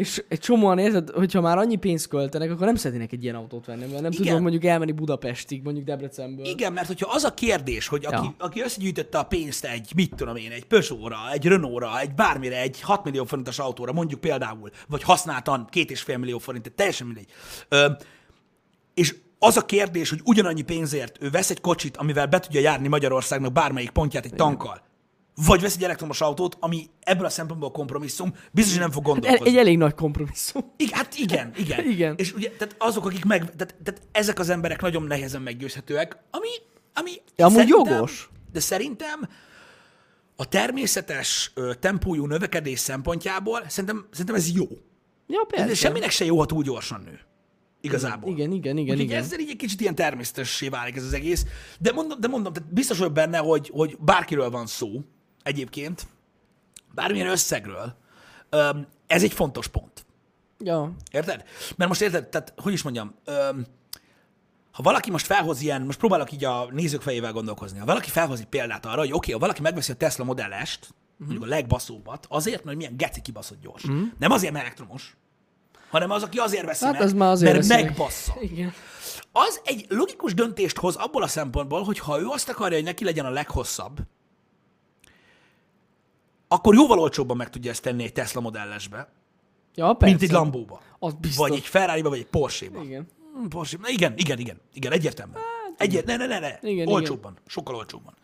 És 0.00 0.24
egy 0.28 0.38
csomóan 0.38 0.78
érted, 0.78 1.10
hogyha 1.10 1.40
már 1.40 1.58
annyi 1.58 1.76
pénzt 1.76 2.08
költenek, 2.08 2.50
akkor 2.50 2.66
nem 2.66 2.74
szeretnének 2.74 3.12
egy 3.12 3.22
ilyen 3.22 3.34
autót 3.34 3.66
venni, 3.66 3.80
mert 3.80 4.02
nem 4.02 4.12
Igen. 4.12 4.26
tudom 4.26 4.42
mondjuk 4.42 4.64
elmenni 4.64 4.92
Budapestig, 4.92 5.62
mondjuk 5.62 5.86
Debrecenből. 5.86 6.46
Igen, 6.46 6.72
mert 6.72 6.86
hogyha 6.86 7.10
az 7.12 7.24
a 7.24 7.34
kérdés, 7.34 7.86
hogy 7.88 8.04
aki, 8.04 8.26
Ja. 8.26 8.34
aki 8.38 8.60
összegyűjtötte 8.62 9.18
a 9.18 9.22
pénzt 9.22 9.64
egy, 9.64 9.92
mit 9.94 10.14
tudom 10.14 10.36
én, 10.36 10.50
egy 10.50 10.64
Peugeot-ra, 10.64 11.16
egy 11.32 11.46
Renault-ra, 11.46 12.00
egy 12.00 12.14
bármire, 12.14 12.60
egy 12.60 12.80
6 12.80 13.04
millió 13.04 13.24
forintos 13.24 13.58
autóra, 13.58 13.92
mondjuk 13.92 14.20
például, 14.20 14.70
vagy 14.88 15.02
használtan 15.02 15.68
2,5 15.72 16.18
millió 16.18 16.38
forint, 16.38 16.72
teljesen 16.72 17.06
mindegy. 17.06 17.28
Ö, 17.68 17.90
és 18.94 19.14
az 19.38 19.56
a 19.56 19.64
kérdés, 19.64 20.10
hogy 20.10 20.20
ugyanannyi 20.24 20.62
pénzért 20.62 21.22
ő 21.22 21.30
vesz 21.30 21.50
egy 21.50 21.60
kocsit, 21.60 21.96
amivel 21.96 22.26
be 22.26 22.40
tudja 22.40 22.60
járni 22.60 22.88
Magyarországnak 22.88 23.52
bármelyik 23.52 23.90
pontját 23.90 24.24
egy 24.24 24.34
tankkal, 24.34 24.82
vagy 25.46 25.60
vesz 25.60 25.76
egy 25.76 25.84
elektromos 25.84 26.20
autót, 26.20 26.56
ami 26.60 26.86
ebből 27.00 27.24
a 27.24 27.30
szempontból 27.30 27.70
kompromisszum, 27.70 28.34
biztos, 28.52 28.72
hogy 28.72 28.82
nem 28.82 28.90
fog 28.90 29.06
El, 29.06 29.12
gondolkozni. 29.12 29.48
egy 29.48 29.56
elég 29.56 29.78
nagy 29.78 29.94
kompromisszum. 29.94 30.72
Igen, 30.76 30.94
hát 30.98 31.14
igen, 31.18 31.52
igen. 31.56 31.84
Igen. 31.90 32.14
És 32.16 32.32
ugye, 32.32 32.50
tehát 32.50 32.74
azok, 32.78 33.06
akik 33.06 33.24
meg, 33.24 33.38
tehát, 33.38 33.76
tehát 33.84 34.02
ezek 34.12 34.38
az 34.38 34.48
emberek 34.48 34.80
nagyon 34.80 35.02
nehezen 35.02 35.42
meggyőzhetőek, 35.42 36.16
ami, 36.30 36.48
ami 36.94 37.10
Ja, 37.36 37.46
amúgy 37.46 37.68
jogos. 37.68 38.30
De 38.52 38.60
szerintem 38.60 39.28
a 40.36 40.48
természetes 40.48 41.50
ö, 41.54 41.74
tempójú 41.74 42.26
növekedés 42.26 42.78
szempontjából 42.78 43.64
szerintem, 43.68 44.06
szerintem 44.10 44.34
ez 44.34 44.52
jó. 44.54 44.66
Ja, 45.26 45.46
De 45.48 45.56
persze. 45.56 45.74
semminek 45.74 46.10
se 46.10 46.24
jó, 46.24 46.38
ha 46.38 46.46
túl 46.46 46.62
gyorsan 46.62 47.02
nő. 47.04 47.20
Igazából. 47.80 48.32
Igen, 48.32 48.52
igen, 48.52 48.76
igen, 48.76 48.94
Úgyhogy 48.94 49.10
igen. 49.10 49.22
ezzel 49.22 49.38
így 49.38 49.50
egy 49.50 49.56
kicsit 49.56 49.80
ilyen 49.80 49.94
természetessé 49.94 50.68
válik 50.68 50.96
ez 50.96 51.04
az 51.04 51.12
egész. 51.12 51.46
De 51.78 51.92
mondom, 51.92 52.20
de 52.20 52.28
mondom 52.28 52.52
tehát 52.52 52.72
biztos 52.72 52.98
vagyok 52.98 53.12
benne, 53.12 53.38
hogy, 53.38 53.70
hogy 53.72 53.96
bárkiről 54.00 54.50
van 54.50 54.66
szó 54.66 55.04
egyébként, 55.42 56.06
bármilyen 56.94 57.28
összegről, 57.28 57.96
öm, 58.48 58.86
ez 59.06 59.22
egy 59.22 59.32
fontos 59.32 59.66
pont. 59.66 60.06
Ja. 60.58 60.92
Érted? 61.10 61.44
Mert 61.76 61.90
most 61.90 62.00
érted, 62.00 62.28
tehát 62.28 62.52
hogy 62.56 62.72
is 62.72 62.82
mondjam, 62.82 63.14
öm, 63.24 63.66
ha 64.72 64.82
valaki 64.82 65.10
most 65.10 65.26
felhoz 65.26 65.60
ilyen, 65.60 65.82
most 65.82 65.98
próbálok 65.98 66.32
így 66.32 66.44
a 66.44 66.68
nézők 66.70 67.02
fejével 67.02 67.32
gondolkozni, 67.32 67.78
ha 67.78 67.84
valaki 67.84 68.10
felhoz 68.10 68.40
egy 68.40 68.46
példát 68.46 68.86
arra, 68.86 68.98
hogy 68.98 69.06
oké, 69.06 69.16
okay, 69.16 69.32
ha 69.32 69.38
valaki 69.38 69.60
megveszi 69.60 69.92
a 69.92 69.94
Tesla 69.94 70.24
Model 70.24 70.64
S-t, 70.64 70.94
mondjuk 71.16 71.42
a 71.42 71.46
legbaszóbbat, 71.46 72.26
azért, 72.28 72.64
mert 72.64 72.76
milyen 72.76 72.96
geci 72.96 73.20
kibaszott 73.20 73.60
gyors. 73.60 73.84
Nem 74.18 74.30
azért, 74.30 74.52
mert 74.52 74.64
elektromos, 74.64 75.16
hanem 75.90 76.10
az, 76.10 76.22
aki 76.22 76.38
azért 76.38 76.64
veszi 76.64 76.84
Hát 76.84 76.92
meg, 76.92 77.02
az 77.02 77.12
már 77.12 77.30
azért 77.30 77.52
mert 77.52 77.66
veszi 77.66 77.80
meg. 77.80 77.90
megbassza. 77.90 78.34
Igen. 78.40 78.72
Az 79.32 79.60
egy 79.64 79.86
logikus 79.88 80.34
döntést 80.34 80.78
hoz 80.78 80.96
abból 80.96 81.22
a 81.22 81.26
szempontból, 81.26 81.82
hogy 81.82 81.98
ha 81.98 82.20
ő 82.20 82.26
azt 82.26 82.48
akarja, 82.48 82.76
hogy 82.76 82.84
neki 82.84 83.04
legyen 83.04 83.24
a 83.24 83.30
leghosszabb, 83.30 83.98
akkor 86.52 86.74
jóval 86.74 86.98
olcsóbban 86.98 87.36
meg 87.36 87.50
tudja 87.50 87.70
ezt 87.70 87.82
tenni 87.82 88.02
egy 88.04 88.12
Tesla 88.12 88.40
Model 88.40 88.78
S-be, 88.78 89.12
Ja, 89.74 89.92
persze. 89.92 90.06
mint 90.06 90.22
egy 90.22 90.30
Lambóba. 90.30 90.80
Az 90.98 91.14
biztos. 91.14 91.48
Vagy 91.48 91.58
egy 91.58 91.64
Ferrari-ba, 91.66 92.08
vagy 92.08 92.18
egy 92.18 92.26
Porsche-ba. 92.26 92.82
Igen. 92.82 93.08
Hmm, 93.34 93.48
Porsche. 93.48 93.78
Na 93.80 93.88
igen, 93.88 94.12
igen, 94.16 94.38
igen, 94.38 94.60
igen, 94.72 94.92
egyértelműen. 94.92 95.40
Egyért, 95.76 96.06
ne, 96.06 96.16
ne, 96.16 96.26
ne, 96.26 96.38
ne. 96.38 96.46
Hát, 96.46 96.62
Igen, 96.62 96.88
olcsóbban, 96.88 97.36
sokkal 97.46 97.74
olcsóbban. 97.74 98.14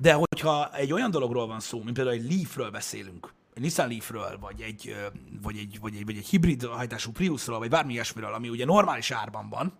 De 0.00 0.12
hogyha 0.12 0.74
egy 0.74 0.92
olyan 0.92 1.10
dologról 1.10 1.46
van 1.46 1.60
szó, 1.60 1.82
mint 1.82 1.92
például 1.96 2.16
egy 2.16 2.32
Leafről 2.32 2.70
beszélünk, 2.70 3.32
egy 3.54 3.62
Nissan 3.62 3.88
Leafről, 3.88 4.38
vagy 4.40 4.60
egy, 4.60 4.94
vagy 5.42 5.56
egy, 5.56 5.78
vagy 5.80 5.94
egy, 5.96 6.04
vagy 6.04 6.16
egy 6.16 6.26
hibrid 6.26 6.64
hajtású 6.64 7.10
Priusról, 7.12 7.58
vagy 7.58 7.68
bármi 7.70 7.92
ilyesmiről, 7.92 8.32
ami 8.32 8.48
ugye 8.48 8.64
normális 8.64 9.10
árban 9.10 9.48
van, 9.48 9.72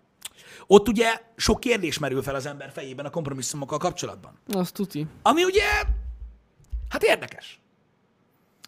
ott 0.66 0.88
ugye 0.88 1.20
sok 1.36 1.60
kérdés 1.60 1.98
merül 1.98 2.22
fel 2.22 2.34
az 2.34 2.46
ember 2.46 2.70
fejében 2.72 3.04
a 3.06 3.10
kompromisszumokkal 3.10 3.78
kapcsolatban. 3.78 4.38
Azt 4.48 4.74
tuti. 4.74 5.06
Ami 5.22 5.44
ugye, 5.44 5.62
hát 6.88 7.02
érdekes. 7.02 7.60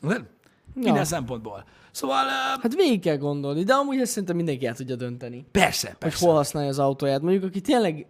Nem? 0.00 0.28
Minden 0.74 0.94
Ja. 0.94 1.04
szempontból. 1.04 1.64
Szóval, 1.90 2.24
ö, 2.26 2.60
Hát 2.62 2.74
végig 2.74 3.00
kell 3.00 3.16
gondolni, 3.16 3.62
de 3.62 3.72
amúgy 3.74 4.00
ezt 4.00 4.10
szerintem 4.10 4.36
mindenki 4.36 4.66
el 4.66 4.74
tudja 4.74 4.96
dönteni. 4.96 5.44
persze, 5.50 5.88
hogy 5.88 5.96
persze. 5.96 6.26
hol 6.26 6.34
használja 6.34 6.68
az 6.68 6.78
autóját. 6.78 7.22
Mondjuk, 7.22 7.44
aki 7.44 7.60
tényleg 7.60 8.06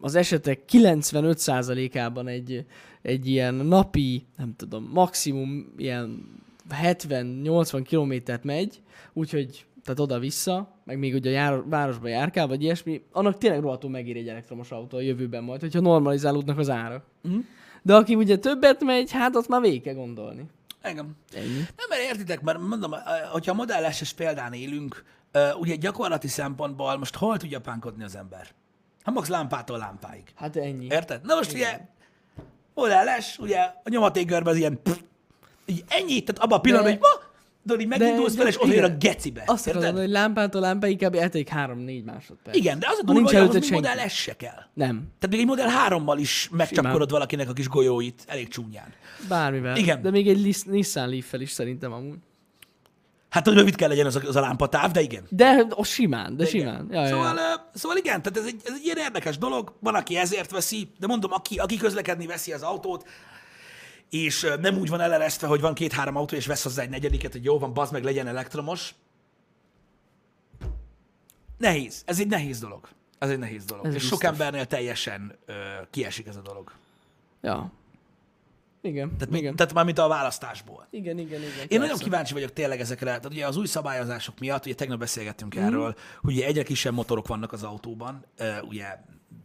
az 0.00 0.14
esetek 0.14 0.60
95%-ában 0.72 2.28
egy, 2.28 2.66
egy 3.02 3.26
ilyen 3.26 3.54
napi, 3.54 4.26
nem 4.36 4.54
tudom, 4.56 4.90
maximum 4.92 5.72
ilyen 5.76 6.34
70-80 6.82 7.82
kilométert 7.86 8.44
megy, 8.44 8.80
úgyhogy 9.12 9.66
tehát 9.84 10.00
oda-vissza, 10.00 10.74
meg 10.84 10.98
még 10.98 11.14
ugye 11.14 11.30
a 11.30 11.32
jár, 11.32 11.62
városba 11.68 12.08
járkál, 12.08 12.46
vagy 12.46 12.62
ilyesmi, 12.62 13.02
annak 13.12 13.38
tényleg 13.38 13.60
rohadtul 13.60 13.90
megér 13.90 14.16
egy 14.16 14.28
elektromos 14.28 14.70
autó 14.70 14.96
a 14.96 15.00
jövőben 15.00 15.44
majd, 15.44 15.60
hogyha 15.60 15.80
normalizálódnak 15.80 16.58
az 16.58 16.70
árak. 16.70 17.04
Mhm. 17.22 17.38
De 17.86 17.94
aki 17.94 18.14
ugye 18.14 18.38
többet 18.38 18.84
megy, 18.84 19.10
hát 19.10 19.36
azt 19.36 19.48
már 19.48 19.60
végig 19.60 19.82
kell 19.82 19.94
gondolni. 19.94 20.46
Engem. 20.80 21.16
Ennyi. 21.34 21.54
Nem, 21.54 21.88
mert 21.88 22.02
értitek, 22.02 22.40
mert 22.40 22.58
mondom, 22.58 22.94
hogyha 23.32 23.52
a 23.52 23.54
Model 23.54 23.90
S-es 23.92 24.12
példán 24.12 24.52
élünk, 24.52 25.04
ugye 25.58 25.74
gyakorlati 25.74 26.28
szempontból 26.28 26.96
most 26.96 27.16
hol 27.16 27.36
tud 27.36 27.50
japánkodni 27.50 28.04
az 28.04 28.16
ember? 28.16 28.46
Hát 29.02 29.14
max 29.14 29.28
lámpától 29.28 29.78
lámpáig. 29.78 30.22
Hát 30.34 30.56
ennyi. 30.56 30.86
Érted? 30.90 31.20
Na 31.24 31.34
most 31.34 31.52
ugye 31.52 31.80
Model 32.74 33.20
S, 33.20 33.38
ugye 33.38 33.58
a 33.58 33.88
nyomatékgörbe 33.88 34.50
az 34.50 34.56
ilyen 34.56 34.82
pff, 34.82 34.98
így 35.66 35.84
ennyi, 35.88 36.22
tehát 36.22 36.42
abban 36.42 36.58
a 36.58 36.60
pillanatban, 36.60 36.92
De- 36.92 36.98
hogy 37.08 37.18
ma, 37.20 37.25
tudod, 37.66 37.80
így 37.80 37.86
megindulsz 37.86 38.32
de- 38.32 38.38
vele, 38.38 38.48
és 38.48 38.62
oda 38.62 38.72
jön 38.72 38.84
a 38.84 38.96
gecibe. 38.98 39.42
Azt 39.46 39.66
érted? 39.66 39.82
akarom, 39.82 40.00
hogy 40.00 40.10
lámpától 40.10 40.60
lámpáig 40.60 40.92
inkább 40.92 41.14
eltelik 41.14 41.48
3-4 41.54 42.04
másodperc. 42.04 42.56
Igen, 42.56 42.78
de 42.78 42.86
az 42.90 42.98
a 43.00 43.04
durva, 43.04 43.20
hogy 43.20 43.34
ahhoz 43.34 43.34
előtted 43.34 43.60
még 43.60 43.70
senki. 43.70 43.88
Model 43.88 44.08
S 44.08 44.14
se 44.22 44.36
kell. 44.36 44.62
Nem. 44.74 44.96
Tehát 45.18 45.30
még 45.30 45.40
egy 45.40 45.46
Model 45.46 45.70
3-mal 45.88 46.16
is 46.20 46.48
megcsapkodod 46.52 47.10
valakinek 47.10 47.48
a 47.48 47.52
kis 47.52 47.68
golyóit, 47.68 48.24
elég 48.26 48.48
csúnyán. 48.48 48.92
Bármivel. 49.28 49.76
Igen. 49.76 50.02
De 50.02 50.10
még 50.10 50.28
egy 50.28 50.62
Nissan 50.66 51.08
Leaf-fel 51.08 51.40
is 51.40 51.50
szerintem 51.50 51.92
amúgy. 51.92 52.18
Hát, 53.28 53.46
hogy 53.46 53.54
rövid 53.54 53.74
kell 53.76 53.88
legyen 53.88 54.06
az 54.06 54.16
a, 54.16 54.20
az 54.26 54.36
a 54.36 54.40
lámpatáv, 54.40 54.90
de 54.90 55.00
igen. 55.00 55.22
De 55.28 55.66
a 55.70 55.84
simán, 55.84 56.36
de 56.36 56.46
simán. 56.46 56.88
Ja, 56.90 57.06
Szóval, 57.06 57.34
ja. 57.36 57.70
szóval 57.74 57.96
igen, 57.96 58.22
tehát 58.22 58.38
ez 58.38 58.44
egy, 58.46 58.60
ez 58.64 58.72
egy 58.74 58.84
ilyen 58.84 58.96
érdekes 58.96 59.38
dolog, 59.38 59.72
van, 59.80 59.94
aki 59.94 60.16
ezért 60.16 60.50
veszi, 60.50 60.90
de 60.98 61.06
mondom, 61.06 61.32
aki, 61.32 61.56
aki 61.58 61.76
közlekedni 61.76 62.26
veszi 62.26 62.52
az 62.52 62.62
autót, 62.62 63.08
és 64.10 64.46
nem 64.60 64.78
úgy 64.78 64.88
van 64.88 65.00
eleresztve, 65.00 65.46
hogy 65.46 65.60
van 65.60 65.74
két-három 65.74 66.16
autó, 66.16 66.36
és 66.36 66.46
vesz 66.46 66.62
hozzá 66.62 66.82
egy 66.82 66.90
negyediket, 66.90 67.32
hogy 67.32 67.44
jó 67.44 67.58
van, 67.58 67.74
bazd 67.74 67.92
meg, 67.92 68.04
legyen 68.04 68.26
elektromos. 68.26 68.94
Nehéz. 71.58 72.02
Ez 72.06 72.20
egy 72.20 72.28
nehéz 72.28 72.60
dolog. 72.60 72.88
Ez 73.18 73.30
egy 73.30 73.38
nehéz 73.38 73.64
dolog. 73.64 73.86
Ez 73.86 73.94
és 73.94 74.02
sok 74.02 74.10
biztos. 74.10 74.28
embernél 74.28 74.66
teljesen 74.66 75.36
ö, 75.46 75.52
kiesik 75.90 76.26
ez 76.26 76.36
a 76.36 76.40
dolog. 76.40 76.72
ja. 77.42 77.72
Igen, 78.80 79.16
Tehát, 79.16 79.34
igen. 79.34 79.50
mi, 79.50 79.56
tehát 79.56 79.72
már 79.74 79.84
mint 79.84 79.98
a 79.98 80.08
választásból. 80.08 80.86
Igen, 80.90 81.18
igen, 81.18 81.40
igen. 81.40 81.66
Én 81.68 81.80
nagyon 81.80 81.98
kíváncsi 81.98 82.32
vagyok 82.32 82.52
tényleg 82.52 82.80
ezekre, 82.80 83.06
tehát 83.06 83.26
ugye 83.26 83.46
az 83.46 83.56
új 83.56 83.66
szabályozások 83.66 84.38
miatt, 84.38 84.64
ugye 84.64 84.74
tegnap 84.74 84.98
beszélgettünk 84.98 85.58
mm. 85.58 85.62
erről, 85.62 85.94
hogy 86.20 86.34
ugye 86.34 86.46
egyre 86.46 86.62
kisebb 86.62 86.92
motorok 86.94 87.26
vannak 87.26 87.52
az 87.52 87.62
autóban, 87.62 88.24
ugye 88.62 88.86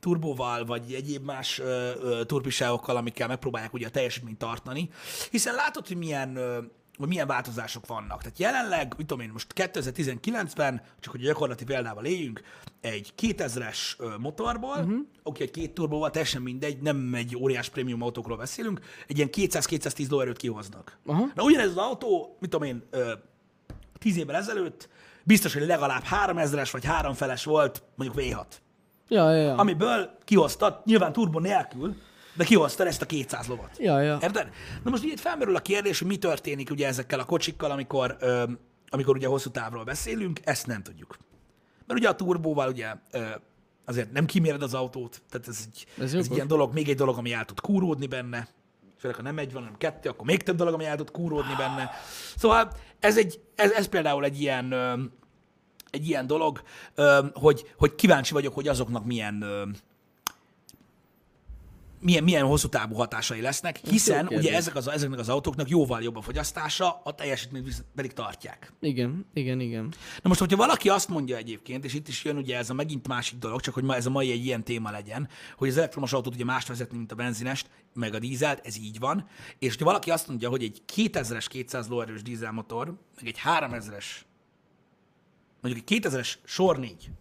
turbóval, 0.02 0.66
vagy 0.66 0.94
egyéb 0.94 1.26
más 1.26 1.60
ö, 1.60 1.92
ö, 2.02 2.24
turbiságokkal, 2.26 2.96
amikkel 2.96 3.28
megpróbálják 3.28 3.74
ugye 3.74 3.88
a 3.88 3.90
teljesítményt 3.90 4.38
tartani, 4.38 4.90
hiszen 5.32 5.56
látod, 5.56 5.88
hogy 5.88 5.98
milyen, 5.98 6.36
ö, 6.36 6.60
hogy 6.98 7.08
milyen 7.08 7.28
változások 7.28 7.88
vannak. 7.88 8.22
Tehát 8.22 8.40
jelenleg, 8.40 8.94
mit 8.98 9.08
tudom 9.08 9.24
én, 9.24 9.30
most 9.32 9.54
2019-ben, 9.56 10.82
csak 11.00 11.12
hogy 11.12 11.22
gyakorlati 11.22 11.64
példával 11.64 12.06
éljünk, 12.06 12.42
egy 12.82 13.14
2000-es 13.22 13.78
ö, 13.98 14.18
motorból, 14.18 14.78
uh-huh. 14.78 15.00
oké, 15.24 15.44
egy 15.44 15.52
két 15.52 15.74
turbóval, 15.74 16.10
teljesen 16.10 16.42
mindegy, 16.42 16.82
nem 16.82 17.14
egy 17.14 17.38
óriás 17.38 17.70
prémium 17.70 18.02
autókról 18.02 18.38
beszélünk, 18.38 18.80
egy 19.08 19.18
ilyen 19.18 19.30
200-210 19.32 20.10
lóerőt 20.10 20.38
kihoznak. 20.38 20.98
Aha. 21.06 21.26
Na 21.36 21.44
ugyanez 21.44 21.70
az 21.70 21.78
autó, 21.78 22.38
mit 22.40 22.50
tudom 22.50 22.68
én, 22.68 22.84
ö, 22.90 23.12
10 24.00 24.18
évvel 24.18 24.36
ezelőtt, 24.36 24.90
biztos, 25.24 25.54
hogy 25.54 25.66
legalább 25.66 26.04
3000-es 26.12 26.70
vagy 26.72 26.86
háromfeles 26.86 27.44
volt, 27.44 27.84
mondjuk 27.96 28.26
V6. 28.26 28.46
Ja, 29.12 29.32
ja, 29.32 29.41
ja. 29.41 29.56
Amiből 29.56 30.17
kihoztad, 30.24 30.82
nyilván 30.86 31.13
turbo 31.13 31.39
nélkül, 31.39 31.95
de 32.34 32.43
kihoztad 32.43 32.88
ezt 32.88 33.02
a 33.02 33.06
200 33.06 33.47
lovat. 33.47 33.78
Ja, 33.78 34.00
ja. 34.00 34.17
Érted? 34.21 34.50
Na 34.84 34.89
most 34.89 35.04
ugye 35.04 35.12
itt 35.12 35.19
felmerül 35.19 35.56
a 35.56 35.60
kérdés, 35.60 36.00
hogy 36.00 36.08
mi 36.08 36.17
történik 36.17 36.69
ugye 36.69 36.88
ezekkel 36.88 37.19
a 37.19 37.26
kocsikkal, 37.26 37.71
amikor, 37.71 38.17
ö, 38.19 38.43
amikor 38.89 39.15
ugye 39.15 39.28
hosszú 39.28 39.50
távról 39.50 39.84
beszélünk, 39.84 40.39
ezt 40.43 40.67
nem 40.67 40.84
tudjuk. 40.84 41.17
Mert 41.88 42.00
ugye 42.00 42.10
a 42.10 42.15
turbóval 42.15 42.69
ugye 42.69 42.93
ö, 43.12 43.19
azért 43.86 44.12
nem 44.12 44.26
kiméred 44.26 44.62
az 44.62 44.74
autót, 44.74 45.21
tehát 45.30 45.47
ez 45.47 45.67
egy, 45.67 46.04
Ez 46.04 46.13
ez, 46.13 46.26
egy 46.26 46.34
ilyen 46.34 46.47
dolog, 46.47 46.74
még 46.74 46.89
egy 46.89 46.95
dolog, 46.95 47.17
ami 47.17 47.34
el 47.34 47.45
tud 47.45 47.60
kúródni 47.60 48.08
benne, 48.08 48.47
főleg 48.97 49.17
ha 49.17 49.24
nem 49.24 49.38
egy 49.38 49.54
van, 49.54 49.62
hanem 49.62 49.78
kettő, 49.78 50.10
akkor 50.10 50.26
még 50.26 50.43
több 50.43 50.56
dolog, 50.56 50.74
ami 50.74 50.86
el 50.86 50.95
tud 50.95 51.12
kúródni 51.12 51.54
benne. 51.58 51.89
Szóval 52.36 52.71
ez, 53.00 53.17
egy, 53.17 53.39
ez, 53.56 53.71
ez 53.71 53.88
például 53.88 54.24
egy 54.24 54.41
ilyen, 54.41 54.74
egy 55.91 56.08
ilyen 56.08 56.27
dolog, 56.27 56.62
hogy, 57.34 57.71
hogy 57.77 57.95
kíváncsi 57.95 58.34
vagyok, 58.34 58.54
hogy 58.54 58.67
azoknak 58.67 59.06
milyen 59.06 59.45
milyen, 62.01 62.23
milyen 62.23 62.45
hosszú 62.45 62.67
távú 62.67 62.95
hatásai 62.95 63.41
lesznek, 63.41 63.77
hiszen 63.77 64.27
kérdés. 64.27 64.45
ugye 64.45 64.56
ezek 64.56 64.75
az, 64.75 64.88
ezeknek 64.88 65.19
az 65.19 65.30
autóknak 65.30 65.69
jóval 65.69 66.01
jobb 66.01 66.15
a 66.15 66.21
fogyasztása, 66.21 67.01
a 67.04 67.15
teljesítményt 67.15 67.86
pedig 67.95 68.13
tartják. 68.13 68.73
Igen, 68.80 69.25
igen, 69.34 69.60
igen. 69.60 69.84
Na 70.21 70.30
most, 70.30 70.39
hogyha 70.39 70.58
valaki 70.58 70.89
azt 70.89 71.10
mondja 71.10 71.38
egyébként, 71.38 71.86
és 71.86 71.93
itt 71.93 72.08
is 72.08 72.23
jön 72.23 72.38
ugye 72.38 72.58
ez 72.58 72.69
a 72.69 72.73
megint 72.73 73.08
másik 73.08 73.39
dolog, 73.39 73.62
csak 73.62 73.73
hogy 73.73 73.84
ma 73.84 73.95
ez 73.95 74.06
a 74.06 74.10
mai 74.10 74.32
egy 74.32 74.45
ilyen 74.45 74.63
téma 74.63 74.91
legyen, 74.91 75.30
hogy 75.58 75.69
az 75.69 75.77
elektromos 75.77 76.13
autót 76.13 76.34
ugye 76.34 76.45
mást 76.45 76.67
vezetni, 76.67 76.97
mint 76.97 77.12
a 77.12 77.15
benzinest, 77.15 77.69
meg 77.93 78.13
a 78.13 78.19
dízelt, 78.19 78.65
ez 78.65 78.77
így 78.77 78.99
van, 78.99 79.27
és 79.60 79.69
hogyha 79.69 79.86
valaki 79.86 80.12
azt 80.12 80.27
mondja, 80.27 80.49
hogy 80.49 80.63
egy 80.63 80.82
2000-es 80.95 81.45
200 81.47 81.88
lóerős 81.88 82.21
dízelmotor, 82.21 82.86
meg 83.15 83.27
egy 83.27 83.39
3000-es, 83.45 84.06
mondjuk 85.62 85.91
egy 85.91 86.02
2000-es 86.02 86.34
sor 86.43 86.80
4 86.80 87.12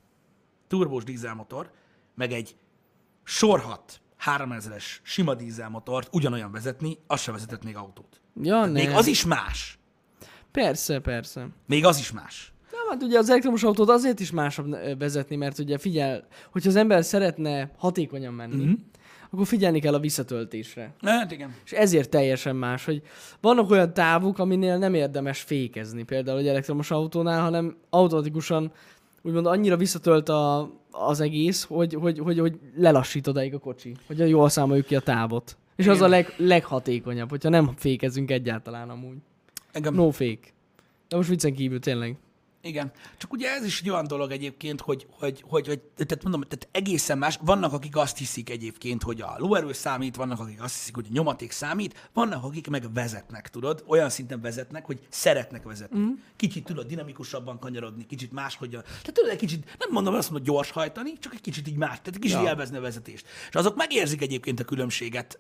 turbós 0.66 1.05
dízelmotor, 1.05 1.70
meg 2.14 2.33
egy 2.33 2.57
sor 3.22 3.61
6 3.61 4.00
3000-es 4.24 4.85
sima 5.03 5.35
dízelmotort 5.35 6.09
ugyanolyan 6.12 6.53
vezetni, 6.53 6.98
az 7.07 7.20
se 7.20 7.33
vezetett 7.33 7.64
még 7.64 7.76
autót. 7.76 8.20
Ja, 8.42 8.64
Még 8.64 8.90
az 8.90 9.07
is 9.07 9.24
más. 9.24 9.79
Persze, 10.50 10.98
persze. 10.98 11.48
Még 11.66 11.85
az 11.85 11.98
is 11.98 12.12
más. 12.12 12.53
Nem, 12.72 12.88
hát 12.88 13.03
ugye 13.03 13.18
az 13.18 13.31
elektromos 13.31 13.62
autót 13.62 13.88
azért 13.88 14.20
is 14.20 14.31
másabb 14.31 14.98
vezetni, 14.98 15.37
mert 15.37 15.59
ugye 15.59 15.79
figyel, 15.79 16.26
hogyha 16.53 16.68
az 16.68 16.76
ember 16.76 17.05
szeretne 17.05 17.70
hatékonyan 17.76 18.35
menni, 18.35 18.64
mm-hmm. 18.64 18.72
Akkor 19.33 19.47
figyelni 19.47 19.81
kell 19.81 19.95
a 19.95 19.99
visszatöltésre. 19.99 20.95
Hát 21.03 21.33
igen. 21.33 21.55
És 21.64 21.73
ezért 21.73 22.09
teljesen 22.09 22.57
más, 22.57 22.85
hogy 22.85 23.03
vannak 23.40 23.71
olyan 23.71 23.93
távok, 23.93 24.38
aminél 24.38 24.79
nem 24.79 24.95
érdemes 24.95 25.40
fékezni, 25.40 26.03
például 26.03 26.38
egy 26.38 26.49
elektromos 26.49 26.90
autónál, 26.90 27.40
hanem 27.40 27.77
automatikusan 27.90 28.73
úgymond 29.23 29.47
annyira 29.47 29.77
visszatölt 29.77 30.29
a, 30.29 30.71
az 30.90 31.21
egész, 31.21 31.64
hogy, 31.64 31.95
hogy, 31.95 32.19
hogy, 32.19 32.38
hogy 32.38 32.59
lelassít 32.77 33.27
odáig 33.27 33.55
a 33.55 33.59
kocsi, 33.59 33.95
hogy 34.07 34.29
jól 34.29 34.49
számoljuk 34.49 34.87
ki 34.87 34.97
a 34.97 35.01
távot. 35.01 35.57
És 35.77 35.87
az 35.87 35.97
Igen. 35.97 36.07
a 36.07 36.11
leg, 36.11 36.35
leghatékonyabb, 36.37 37.31
hogyha 37.31 37.49
nem 37.49 37.71
fékezünk 37.77 38.31
egyáltalán 38.31 38.90
amúgy. 38.90 39.16
Engem, 39.73 39.95
No 39.95 40.11
fake. 40.11 40.49
De 41.09 41.16
most 41.16 41.29
viccen 41.29 41.55
kívül 41.55 41.81
tényleg. 41.81 42.16
Igen. 42.62 42.92
Csak 43.18 43.33
ugye 43.33 43.51
ez 43.51 43.64
is 43.64 43.81
egy 43.81 43.90
olyan 43.90 44.07
dolog 44.07 44.31
egyébként, 44.31 44.81
hogy, 44.81 45.07
hogy, 45.11 45.44
hogy, 45.46 45.66
hogy 45.66 45.81
tehát 45.81 46.23
mondom, 46.23 46.40
tehát 46.40 46.68
egészen 46.73 47.18
más. 47.18 47.38
Vannak, 47.40 47.73
akik 47.73 47.96
azt 47.96 48.18
hiszik 48.18 48.51
egyébként, 48.51 49.03
hogy 49.03 49.20
a 49.20 49.35
lóerő 49.38 49.73
számít, 49.73 50.16
vannak, 50.16 50.40
akik 50.40 50.62
azt 50.62 50.77
hiszik, 50.77 50.94
hogy 50.94 51.07
a 51.09 51.12
nyomaték 51.12 51.51
számít, 51.51 52.09
vannak, 52.12 52.44
akik 52.44 52.68
meg 52.68 52.92
vezetnek, 52.92 53.51
tudod, 53.51 53.85
olyan 53.87 54.11
szinten 54.11 54.40
vezetnek, 54.40 54.87
hogy 54.87 55.01
szeretnek 55.09 55.62
vezetni. 55.62 55.99
Mm. 55.99 56.11
Kicsit 56.37 56.64
tudod 56.64 56.87
dinamikusabban 56.87 57.59
kanyarodni, 57.59 58.07
kicsit 58.07 58.33
máshogyan. 58.33 58.83
Tehát 58.83 59.12
tudod, 59.12 59.31
egy 59.31 59.38
kicsit, 59.38 59.64
nem 59.79 59.88
mondom 59.90 60.14
azt, 60.14 60.29
hogy 60.29 60.42
gyors 60.42 60.70
hajtani, 60.70 61.12
csak 61.18 61.35
egy 61.35 61.40
kicsit 61.40 61.68
így 61.68 61.77
más, 61.77 61.88
tehát 61.88 62.07
egy 62.07 62.18
kicsit 62.18 62.37
Ja. 62.37 62.49
élvezni 62.49 62.77
a 62.77 62.81
vezetést. 62.81 63.27
És 63.49 63.55
azok 63.55 63.77
megérzik 63.77 64.23
egyébként 64.23 64.61
a 64.61 64.64
különbséget, 64.64 65.38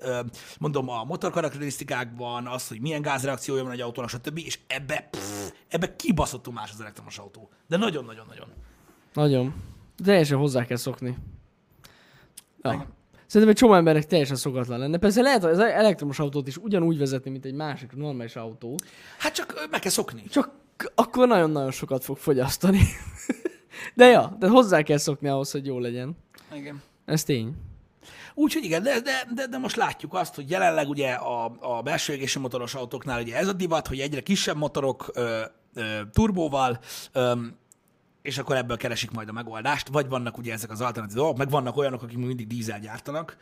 mondom, 0.58 0.88
a 0.88 1.04
motorkarakterisztikákban, 1.04 2.46
az, 2.46 2.68
hogy 2.68 2.80
milyen 2.80 3.02
gázreakciója 3.02 3.62
van 3.62 3.72
egy 3.72 3.80
autónak, 3.80 4.10
stb. 4.10 4.38
És 4.38 4.58
ebbe, 4.66 5.08
pff, 5.10 5.50
ebbe 5.68 5.96
kibaszottul 5.96 6.52
más 6.52 6.70
az 6.72 6.80
elektromos 6.80 7.09
autó. 7.18 7.50
De 7.68 7.76
nagyon-nagyon-nagyon. 7.76 8.48
Nagyon. 9.14 9.54
Teljesen 10.04 10.38
hozzá 10.38 10.64
kell 10.64 10.76
szokni. 10.76 11.16
Ja. 12.62 12.72
Igen. 12.72 12.86
Szerintem 13.26 13.50
egy 13.50 13.60
csomó 13.60 13.74
embernek 13.74 14.06
teljesen 14.06 14.36
szokatlan 14.36 14.78
lenne. 14.78 14.98
Persze 14.98 15.22
lehet 15.22 15.44
az 15.44 15.58
elektromos 15.58 16.18
autót 16.18 16.46
is 16.46 16.56
ugyanúgy 16.56 16.98
vezetni, 16.98 17.30
mint 17.30 17.44
egy 17.44 17.54
másik 17.54 17.92
normális 17.92 18.36
autó, 18.36 18.78
Hát 19.18 19.34
csak 19.34 19.66
meg 19.70 19.80
kell 19.80 19.90
szokni. 19.90 20.22
csak 20.22 20.50
akkor 20.94 21.28
nagyon-nagyon 21.28 21.70
sokat 21.70 22.04
fog 22.04 22.16
fogyasztani. 22.16 22.80
de 23.94 24.06
ja, 24.06 24.36
de 24.38 24.48
hozzá 24.48 24.82
kell 24.82 24.96
szokni 24.96 25.28
ahhoz, 25.28 25.50
hogy 25.50 25.66
jó 25.66 25.78
legyen. 25.78 26.16
Igen. 26.54 26.82
Ez 27.04 27.24
tény. 27.24 27.54
Úgyhogy 28.34 28.64
igen, 28.64 28.82
de, 28.82 29.00
de, 29.00 29.28
de, 29.34 29.46
de, 29.46 29.58
most 29.58 29.76
látjuk 29.76 30.14
azt, 30.14 30.34
hogy 30.34 30.50
jelenleg 30.50 30.88
ugye 30.88 31.12
a, 31.12 31.56
a 31.60 31.82
belső 31.82 32.26
motoros 32.40 32.74
autóknál 32.74 33.20
ugye 33.20 33.36
ez 33.36 33.48
a 33.48 33.52
divat, 33.52 33.86
hogy 33.86 34.00
egyre 34.00 34.20
kisebb 34.20 34.56
motorok 34.56 35.10
ö, 35.14 35.40
ö, 35.74 36.00
turbóval, 36.12 36.80
ö, 37.12 37.32
és 38.22 38.38
akkor 38.38 38.56
ebből 38.56 38.76
keresik 38.76 39.10
majd 39.10 39.28
a 39.28 39.32
megoldást, 39.32 39.88
vagy 39.88 40.08
vannak 40.08 40.38
ugye 40.38 40.52
ezek 40.52 40.70
az 40.70 40.80
alternatív 40.80 41.16
dolgok, 41.16 41.36
meg 41.36 41.50
vannak 41.50 41.76
olyanok, 41.76 42.02
akik 42.02 42.16
mindig 42.16 42.46
dízel 42.46 42.80
gyártanak. 42.80 43.36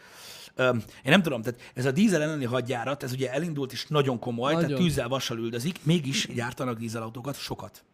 Én 0.58 0.82
nem 1.04 1.22
tudom, 1.22 1.42
tehát 1.42 1.60
ez 1.74 1.84
a 1.84 1.90
dízel 1.90 2.22
elleni 2.22 2.44
hadjárat, 2.44 3.02
ez 3.02 3.12
ugye 3.12 3.32
elindult 3.32 3.72
is 3.72 3.86
nagyon 3.86 4.18
komoly, 4.18 4.52
nagyon. 4.52 4.68
tehát 4.68 4.82
tűzzel 4.82 5.08
vassal 5.08 5.38
üldözik, 5.38 5.84
mégis 5.84 6.26
gyártanak 6.34 6.78
dízelautókat 6.78 7.36
sokat. 7.36 7.84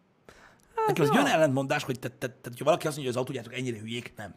Nekem 0.87 1.03
ez 1.03 1.09
ja. 1.09 1.15
egy 1.15 1.23
olyan 1.23 1.35
ellentmondás, 1.35 1.83
hogy 1.83 1.99
te, 1.99 2.09
te, 2.09 2.27
te, 2.27 2.33
hogyha 2.43 2.65
valaki 2.65 2.87
azt 2.87 2.95
mondja, 2.95 3.01
hogy 3.01 3.07
az 3.07 3.15
autógyártók 3.15 3.53
ennyire 3.53 3.79
hülyék, 3.79 4.13
nem. 4.15 4.35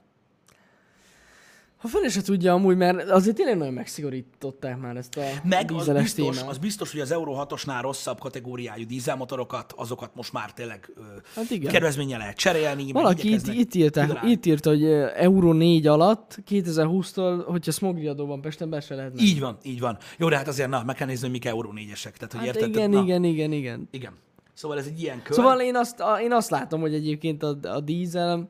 Ha 1.78 1.88
fel 1.88 2.08
se 2.08 2.22
tudja 2.22 2.52
amúgy, 2.52 2.76
mert 2.76 3.10
azért 3.10 3.36
tényleg 3.36 3.56
nagyon 3.56 3.72
megszigorították 3.72 4.78
már 4.80 4.96
ezt 4.96 5.16
a 5.16 5.20
Meg 5.44 5.72
az 5.72 5.88
biztos, 5.92 6.36
témát. 6.36 6.50
az 6.50 6.58
biztos, 6.58 6.92
hogy 6.92 7.00
az 7.00 7.10
Euro 7.10 7.34
6-osnál 7.36 7.78
rosszabb 7.80 8.18
kategóriájú 8.20 8.86
dízelmotorokat, 8.86 9.72
azokat 9.76 10.10
most 10.14 10.32
már 10.32 10.52
tényleg 10.52 10.90
Hát 11.34 11.50
igen. 11.50 11.72
kedvezménye 11.72 12.16
lehet 12.16 12.36
cserélni. 12.36 12.92
Valaki 12.92 13.32
itt, 13.32 13.46
itt, 13.46 13.74
írta, 13.74 14.20
itt 14.24 14.46
írta, 14.46 14.70
hogy 14.70 14.82
ö, 14.82 15.06
Euró 15.14 15.52
4 15.52 15.86
alatt 15.86 16.38
2020-tól, 16.50 17.42
hogyha 17.46 17.72
smogriadó 17.72 18.26
van 18.26 18.40
Pesten, 18.40 18.70
be 18.70 18.80
se 18.80 18.94
lehet 18.94 19.14
menni. 19.14 19.26
Így 19.28 19.40
van, 19.40 19.58
így 19.62 19.80
van. 19.80 19.98
Jó, 20.18 20.28
de 20.28 20.36
hát 20.36 20.48
azért 20.48 20.68
na, 20.68 20.82
meg 20.86 20.94
kell 20.96 21.06
nézni, 21.06 21.22
hogy 21.22 21.30
mik 21.32 21.44
Euro 21.44 21.70
4-esek. 21.74 22.12
Tehát, 22.12 22.32
hogy 22.32 22.46
Hát 22.46 22.54
érted? 22.56 22.68
igen, 22.68 22.90
na, 22.90 23.02
igen, 23.02 23.24
igen, 23.24 23.52
igen. 23.52 23.88
igen. 23.90 24.12
Szóval 24.54 24.78
ez 24.78 24.86
egy 24.86 25.00
ilyen 25.02 25.22
kör. 25.22 25.36
Szóval 25.36 25.60
én 25.60 25.76
azt, 25.76 26.00
a, 26.00 26.20
én 26.20 26.32
azt 26.32 26.50
látom, 26.50 26.80
hogy 26.80 26.94
egyébként 26.94 27.42
a, 27.42 27.56
a 27.62 27.80
dízel, 27.80 28.48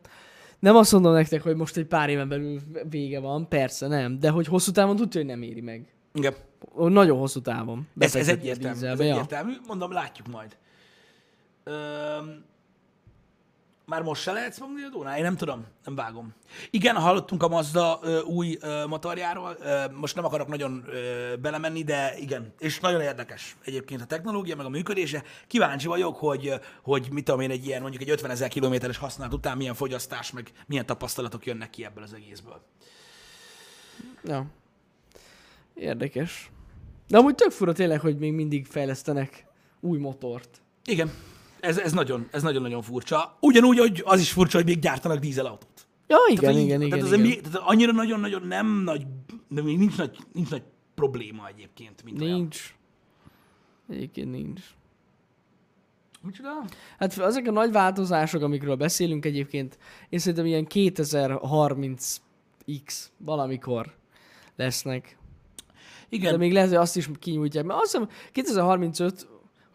nem 0.58 0.76
azt 0.76 0.92
mondom 0.92 1.12
nektek, 1.12 1.42
hogy 1.42 1.56
most 1.56 1.76
egy 1.76 1.86
pár 1.86 2.08
éven 2.08 2.28
belül 2.28 2.60
vége 2.90 3.20
van, 3.20 3.48
persze 3.48 3.86
nem, 3.86 4.18
de 4.18 4.30
hogy 4.30 4.46
hosszú 4.46 4.72
távon 4.72 4.96
tudja, 4.96 5.20
hogy 5.20 5.30
nem 5.30 5.42
éri 5.42 5.60
meg. 5.60 5.86
igen. 6.12 6.34
Nagyon 6.76 7.18
hosszú 7.18 7.40
távon. 7.40 7.88
Ez, 7.98 8.16
ez 8.16 8.28
egyértelmű, 8.28 8.68
ez 8.68 8.74
dízelbe, 8.74 9.04
ja. 9.04 9.12
egyértelmű. 9.12 9.52
Mondom, 9.66 9.92
látjuk 9.92 10.26
majd. 10.28 10.56
Öm, 11.64 12.44
már 13.88 14.02
most 14.02 14.22
se 14.22 14.32
lehet 14.32 14.54
smogriadónál? 14.54 15.16
Én 15.16 15.22
nem 15.22 15.36
tudom, 15.36 15.66
nem 15.84 15.94
vágom. 15.94 16.34
Igen, 16.70 16.96
hallottunk 16.96 17.42
a 17.42 17.48
Mazda 17.48 18.00
ö, 18.02 18.20
új 18.20 18.58
ö, 18.60 18.86
motorjáról, 18.86 19.56
ö, 19.60 19.84
most 19.92 20.14
nem 20.14 20.24
akarok 20.24 20.48
nagyon 20.48 20.84
ö, 20.86 21.36
belemenni, 21.36 21.84
de 21.84 22.14
igen, 22.18 22.52
és 22.58 22.80
nagyon 22.80 23.00
érdekes 23.00 23.56
egyébként 23.64 24.00
a 24.00 24.04
technológia, 24.04 24.56
meg 24.56 24.66
a 24.66 24.68
működése. 24.68 25.22
Kíváncsi 25.46 25.86
vagyok, 25.86 26.16
hogy, 26.16 26.52
hogy 26.82 27.08
mit 27.10 27.24
tudom 27.24 27.40
én, 27.40 27.50
egy 27.50 27.66
ilyen 27.66 27.80
mondjuk 27.80 28.02
egy 28.02 28.10
50 28.10 28.30
ezer 28.30 28.48
kilométeres 28.48 28.96
használat 28.96 29.34
után 29.34 29.56
milyen 29.56 29.74
fogyasztás, 29.74 30.32
meg 30.32 30.52
milyen 30.66 30.86
tapasztalatok 30.86 31.46
jönnek 31.46 31.70
ki 31.70 31.84
ebből 31.84 32.02
az 32.02 32.12
egészből. 32.12 32.62
Ja. 34.24 34.46
Érdekes. 35.74 36.50
De 37.06 37.18
amúgy 37.18 37.34
tök 37.34 37.50
fura 37.50 37.72
tényleg, 37.72 38.00
hogy 38.00 38.18
még 38.18 38.32
mindig 38.32 38.66
fejlesztenek 38.66 39.46
új 39.80 39.98
motort. 39.98 40.60
Igen, 40.84 41.10
ez, 41.60 41.78
ez 41.78 41.92
nagyon, 41.92 42.28
ez 42.30 42.42
nagyon-nagyon 42.42 42.82
furcsa. 42.82 43.36
Ugyanúgy, 43.40 43.78
hogy 43.78 44.02
az 44.04 44.20
is 44.20 44.32
furcsa, 44.32 44.56
hogy 44.56 44.66
még 44.66 44.78
gyártanak 44.78 45.18
dízelautót. 45.18 45.86
Ja, 46.06 46.16
igen, 46.28 46.40
Tehát, 46.40 46.56
igen, 46.60 46.80
így- 46.80 46.86
igen, 46.86 46.98
tehát, 46.98 47.14
igen. 47.14 47.26
Mi, 47.28 47.36
tehát 47.40 47.68
annyira 47.68 47.92
nagyon-nagyon 47.92 48.46
nem 48.46 48.82
nagy, 48.84 49.06
de 49.48 49.62
még 49.62 49.78
nincs 49.78 49.96
nagy, 49.96 50.18
nincs 50.32 50.50
nagy 50.50 50.62
probléma 50.94 51.48
egyébként, 51.48 52.04
mint 52.04 52.20
olyan. 52.20 52.38
Nincs. 52.38 52.74
Egyébként 53.90 54.30
nincs. 54.30 54.60
Micsoda? 56.22 56.64
Hát 56.98 57.18
ezek 57.18 57.46
a 57.46 57.50
nagy 57.50 57.72
változások, 57.72 58.42
amikről 58.42 58.76
beszélünk 58.76 59.24
egyébként, 59.24 59.78
én 60.08 60.18
szerintem 60.18 60.46
ilyen 60.46 60.66
2030x 60.74 62.20
valamikor 63.16 63.94
lesznek. 64.56 65.18
Igen, 66.08 66.32
De 66.32 66.38
még 66.38 66.52
lehet, 66.52 66.68
hogy 66.68 66.78
azt 66.78 66.96
is 66.96 67.08
kinyújtják. 67.18 67.64
Mert 67.64 67.80
azt 67.80 67.90
hiszem 67.92 68.08
2035, 68.32 69.28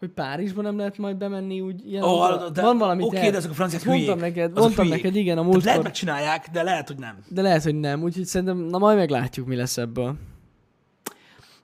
hogy 0.04 0.14
Párizsban 0.14 0.64
nem 0.64 0.76
lehet 0.76 0.98
majd 0.98 1.16
bemenni 1.16 1.60
úgy 1.60 1.86
ilyen. 1.90 2.02
Hallod, 2.02 2.52
de- 2.52 2.62
van 2.62 2.78
valami 2.78 3.02
oké, 3.02 3.16
terv. 3.16 3.30
de 3.30 3.36
azok 3.36 3.50
a 3.50 3.54
franciák 3.54 3.84
mondtam 3.84 4.18
hülyék. 4.18 4.20
neked, 4.34 4.50
Azok 4.50 4.58
mondtam 4.60 4.84
hülyék. 4.84 5.02
neked, 5.02 5.16
igen, 5.18 5.38
a 5.38 5.40
Tehát 5.40 5.52
lehet 5.54 5.64
múltkor. 5.64 5.82
megcsinálják, 5.84 6.48
de 6.52 6.62
lehet, 6.62 6.86
hogy 6.88 6.98
nem. 6.98 7.24
De 7.28 7.42
lehet, 7.42 7.62
hogy 7.62 7.74
nem. 7.74 8.02
Úgyhogy 8.02 8.24
szerintem, 8.24 8.56
na 8.58 8.78
majd 8.78 8.96
meglátjuk, 8.96 9.46
mi 9.46 9.56
lesz 9.56 9.76
ebből. 9.78 10.14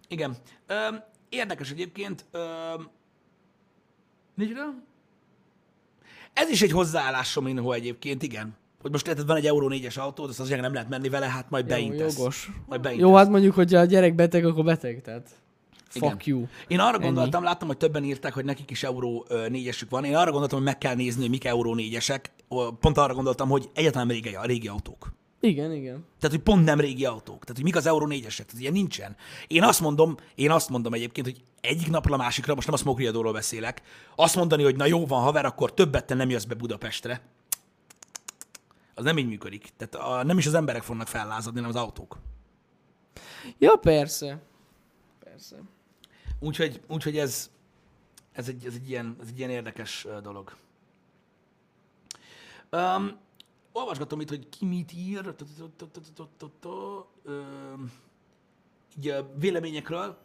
Igen. 0.08 0.36
Öm, 0.66 1.02
érdekes 1.28 1.70
egyébként. 1.70 2.24
Öm, 2.30 2.88
micsoda? 4.34 4.62
Ez 6.32 6.48
is 6.50 6.62
egy 6.62 6.70
hozzáállásom 6.72 7.44
mindenhol 7.44 7.74
egyébként, 7.74 8.22
igen. 8.22 8.56
Hogy 8.82 8.90
most 8.90 9.08
érted, 9.08 9.26
van 9.26 9.36
egy 9.36 9.46
Euró 9.46 9.68
4-es 9.72 9.98
autó, 9.98 10.24
azt 10.24 10.40
azért 10.40 10.60
nem 10.60 10.72
lehet 10.72 10.88
menni 10.88 11.08
vele, 11.08 11.26
hát 11.26 11.50
majd 11.50 11.68
Jó, 11.68 11.74
beintesz. 11.74 12.16
jogos. 12.18 12.50
Majd 12.66 12.80
beintesz. 12.80 13.06
Jó, 13.08 13.14
hát 13.14 13.28
mondjuk, 13.28 13.54
hogyha 13.54 13.78
a 13.78 13.84
gyerek 13.84 14.14
beteg, 14.14 14.44
akkor 14.44 14.64
beteg, 14.64 15.02
tehát 15.02 15.30
Igen. 15.92 16.10
fuck 16.10 16.26
you. 16.26 16.46
Én 16.68 16.78
arra 16.78 16.96
Ennyi. 16.96 17.04
gondoltam, 17.04 17.42
láttam, 17.42 17.68
hogy 17.68 17.76
többen 17.76 18.04
írták, 18.04 18.32
hogy 18.32 18.44
nekik 18.44 18.70
is 18.70 18.82
Euró 18.82 19.26
4-esük 19.28 19.86
van. 19.88 20.04
Én 20.04 20.16
arra 20.16 20.30
gondoltam, 20.30 20.58
hogy 20.58 20.66
meg 20.66 20.78
kell 20.78 20.94
nézni, 20.94 21.20
hogy 21.20 21.30
mik 21.30 21.44
Euró 21.44 21.74
4-esek. 21.78 22.24
Pont 22.80 22.98
arra 22.98 23.14
gondoltam, 23.14 23.48
hogy 23.48 23.70
egyáltalán 23.74 24.08
régi, 24.08 24.34
a 24.34 24.44
régi 24.44 24.68
autók. 24.68 25.12
Igen, 25.40 25.72
igen. 25.72 26.04
Tehát, 26.18 26.36
hogy 26.36 26.44
pont 26.44 26.64
nem 26.64 26.80
régi 26.80 27.04
autók. 27.04 27.40
Tehát, 27.40 27.54
hogy 27.54 27.64
mik 27.64 27.76
az 27.76 27.86
Euro 27.86 28.06
4-esek. 28.08 28.44
Tehát, 28.44 28.58
ilyen 28.58 28.72
nincsen. 28.72 29.16
Én 29.46 29.62
azt 29.62 29.80
mondom, 29.80 30.16
én 30.34 30.50
azt 30.50 30.68
mondom 30.68 30.92
egyébként, 30.92 31.26
hogy 31.26 31.42
egyik 31.60 31.90
napra 31.90 32.14
a 32.14 32.16
másikra, 32.16 32.54
most 32.54 32.66
nem 32.66 32.74
a 32.74 32.78
Smoke 32.78 33.00
Riadóról 33.00 33.32
beszélek, 33.32 33.82
azt 34.16 34.36
mondani, 34.36 34.62
hogy 34.62 34.76
na 34.76 34.86
jó 34.86 35.06
van, 35.06 35.22
haver, 35.22 35.44
akkor 35.44 35.74
többet 35.74 36.06
te 36.06 36.14
nem 36.14 36.30
jössz 36.30 36.44
be 36.44 36.54
Budapestre. 36.54 37.20
Az 38.94 39.04
nem 39.04 39.18
így 39.18 39.28
működik. 39.28 39.68
Tehát 39.76 39.94
a, 39.94 40.24
nem 40.24 40.38
is 40.38 40.46
az 40.46 40.54
emberek 40.54 40.82
fognak 40.82 41.06
fellázadni, 41.06 41.60
hanem 41.60 41.76
az 41.76 41.82
autók. 41.82 42.18
Ja, 43.58 43.76
persze. 43.76 44.42
Persze. 45.24 45.56
Úgyhogy, 46.42 46.80
úgyhogy 46.88 47.18
ez, 47.18 47.50
ez, 48.32 48.48
egy, 48.48 48.66
ez, 48.66 48.74
egy 48.74 48.88
ilyen, 48.88 49.16
ez 49.20 49.28
egy 49.28 49.38
ilyen 49.38 49.50
érdekes 49.50 50.06
dolog. 50.22 50.56
Um, 52.72 53.18
olvasgatom 53.72 54.20
itt, 54.20 54.28
hogy 54.28 54.48
ki 54.48 54.64
mit 54.66 54.92
ír. 54.92 55.34
Így 58.98 59.08
a 59.08 59.32
véleményekről. 59.34 60.18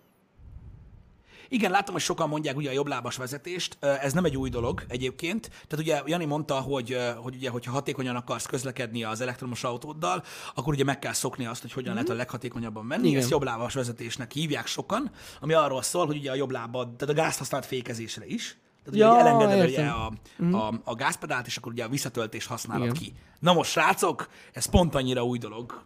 Igen, 1.50 1.72
látom, 1.72 1.94
hogy 1.94 2.04
sokan 2.04 2.30
mondják 2.30 2.56
ugye 2.56 2.70
a 2.70 2.74
jobblábas 2.74 3.16
vezetést. 3.16 3.78
Ez 3.80 4.14
nem 4.14 4.26
egy 4.26 4.38
új 4.38 4.50
dolog 4.50 4.84
egyébként. 4.88 5.50
Tehát 5.50 5.86
ugye 5.86 6.02
Jani 6.06 6.26
mondta, 6.26 6.56
hogy, 6.56 6.98
hogy 7.18 7.36
ugye, 7.36 7.50
hogyha 7.50 7.72
hatékonyan 7.72 8.16
akarsz 8.16 8.46
közlekedni 8.46 9.04
az 9.04 9.22
elektromos 9.22 9.64
autóddal, 9.64 10.24
akkor 10.56 10.74
ugye 10.74 10.84
meg 10.84 11.00
kell 11.00 11.14
szokni 11.14 11.46
azt, 11.46 11.62
hogy 11.62 11.72
hogyan 11.72 11.94
lehet 11.94 12.10
a 12.10 12.14
leghatékonyabban 12.14 12.86
menni. 12.86 13.08
Igen. 13.08 13.22
Ezt 13.22 13.30
jobblábas 13.30 13.74
vezetésnek 13.74 14.32
hívják 14.32 14.68
sokan, 14.68 15.12
ami 15.40 15.54
arról 15.54 15.82
szól, 15.82 16.06
hogy 16.06 16.18
ugye 16.18 16.32
a 16.32 16.36
jobb 16.36 16.52
lábad, 16.52 16.96
tehát 16.96 17.16
a 17.18 17.18
gázt 17.18 17.38
használt 17.38 17.66
fékezésre 17.66 18.26
is. 18.26 18.58
Tehát 18.84 19.00
ugye, 19.00 19.04
Ja, 19.04 19.12
hogy 19.12 19.20
elengeded 19.20 19.70
ugye 19.70 19.88
a, 19.88 20.12
a, 20.58 20.74
a 20.84 20.96
gázpedált, 20.96 21.48
és 21.48 21.58
akkor 21.58 21.72
ugye 21.72 21.84
a 21.84 21.90
visszatöltés 21.90 22.46
használod 22.46 22.86
Igen. 22.86 22.98
ki. 22.98 23.14
Na 23.40 23.54
most, 23.54 23.72
srácok, 23.72 24.30
ez 24.54 24.66
pont 24.66 24.96
annyira 24.96 25.26
új 25.26 25.38
dolog, 25.38 25.84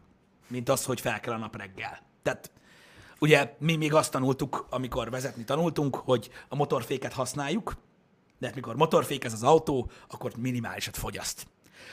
mint 0.48 0.70
az, 0.70 0.86
hogy 0.86 1.02
fel 1.02 1.20
kell 1.20 1.34
a 1.34 1.38
nap 1.38 1.56
reggel. 1.56 2.02
Tehát 2.24 2.52
ugye 3.20 3.56
mi 3.60 3.76
még 3.76 3.94
azt 3.94 4.12
tanultuk, 4.12 4.68
amikor 4.70 5.10
vezetni 5.10 5.44
tanultunk, 5.44 5.96
hogy 5.96 6.30
a 6.50 6.56
motorféket 6.56 7.14
használjuk, 7.14 7.76
de 8.40 8.46
hát 8.46 8.56
mikor 8.56 8.76
motorfékez 8.76 9.34
az 9.34 9.44
autó, 9.44 9.90
akkor 10.10 10.32
minimálisat 10.38 10.98
fogyaszt. 10.98 11.48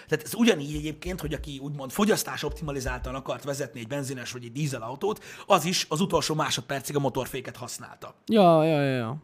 Tehát 0.09 0.25
ez 0.25 0.35
ugyanígy 0.35 0.75
egyébként, 0.75 1.21
hogy 1.21 1.35
aki 1.35 1.59
úgymond 1.59 1.91
fogyasztás 1.91 2.43
optimalizáltan 2.43 3.15
akart 3.15 3.45
vezetni 3.45 3.81
egy 3.81 3.87
benzines 3.87 4.33
vagy 4.33 4.45
egy 4.45 4.53
dízel 4.53 4.83
autót, 4.83 5.25
az 5.47 5.65
is 5.65 5.87
az 5.89 6.01
utolsó 6.01 6.35
másodpercig 6.35 6.97
a 6.97 7.01
motorféket 7.01 7.57
használta. 7.57 8.15
Ja, 8.27 8.65
ja, 8.65 8.83
ja, 8.83 8.97
ja. 8.97 9.17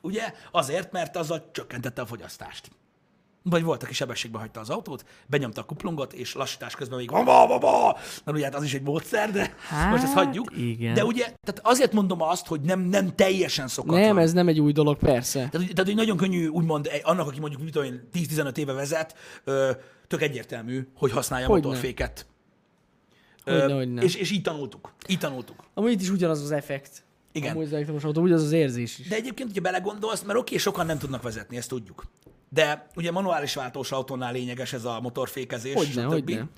Ugye? 0.00 0.34
Azért, 0.50 0.92
mert 0.92 1.16
azzal 1.16 1.50
csökkentette 1.52 2.02
a 2.02 2.06
fogyasztást. 2.06 2.70
Vagy 3.42 3.62
volt, 3.62 3.82
aki 3.82 3.92
sebességbe 3.94 4.38
hagyta 4.38 4.60
az 4.60 4.70
autót, 4.70 5.04
benyomta 5.26 5.60
a 5.60 5.64
kuplungot, 5.64 6.12
és 6.12 6.34
lassítás 6.34 6.74
közben 6.74 6.98
még 6.98 7.10
baba, 7.10 7.46
baba, 7.46 7.98
mert 8.24 8.36
ugye 8.36 8.44
hát 8.44 8.54
az 8.54 8.64
is 8.64 8.74
egy 8.74 8.82
módszer, 8.82 9.30
de 9.30 9.54
hát, 9.68 9.90
most 9.90 10.02
ezt 10.02 10.12
hagyjuk. 10.12 10.56
igen. 10.56 10.94
De 10.94 11.04
ugye, 11.04 11.22
tehát 11.22 11.60
azért 11.62 11.92
mondom 11.92 12.22
azt, 12.22 12.46
hogy 12.46 12.60
nem, 12.60 12.80
nem 12.80 13.14
teljesen 13.14 13.68
szokatlan. 13.68 14.00
Nem, 14.00 14.18
ez 14.18 14.32
nem 14.32 14.48
egy 14.48 14.60
új 14.60 14.72
dolog, 14.72 14.98
persze. 14.98 15.48
Tehát, 15.50 15.68
tehát, 15.68 15.84
hogy 15.84 15.94
nagyon 15.94 16.16
könnyű, 16.16 16.46
úgymond, 16.46 16.90
annak, 17.02 17.28
aki 17.28 17.40
mondjuk 17.40 17.62
mit 17.62 17.72
tudom 17.72 17.88
én, 17.88 18.08
10-15 18.14 18.56
éve 18.56 18.72
vezet, 18.72 19.16
ö, 19.44 19.70
tök 20.06 20.22
egyértelmű, 20.22 20.88
hogy 20.94 21.10
használja 21.10 21.46
a 21.46 21.50
motorféket. 21.50 22.26
Hogyne, 23.44 23.74
hogyne. 23.74 24.02
és, 24.02 24.14
és 24.14 24.30
így 24.30 24.42
tanultuk. 24.42 24.92
Így 25.06 25.18
tanultuk. 25.18 25.64
Amúgy 25.74 25.92
itt 25.92 26.00
is 26.00 26.10
ugyanaz 26.10 26.42
az 26.42 26.50
effekt. 26.50 27.04
Igen. 27.32 27.50
Amúgy 27.50 27.64
az 27.64 27.72
elektromos 27.72 28.04
autó, 28.04 28.22
ugyanaz 28.22 28.42
az 28.42 28.52
érzés 28.52 28.98
is. 28.98 29.08
De 29.08 29.14
egyébként, 29.14 29.48
hogyha 29.48 29.62
belegondolsz, 29.62 30.22
mert 30.22 30.38
oké, 30.38 30.56
sokan 30.56 30.86
nem 30.86 30.98
tudnak 30.98 31.22
vezetni, 31.22 31.56
ezt 31.56 31.68
tudjuk. 31.68 32.04
De 32.52 32.86
ugye 32.94 33.10
manuális 33.10 33.54
váltós 33.54 33.92
autónál 33.92 34.32
lényeges 34.32 34.72
ez 34.72 34.84
a 34.84 35.00
motorfékezés, 35.00 35.74
Hogyne, 35.74 36.02
stb. 36.02 36.10
hogyne. 36.10 36.48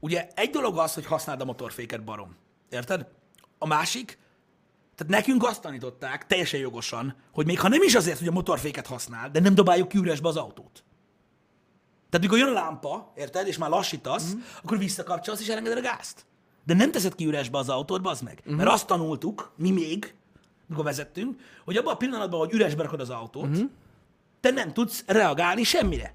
Ugye 0.00 0.28
egy 0.34 0.50
dolog 0.50 0.78
az, 0.78 0.94
hogy 0.94 1.06
használd 1.06 1.40
a 1.40 1.44
motorféket 1.44 2.04
barom. 2.04 2.36
Érted? 2.70 3.06
A 3.58 3.66
másik, 3.66 4.18
tehát 4.94 5.12
nekünk 5.12 5.44
azt 5.44 5.60
tanították, 5.60 6.26
teljesen 6.26 6.60
jogosan, 6.60 7.16
hogy 7.32 7.46
még 7.46 7.60
ha 7.60 7.68
nem 7.68 7.82
is 7.82 7.94
azért, 7.94 8.18
hogy 8.18 8.28
a 8.28 8.32
motorféket 8.32 8.86
használ, 8.86 9.30
de 9.30 9.40
nem 9.40 9.54
dobáljuk 9.54 9.88
ki 9.88 9.98
üresbe 9.98 10.28
az 10.28 10.36
autót. 10.36 10.84
Tehát 12.10 12.26
mikor 12.26 12.38
jön 12.38 12.56
a 12.56 12.60
lámpa, 12.60 13.12
érted, 13.16 13.46
és 13.46 13.58
már 13.58 13.70
lassítasz, 13.70 14.34
mm. 14.34 14.38
akkor 14.62 14.78
visszakapcsolsz 14.78 15.40
és 15.40 15.48
elengeded 15.48 15.78
a 15.78 15.80
gázt. 15.80 16.26
De 16.64 16.74
nem 16.74 16.90
teszed 16.90 17.14
ki 17.14 17.26
üresbe 17.26 17.58
az 17.58 17.68
autót, 17.68 18.02
bazd 18.02 18.22
meg. 18.22 18.42
Mm. 18.50 18.54
Mert 18.54 18.68
azt 18.68 18.86
tanultuk, 18.86 19.52
mi 19.56 19.70
még, 19.70 20.14
mikor 20.66 20.84
vezettünk, 20.84 21.40
hogy 21.64 21.76
abban 21.76 21.92
a 21.92 21.96
pillanatban, 21.96 22.38
hogy 22.38 22.52
üresbe 22.52 22.82
rakod 22.82 23.00
az 23.00 23.10
autót, 23.10 23.48
mm. 23.48 23.64
Te 24.46 24.52
nem 24.52 24.72
tudsz 24.72 25.04
reagálni 25.06 25.62
semmire. 25.62 26.14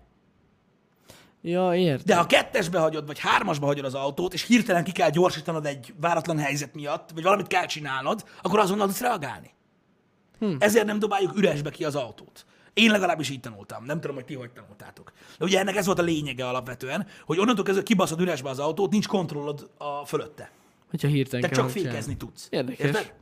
Ja, 1.41 1.75
értem. 1.75 2.05
De 2.05 2.15
ha 2.15 2.25
kettesbe 2.25 2.79
hagyod, 2.79 3.05
vagy 3.05 3.19
hármasba 3.19 3.65
hagyod 3.65 3.85
az 3.85 3.93
autót, 3.93 4.33
és 4.33 4.43
hirtelen 4.43 4.83
ki 4.83 4.91
kell 4.91 5.09
gyorsítanod 5.09 5.65
egy 5.65 5.93
váratlan 5.99 6.39
helyzet 6.39 6.73
miatt, 6.73 7.09
vagy 7.13 7.23
valamit 7.23 7.47
kell 7.47 7.65
csinálnod, 7.65 8.23
akkor 8.41 8.59
azonnal 8.59 8.85
tudsz 8.85 8.99
reagálni. 8.99 9.53
Hm. 10.39 10.55
Ezért 10.59 10.85
nem 10.85 10.99
dobáljuk 10.99 11.37
üresbe 11.37 11.69
ki 11.69 11.85
az 11.85 11.95
autót. 11.95 12.45
Én 12.73 12.91
legalábbis 12.91 13.29
így 13.29 13.39
tanultam. 13.39 13.85
Nem 13.85 13.99
tudom, 13.99 14.15
hogy 14.15 14.25
ti 14.25 14.33
hogy 14.33 14.51
tanultátok. 14.51 15.11
De 15.37 15.45
ugye 15.45 15.59
ennek 15.59 15.75
ez 15.75 15.85
volt 15.85 15.99
a 15.99 16.03
lényege 16.03 16.47
alapvetően, 16.47 17.07
hogy 17.25 17.39
onnantól 17.39 17.65
kezdve 17.65 17.83
kibaszod 17.83 18.19
üresbe 18.19 18.49
az 18.49 18.59
autót, 18.59 18.91
nincs 18.91 19.07
kontrollod 19.07 19.69
a 19.77 20.05
fölötte. 20.05 20.51
Hogyha 20.89 21.07
hirtelen 21.07 21.49
Te 21.49 21.55
csak 21.55 21.69
fékezni 21.69 22.17
tudsz. 22.17 22.47
Érdekes. 22.49 22.85
Érted? 22.85 23.13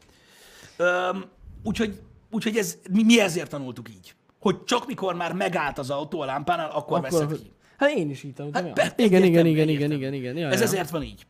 Öm, 0.77 1.25
úgyhogy, 1.63 2.01
úgyhogy 2.31 2.57
ez, 2.57 2.77
mi, 2.91 3.03
mi 3.03 3.19
ezért 3.19 3.49
tanultuk 3.49 3.89
így. 3.89 4.15
Hogy 4.39 4.63
csak 4.63 4.87
mikor 4.87 5.15
már 5.15 5.33
megállt 5.33 5.77
az 5.77 5.89
autó 5.89 6.21
a 6.21 6.25
lámpánál, 6.25 6.69
akkor, 6.69 6.97
akkor 6.97 7.01
veszed 7.01 7.41
ki. 7.41 7.51
Hát 7.77 7.89
én 7.89 8.09
is 8.09 8.23
így 8.23 8.33
tanultam. 8.33 8.65
Hát 8.75 8.99
ja. 8.99 9.05
igen, 9.05 9.23
igen, 9.23 9.45
igen, 9.45 9.69
igen, 9.69 9.91
igen, 9.91 10.13
igen. 10.13 10.37
Ja, 10.37 10.49
Ez 10.49 10.61
ezért 10.61 10.89
van 10.89 11.03
így. 11.03 11.25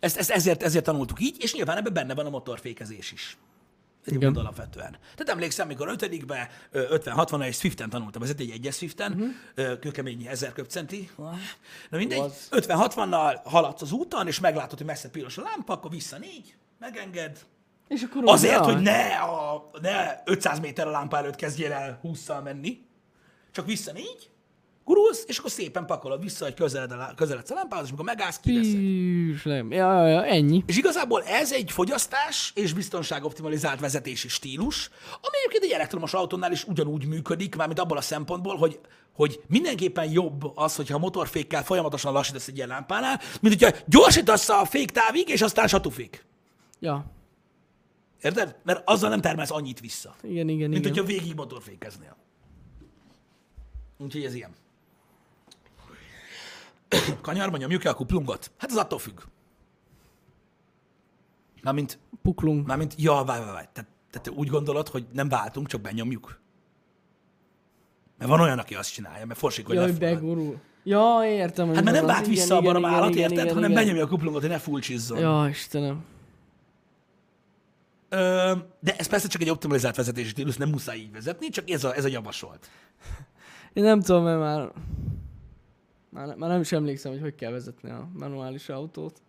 Ezt, 0.00 0.16
ezt 0.16 0.30
ezért, 0.30 0.62
ezért 0.62 0.84
tanultuk 0.84 1.20
így, 1.20 1.36
és 1.38 1.54
nyilván 1.54 1.76
ebben 1.76 1.92
benne 1.92 2.14
van 2.14 2.26
a 2.26 2.30
motorfékezés 2.30 3.12
is. 3.12 3.38
Egyébként 4.04 4.32
Igen. 4.32 4.44
alapvetően. 4.44 4.90
Tehát 4.90 5.28
emlékszem, 5.28 5.66
mikor 5.66 5.88
ötödikbe, 5.88 6.50
50-60 6.72 7.44
és 7.44 7.56
Swiften 7.56 7.90
tanultam, 7.90 8.22
ez 8.22 8.34
egy 8.38 8.50
egyes 8.50 8.74
Swiften, 8.76 9.12
uh-huh. 9.12 9.78
kőkemény 9.78 10.26
1000 10.26 10.52
köbcenti. 10.52 11.10
Na 11.90 11.96
mindegy, 11.96 12.18
Az. 12.18 12.48
50-60-nal 12.50 13.40
haladsz 13.44 13.82
az 13.82 13.92
úton, 13.92 14.26
és 14.26 14.40
meglátod, 14.40 14.78
hogy 14.78 14.86
messze 14.86 15.10
piros 15.10 15.38
a 15.38 15.42
lámpa, 15.42 15.72
akkor 15.72 15.90
vissza 15.90 16.18
négy, 16.18 16.54
megenged. 16.78 17.38
És 17.88 18.02
akkor 18.02 18.22
Azért, 18.24 18.64
hogy 18.64 18.80
ne, 18.82 19.06
a, 19.16 19.70
ne 19.80 20.14
500 20.24 20.60
méter 20.60 20.86
a 20.86 20.90
lámpa 20.90 21.16
előtt 21.16 21.36
kezdjél 21.36 21.72
el 21.72 22.00
20-szal 22.04 22.42
menni, 22.42 22.86
csak 23.52 23.66
vissza 23.66 23.92
négy, 23.92 24.30
gurulsz, 24.88 25.24
és 25.26 25.38
akkor 25.38 25.50
szépen 25.50 25.86
pakolod 25.86 26.22
vissza, 26.22 26.44
hogy 26.44 26.54
közeled 26.54 26.92
a, 26.92 27.12
közeledsz 27.16 27.50
a 27.50 27.54
lámpához, 27.54 27.84
és 27.84 27.90
amikor 27.90 28.14
megállsz, 28.14 28.40
kiveszed. 28.40 28.80
Ja, 29.70 29.92
ja, 29.92 30.06
ja, 30.06 30.24
ennyi. 30.24 30.62
És 30.66 30.76
igazából 30.76 31.22
ez 31.22 31.52
egy 31.52 31.70
fogyasztás 31.70 32.52
és 32.54 32.72
biztonságoptimalizált 32.72 33.80
vezetési 33.80 34.28
stílus, 34.28 34.90
ami 35.10 35.36
egyébként 35.38 35.64
egy 35.64 35.78
elektromos 35.78 36.14
autónál 36.14 36.52
is 36.52 36.64
ugyanúgy 36.64 37.06
működik, 37.06 37.56
mármint 37.56 37.78
abból 37.78 37.96
a 37.96 38.00
szempontból, 38.00 38.56
hogy, 38.56 38.80
hogy 39.14 39.40
mindenképpen 39.46 40.10
jobb 40.10 40.56
az, 40.56 40.76
hogyha 40.76 40.94
a 40.94 40.98
motorfékkel 40.98 41.64
folyamatosan 41.64 42.12
lassítasz 42.12 42.48
egy 42.48 42.56
ilyen 42.56 42.68
lámpánál, 42.68 43.20
mint 43.40 43.60
hogyha 43.60 43.78
gyorsítasz 43.86 44.48
a 44.48 44.64
féktávig, 44.64 45.28
és 45.28 45.42
aztán 45.42 45.66
satufék. 45.68 46.24
Ja. 46.80 47.16
Érted? 48.22 48.56
Mert 48.62 48.82
azzal 48.88 49.10
nem 49.10 49.20
termelsz 49.20 49.50
annyit 49.50 49.80
vissza, 49.80 50.14
Igen, 50.22 50.48
igen, 50.48 50.70
mint 50.70 50.84
igen. 50.84 50.92
hogyha 50.92 51.12
végig 51.12 51.34
motorfékeznél. 51.34 52.16
Úgyhogy 53.98 54.24
ez 54.24 54.34
ilyen. 54.34 54.50
Kanyarba 57.20 57.56
nyomjuk-e 57.56 57.88
a 57.88 57.94
kuplungot? 57.94 58.50
Hát 58.58 58.70
az 58.70 58.76
attól 58.76 58.98
függ. 58.98 59.20
Mármint 61.62 61.98
Puklunk. 62.22 62.66
Mármint, 62.66 62.94
ja, 62.96 63.12
várj, 63.12 63.40
várj, 63.40 63.52
várj. 63.52 63.68
Tehát, 63.72 63.90
tehát 64.10 64.26
te 64.28 64.30
úgy 64.30 64.48
gondolod, 64.48 64.88
hogy 64.88 65.06
nem 65.12 65.28
váltunk, 65.28 65.66
csak 65.66 65.80
benyomjuk? 65.80 66.40
Mert 68.18 68.30
van 68.30 68.40
olyan, 68.40 68.58
aki 68.58 68.74
azt 68.74 68.92
csinálja, 68.92 69.26
mert 69.26 69.38
forsik, 69.38 69.66
hogy 69.66 69.74
Ja, 69.74 69.80
hogy 69.82 69.90
lefogad. 69.90 70.14
begurul. 70.20 70.60
Ja, 70.84 71.20
értem. 71.24 71.66
Hát 71.74 71.84
mert 71.84 71.96
nem 71.96 72.06
vált 72.06 72.26
vissza 72.26 72.54
a 72.56 72.58
igen, 72.58 72.72
barom 72.72 72.82
igen, 72.82 72.94
állat, 72.94 73.10
igen, 73.10 73.22
érted? 73.22 73.38
igen, 73.44 73.54
hanem 73.54 73.70
igen. 73.70 73.82
benyomja 73.82 74.04
a 74.04 74.08
kuplungot, 74.08 74.40
hogy 74.40 74.50
ne 74.50 74.58
fulcsizzon. 74.58 75.18
Ja, 75.18 75.48
Istenem. 75.48 76.04
De 78.80 78.96
ez 78.96 79.06
persze 79.06 79.28
csak 79.28 79.42
egy 79.42 79.50
optimalizált 79.50 79.96
vezetési 79.96 80.28
stílus, 80.28 80.56
nem 80.56 80.68
muszáj 80.68 80.96
így 80.96 81.12
vezetni, 81.12 81.48
csak 81.48 81.70
ez 81.70 81.84
a, 81.84 81.94
ez 81.94 82.04
a 82.04 82.08
javasolt. 82.08 82.70
Én 83.72 83.82
nem 83.82 84.00
tudom, 84.00 84.24
mert 84.24 84.38
már... 84.38 84.70
Már, 86.10 86.36
már 86.36 86.50
nem 86.50 86.60
is 86.60 86.72
emlékszem, 86.72 87.12
hogy 87.12 87.20
hogy 87.20 87.34
kell 87.34 87.50
vezetni 87.50 87.90
a 87.90 88.08
manuális 88.18 88.68
autót. 88.68 89.22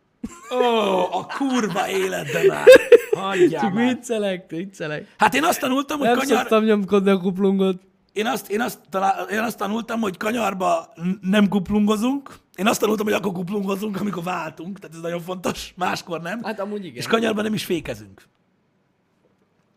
Ó, 0.52 1.14
a 1.14 1.26
kurva 1.26 1.90
életben 1.90 2.46
már! 2.46 2.66
Hagyjál 3.12 3.62
Csak 3.62 3.74
már. 3.74 3.94
viccelek, 3.94 4.50
viccelek. 4.50 5.14
Hát 5.18 5.34
én 5.34 5.44
azt 5.44 5.60
tanultam, 5.60 5.98
hogy 5.98 6.08
Nem 6.08 6.18
kanyar... 6.18 6.38
szoktam 6.38 6.64
nyomkodni 6.64 7.10
a 7.10 7.18
kuplungot. 7.18 7.82
Én 8.14 8.26
azt, 8.26 8.50
én, 8.50 8.62
azt 8.62 8.80
talál, 8.90 9.30
én 9.30 9.40
azt 9.40 9.58
tanultam, 9.58 10.00
hogy 10.00 10.18
kanyarba 10.18 10.94
nem 11.22 11.48
kuplungozunk. 11.48 12.36
Én 12.56 12.68
azt 12.68 12.80
tanultam, 12.80 13.06
hogy 13.06 13.16
akkor 13.16 13.32
kuplungozunk, 13.32 14.00
amikor 14.00 14.24
váltunk, 14.24 14.80
tehát 14.80 14.96
ez 14.96 15.02
nagyon 15.02 15.22
fontos, 15.22 15.74
máskor 15.78 16.22
nem. 16.22 16.44
Hát 16.44 16.60
amúgy 16.60 16.86
igen. 16.86 16.96
És 16.96 17.08
kanyarban 17.08 17.44
nem 17.44 17.54
is 17.54 17.66
fékezünk. 17.66 18.24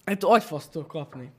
Hát 0.05 0.25
agyfasztól 0.25 0.87
kapni. 0.87 1.31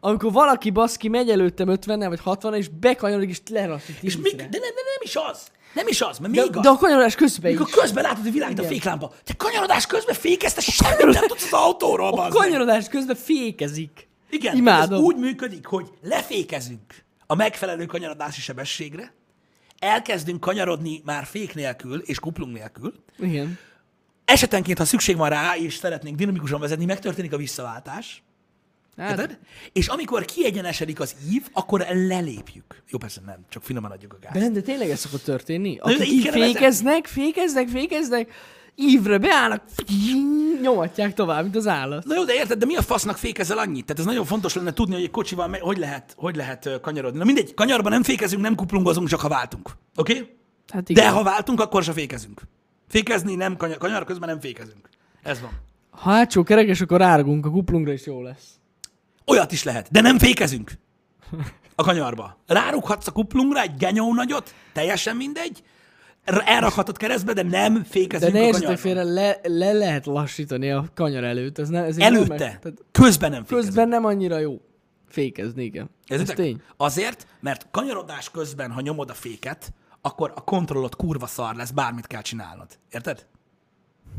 Amikor 0.00 0.32
valaki 0.32 0.70
baszki 0.70 1.08
megy 1.08 1.30
előttem 1.30 1.68
50 1.68 2.08
vagy 2.08 2.20
60 2.20 2.54
és 2.54 2.68
bekanyarodik 2.68 3.28
és 3.30 3.40
lerassít 3.50 4.02
És 4.02 4.16
mik, 4.16 4.34
de 4.36 4.42
nem, 4.42 4.50
de 4.50 4.58
nem 4.60 5.00
is 5.02 5.16
az. 5.16 5.46
Nem 5.74 5.86
is 5.88 6.00
az, 6.00 6.18
mert 6.18 6.32
De, 6.34 6.40
még 6.42 6.56
az. 6.56 6.62
de 6.62 6.68
a 6.68 6.76
kanyarodás 6.76 7.14
közben 7.14 7.50
Mikor 7.50 7.66
is. 7.68 7.74
közben 7.74 8.02
látod, 8.02 8.22
hogy 8.22 8.32
világít 8.32 8.58
a 8.58 8.62
féklámpa. 8.64 9.12
Te 9.24 9.34
kanyarodás 9.36 9.86
közben 9.86 10.14
fékezz, 10.14 10.52
te 10.52 10.60
semmit 10.60 11.04
nem 11.14 11.26
tudsz 11.26 11.44
az 11.44 11.52
autóról, 11.52 12.06
A 12.06 12.10
bazd 12.10 12.32
meg. 12.32 12.42
kanyarodás 12.42 12.88
közben 12.88 13.16
fékezik. 13.16 14.08
Igen, 14.30 14.56
Imádom. 14.56 14.98
ez 14.98 15.04
úgy 15.04 15.16
működik, 15.16 15.66
hogy 15.66 15.90
lefékezünk 16.02 16.94
a 17.26 17.34
megfelelő 17.34 17.86
kanyarodási 17.86 18.40
sebességre, 18.40 19.12
elkezdünk 19.78 20.40
kanyarodni 20.40 21.02
már 21.04 21.24
fék 21.24 21.54
nélkül 21.54 22.00
és 22.00 22.18
kuplung 22.18 22.52
nélkül, 22.52 22.94
Igen. 23.18 23.58
Esetenként, 24.28 24.78
ha 24.78 24.84
szükség 24.84 25.16
van 25.16 25.28
rá, 25.28 25.56
és 25.56 25.74
szeretnénk 25.74 26.16
dinamikusan 26.16 26.60
vezetni, 26.60 26.84
megtörténik 26.84 27.32
a 27.32 27.36
visszaváltás, 27.36 28.22
Hát, 28.96 29.10
Érted? 29.10 29.38
És 29.72 29.86
amikor 29.86 30.24
kiegyenesedik 30.24 31.00
az 31.00 31.14
ív, 31.30 31.46
akkor 31.52 31.86
lelépjük. 31.90 32.82
Jó, 32.88 32.98
persze 32.98 33.20
nem, 33.26 33.36
csak 33.48 33.62
finoman 33.62 33.90
adjuk 33.90 34.12
a 34.12 34.16
gázt. 34.20 34.38
de, 34.38 34.48
de 34.48 34.60
tényleg 34.60 34.90
ez 34.90 34.98
szokott 34.98 35.22
történni? 35.22 35.74
de 35.74 35.82
Akik 35.82 36.06
így 36.06 36.12
így 36.12 36.28
fékeznek, 36.28 37.06
fékeznek, 37.06 37.68
fékeznek, 37.68 38.32
ívre 38.74 39.18
beállnak, 39.18 39.62
nyomatják 40.60 41.14
tovább, 41.14 41.42
mint 41.42 41.56
az 41.56 41.66
állat. 41.66 42.04
Na 42.04 42.14
jó, 42.14 42.24
de 42.24 42.34
érted, 42.34 42.58
de 42.58 42.66
mi 42.66 42.76
a 42.76 42.82
fasznak 42.82 43.16
fékezel 43.16 43.58
annyit? 43.58 43.84
Tehát 43.84 44.00
ez 44.00 44.06
nagyon 44.06 44.24
fontos 44.24 44.54
lenne 44.54 44.72
tudni, 44.72 44.94
hogy 44.94 45.02
egy 45.02 45.10
kocsival 45.10 45.48
me- 45.48 45.60
hogy 45.60 45.78
lehet, 45.78 46.14
hogy 46.16 46.36
lehet 46.36 46.80
kanyarodni. 46.80 47.18
Na 47.18 47.24
mindegy, 47.24 47.54
kanyarban 47.54 47.92
nem 47.92 48.02
fékezünk, 48.02 48.42
nem 48.42 48.54
kuplungozunk, 48.54 49.08
csak 49.08 49.20
ha 49.20 49.28
váltunk. 49.28 49.70
Oké? 49.96 50.12
Okay? 50.12 50.36
Hát 50.68 50.88
igen. 50.88 51.04
De 51.04 51.10
ha 51.10 51.22
váltunk, 51.22 51.60
akkor 51.60 51.82
se 51.82 51.92
fékezünk. 51.92 52.42
Fékezni 52.88 53.34
nem, 53.34 53.56
kanyar, 53.56 53.76
kanyar 53.78 54.04
közben 54.04 54.28
nem 54.28 54.40
fékezünk. 54.40 54.88
Ez 55.22 55.40
van. 55.40 55.50
Ha 55.90 56.10
hátsó 56.10 56.42
kerekes, 56.42 56.80
akkor 56.80 56.98
rárgunk, 56.98 57.46
a 57.46 57.50
kuplungra 57.50 57.92
is 57.92 58.06
jó 58.06 58.22
lesz. 58.22 58.46
Olyat 59.26 59.52
is 59.52 59.62
lehet, 59.62 59.90
de 59.90 60.00
nem 60.00 60.18
fékezünk. 60.18 60.72
A 61.74 61.82
kanyarba. 61.82 62.38
Rárughatsz 62.46 63.06
a 63.06 63.10
kuplungra 63.12 63.60
egy 63.60 63.74
genyó 63.76 64.14
nagyot, 64.14 64.54
teljesen 64.72 65.16
mindegy, 65.16 65.62
elrakhatod 66.24 66.96
keresztbe, 66.96 67.32
de 67.32 67.42
nem 67.42 67.74
De 67.74 67.84
fékezünk 67.84 68.32
ne 68.32 68.38
a 68.46 68.50
kanyarban. 68.50 68.76
félre, 68.76 69.02
le, 69.02 69.38
le, 69.42 69.72
lehet 69.72 70.06
lassítani 70.06 70.70
a 70.70 70.84
kanyar 70.94 71.24
előtt. 71.24 71.58
Ez 71.58 71.68
ne, 71.68 71.84
ez 71.84 71.98
Előtte. 71.98 72.18
normális- 72.18 72.58
Tehát 72.60 72.78
Közben 72.92 73.30
nem 73.30 73.44
fékezünk. 73.44 73.66
közben 73.66 73.88
nem 73.88 74.04
annyira 74.04 74.38
jó 74.38 74.60
fékezni, 75.08 75.64
igen. 75.64 75.90
Ez 76.06 76.18
Értitek? 76.20 76.36
tény. 76.36 76.60
Azért, 76.76 77.26
mert 77.40 77.66
kanyarodás 77.70 78.30
közben, 78.30 78.70
ha 78.70 78.80
nyomod 78.80 79.10
a 79.10 79.14
féket, 79.14 79.72
akkor 80.08 80.32
a 80.34 80.40
kontrollod 80.44 80.96
kurva 80.96 81.26
szar 81.26 81.54
lesz, 81.54 81.70
bármit 81.70 82.06
kell 82.06 82.22
csinálnod. 82.22 82.78
Érted? 82.92 83.26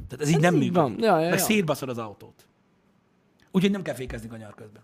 Tehát 0.08 0.26
ez 0.26 0.30
így 0.30 0.40
nem 0.40 0.54
így 0.54 0.60
működik. 0.60 0.82
van. 0.82 0.96
Ja, 1.00 1.20
ja, 1.20 1.28
ja. 1.28 1.38
szétbaszod 1.38 1.90
az 1.90 1.98
autót. 1.98 2.48
Úgyhogy 3.52 3.72
nem 3.72 3.82
kell 3.82 3.94
fékezni 3.96 4.28
kanyar 4.28 4.56
közben. 4.56 4.84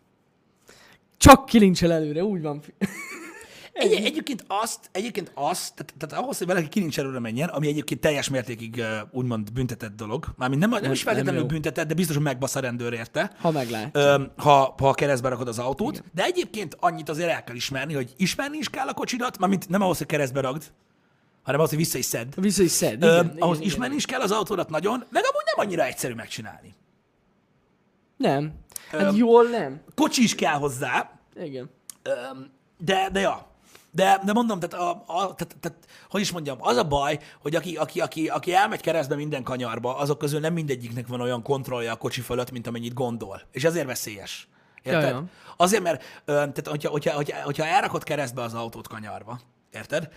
Csak 1.17 1.45
kilincsel 1.45 1.91
előre, 1.91 2.23
úgy 2.23 2.41
van. 2.41 2.61
Egy, 3.77 3.93
egyébként 3.93 4.43
azt, 4.47 4.89
egyébként 4.91 5.31
azt, 5.33 5.73
tehát, 5.75 5.93
tehát 5.97 6.23
ahhoz, 6.23 6.37
hogy 6.37 6.47
valaki 6.47 6.67
kinincs 6.67 6.99
előre 6.99 7.19
menjen, 7.19 7.49
ami 7.49 7.67
egyébként 7.67 7.99
teljes 8.01 8.29
mértékig 8.29 8.83
úgymond 9.11 9.53
büntetett 9.53 9.95
dolog, 9.95 10.25
mármint 10.37 10.61
nem, 10.61 10.69
nem, 10.69 10.81
nem 10.81 10.91
is 10.91 11.03
feltétlenül 11.03 11.43
büntetett, 11.43 11.87
de 11.87 11.93
biztos, 11.93 12.15
hogy 12.15 12.25
megbasz 12.25 12.55
a 12.55 12.59
rendőr 12.59 12.93
érte, 12.93 13.31
Ha 13.39 13.51
meglát. 13.51 13.97
ha, 14.37 14.75
ha 14.77 14.93
keresztbe 14.93 15.29
rakod 15.29 15.47
az 15.47 15.59
autót, 15.59 15.93
Igen. 15.93 16.05
de 16.13 16.23
egyébként 16.23 16.77
annyit 16.79 17.09
azért 17.09 17.29
el 17.29 17.43
kell 17.43 17.55
ismerni, 17.55 17.93
hogy 17.93 18.13
ismerni 18.17 18.57
is 18.57 18.69
kell 18.69 18.87
a 18.87 18.93
kocsidat, 18.93 19.37
mármint 19.37 19.69
nem 19.69 19.81
ahhoz, 19.81 19.97
hogy 19.97 20.07
keresztbe 20.07 20.41
ragd, 20.41 20.63
hanem 21.45 21.59
ahhoz, 21.59 21.69
hogy 21.69 21.79
vissza 21.79 21.97
is 21.97 22.05
szedd. 22.05 22.27
Vissza 22.35 22.63
is 22.63 22.71
szed. 22.71 23.03
Ö, 23.03 23.19
Igen, 23.19 23.35
ahhoz 23.39 23.57
igen, 23.57 23.67
ismerni 23.67 23.85
igen. 23.85 23.97
is 23.97 24.05
kell 24.05 24.21
az 24.21 24.31
autódat 24.31 24.69
nagyon, 24.69 25.05
meg 25.09 25.23
amúgy 25.23 25.43
nem 25.55 25.65
annyira 25.65 25.83
egyszerű 25.83 26.13
megcsinálni. 26.13 26.75
Nem. 28.17 28.53
Hát 28.89 29.01
Öm, 29.01 29.15
jól 29.15 29.43
nem. 29.43 29.81
Kocsi 29.95 30.23
is 30.23 30.35
kell 30.35 30.57
hozzá, 30.57 31.19
Igen. 31.35 31.69
Öm, 32.03 32.51
de, 32.77 33.09
de 33.11 33.19
ja. 33.19 33.53
De, 33.91 34.21
de 34.25 34.33
mondom, 34.33 34.59
tehát, 34.59 34.85
a, 34.85 34.89
a, 34.91 35.35
tehát, 35.35 35.55
tehát, 35.59 35.77
hogy 36.09 36.21
is 36.21 36.31
mondjam, 36.31 36.57
az 36.59 36.77
a 36.77 36.83
baj, 36.83 37.19
hogy 37.41 37.55
aki, 37.55 37.75
aki, 37.75 37.99
aki, 37.99 38.27
aki 38.27 38.53
elmegy 38.53 38.81
keresztbe 38.81 39.15
minden 39.15 39.43
kanyarba, 39.43 39.97
azok 39.97 40.17
közül 40.17 40.39
nem 40.39 40.53
mindegyiknek 40.53 41.07
van 41.07 41.21
olyan 41.21 41.41
kontrollja 41.41 41.91
a 41.91 41.95
kocsi 41.95 42.21
fölött, 42.21 42.51
mint 42.51 42.67
amennyit 42.67 42.93
gondol. 42.93 43.41
És 43.51 43.63
ezért 43.63 43.85
veszélyes. 43.85 44.47
Érted? 44.83 45.01
Ja, 45.01 45.09
ja. 45.09 45.23
Azért, 45.57 45.83
mert 45.83 46.21
tehát, 46.25 46.67
hogyha, 46.67 46.89
hogyha, 46.89 47.13
hogyha, 47.13 47.41
hogyha 47.41 47.65
elrakod 47.65 48.03
keresztbe 48.03 48.41
az 48.41 48.53
autót 48.53 48.87
kanyarba, 48.87 49.39
érted? 49.71 50.09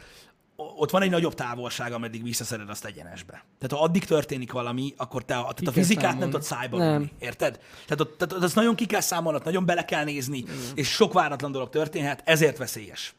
Ott 0.60 0.90
van 0.90 1.02
egy 1.02 1.10
nagyobb 1.10 1.34
távolság, 1.34 1.92
ameddig 1.92 2.22
visszaszeded 2.22 2.70
azt 2.70 2.84
egyenesbe. 2.84 3.32
Tehát 3.32 3.72
ha 3.72 3.82
addig 3.82 4.04
történik 4.04 4.52
valami, 4.52 4.94
akkor 4.96 5.24
te 5.24 5.34
a, 5.34 5.52
tehát 5.52 5.66
a 5.66 5.72
fizikát 5.72 6.18
nem 6.18 6.30
tudod 6.30 6.42
szájba 6.42 6.78
Nem. 6.78 7.10
Érted? 7.18 7.60
Tehát 7.86 8.00
ott, 8.00 8.18
tehát 8.18 8.44
azt 8.44 8.54
nagyon 8.54 8.74
ki 8.74 8.86
kell 8.86 9.00
számolnod, 9.00 9.44
nagyon 9.44 9.66
bele 9.66 9.84
kell 9.84 10.04
nézni, 10.04 10.44
mm. 10.50 10.54
és 10.74 10.88
sok 10.88 11.12
váratlan 11.12 11.52
dolog 11.52 11.68
történhet, 11.68 12.22
ezért 12.24 12.56
veszélyes. 12.56 13.14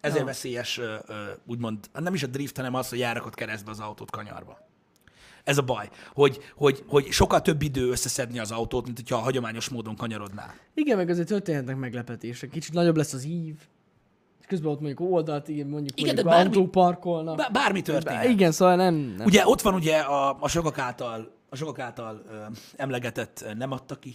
Ezért 0.00 0.20
Ja. 0.20 0.26
veszélyes, 0.26 0.78
ö, 0.78 0.94
ö, 1.06 1.14
úgymond, 1.46 1.78
hát 1.92 2.02
nem 2.02 2.14
is 2.14 2.22
a 2.22 2.26
drift, 2.26 2.56
hanem 2.56 2.74
az, 2.74 2.88
hogy 2.88 2.98
járakod 2.98 3.34
keresztbe 3.34 3.70
az 3.70 3.80
autót 3.80 4.10
kanyarba. 4.10 4.68
Ez 5.44 5.58
a 5.58 5.62
baj, 5.62 5.88
hogy, 6.12 6.52
hogy, 6.56 6.84
hogy 6.86 7.10
sokkal 7.10 7.42
több 7.42 7.62
idő 7.62 7.90
összeszedni 7.90 8.38
az 8.38 8.50
autót, 8.50 8.84
mint 8.84 8.96
hogyha 8.96 9.16
a 9.16 9.20
hagyományos 9.20 9.68
módon 9.68 9.96
kanyarodnál. 9.96 10.54
Igen, 10.74 10.96
meg 10.96 11.08
azért 11.08 11.28
történhetnek 11.28 11.76
meglepetések. 11.76 12.50
Kicsit 12.50 12.72
nagyobb 12.72 12.96
lesz 12.96 13.12
az 13.12 13.24
ív. 13.24 13.54
Közben 14.50 14.70
ott 14.70 14.80
mondjuk 14.80 15.10
oldalt, 15.12 15.48
igen, 15.48 15.66
mondjuk, 15.66 16.00
Igen, 16.00 16.14
mondjuk 16.14 16.34
bármi- 16.34 16.56
autók 16.56 16.70
parkolnak. 16.70 17.52
Bármi 17.52 17.82
történhet. 17.82 18.28
Igen, 18.28 18.52
szóval 18.52 18.76
nem, 18.76 18.94
nem. 18.94 19.26
Ugye 19.26 19.46
ott 19.46 19.60
van 19.60 19.74
ugye 19.74 19.96
a, 19.98 20.36
a 20.40 20.48
sokak 20.48 20.78
által, 20.78 21.30
a 21.48 21.56
sokak 21.56 21.78
által 21.78 22.22
ö, 22.30 22.34
emlegetett 22.76 23.44
nem 23.58 23.72
adta 23.72 23.94
ki. 23.94 24.14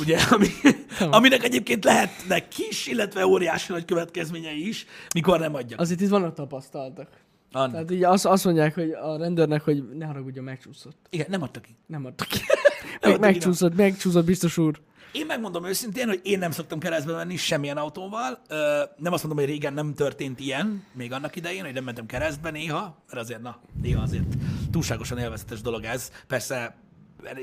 Ugye, 0.00 0.18
ami, 0.30 0.46
aminek 1.10 1.42
egyébként 1.44 1.84
lehetnek 1.84 2.48
kis, 2.48 2.86
illetve 2.86 3.26
óriási 3.26 3.72
nagy 3.72 3.84
következményei 3.84 4.68
is, 4.68 4.86
mikor 5.14 5.38
nem 5.38 5.54
adja. 5.54 5.76
Azért 5.76 6.00
itt 6.00 6.08
vannak 6.08 6.34
tapasztaltak. 6.34 7.08
An, 7.52 7.70
Tehát 7.70 7.90
így 7.90 8.04
azt, 8.04 8.26
azt 8.26 8.44
mondják, 8.44 8.74
hogy 8.74 8.90
a 8.90 9.16
rendőrnek, 9.16 9.62
hogy 9.62 9.84
ne 9.98 10.06
haragudjon, 10.06 10.44
megcsúszott. 10.44 10.96
igen, 11.10 11.26
nem 11.30 11.42
adta 11.42 11.60
ki. 11.60 11.76
Nem 11.86 12.04
adtak 12.06 12.28
ki. 12.28 12.38
Nem 12.38 13.10
Meg, 13.10 13.12
adtak 13.20 13.20
ki, 13.20 13.26
megcsúszott, 13.26 13.76
megcsúszott, 13.76 14.24
biztos 14.24 14.58
úr. 14.58 14.80
Én 15.12 15.26
megmondom 15.26 15.64
őszintén, 15.64 16.06
hogy 16.06 16.20
én 16.22 16.38
nem 16.38 16.50
szoktam 16.50 16.78
keresztbe 16.78 17.12
menni 17.12 17.36
semmilyen 17.36 17.76
autóval. 17.76 18.42
Nem 18.96 19.12
azt 19.12 19.24
mondom, 19.24 19.44
hogy 19.44 19.52
régen 19.52 19.72
nem 19.72 19.94
történt 19.94 20.40
ilyen, 20.40 20.84
még 20.92 21.12
annak 21.12 21.36
idején, 21.36 21.64
hogy 21.64 21.72
nem 21.72 21.84
mentem 21.84 22.06
keresztbe 22.06 22.50
néha, 22.50 23.02
mert 23.06 23.20
azért, 23.20 23.40
na, 23.40 23.60
néha 23.82 24.02
azért 24.02 24.34
túlságosan 24.70 25.18
élvezetes 25.18 25.60
dolog 25.60 25.84
ez. 25.84 26.10
Persze 26.26 26.76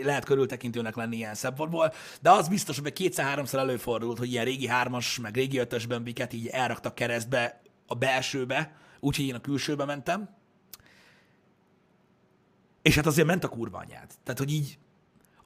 lehet 0.03 0.25
körültekintőnek 0.25 0.95
lenni 0.95 1.15
ilyen 1.15 1.35
szempontból, 1.35 1.93
de 2.21 2.31
az 2.31 2.47
biztos, 2.47 2.79
hogy 2.79 2.93
kétszer-háromszor 2.93 3.59
előfordult, 3.59 4.17
hogy 4.17 4.31
ilyen 4.31 4.45
régi 4.45 4.67
hármas, 4.67 5.19
meg 5.19 5.35
régi 5.35 5.57
ötösben 5.57 6.03
biket 6.03 6.33
így 6.33 6.47
elraktak 6.47 6.95
keresztbe 6.95 7.61
a 7.87 7.95
belsőbe, 7.95 8.75
úgyhogy 8.99 9.25
én 9.25 9.35
a 9.35 9.41
külsőbe 9.41 9.85
mentem. 9.85 10.29
És 12.81 12.95
hát 12.95 13.05
azért 13.05 13.27
ment 13.27 13.43
a 13.43 13.47
kurva 13.47 13.77
anyád. 13.77 14.09
Tehát, 14.23 14.39
hogy 14.39 14.51
így 14.51 14.77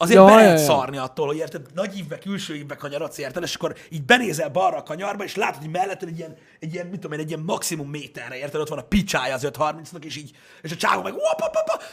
azért 0.02 0.20
Ja, 0.20 0.26
be 0.26 0.36
lehet 0.36 0.60
ja. 0.60 0.66
szarni 0.66 0.97
attól, 0.97 1.28
hogy 1.28 1.36
érted, 1.36 1.66
nagy 1.74 1.97
ívbe, 1.97 2.18
külső 2.18 2.56
ívbe 2.56 2.76
kanyarodsz, 2.76 3.18
érted, 3.18 3.43
és 3.43 3.56
akkor 3.56 3.76
így 3.89 4.04
benézel 4.04 4.49
balra 4.49 4.78
a 4.78 4.84
kanyarba, 4.84 5.24
és 5.24 5.36
látod, 5.36 5.62
hogy 5.62 5.72
melletted 5.72 6.08
egy 6.08 6.18
ilyen, 6.18 6.36
egy 6.60 6.74
ilyen, 6.74 6.86
mit 6.86 6.99
tudom 6.99 7.18
én, 7.18 7.24
egy 7.24 7.30
ilyen 7.30 7.43
maximum 7.45 7.89
méterre, 7.89 8.38
érted, 8.38 8.62
ott 8.62 8.70
van 8.70 8.78
a 8.78 8.82
picsája 8.84 9.34
az 9.34 9.47
530-nak, 9.52 10.04
és 10.04 10.16
így, 10.16 10.32
és 10.62 10.72
a 10.72 10.76
csávó 10.76 11.02
meg, 11.02 11.14
op, 11.14 11.41
op, 11.41 11.56
op. 11.56 11.84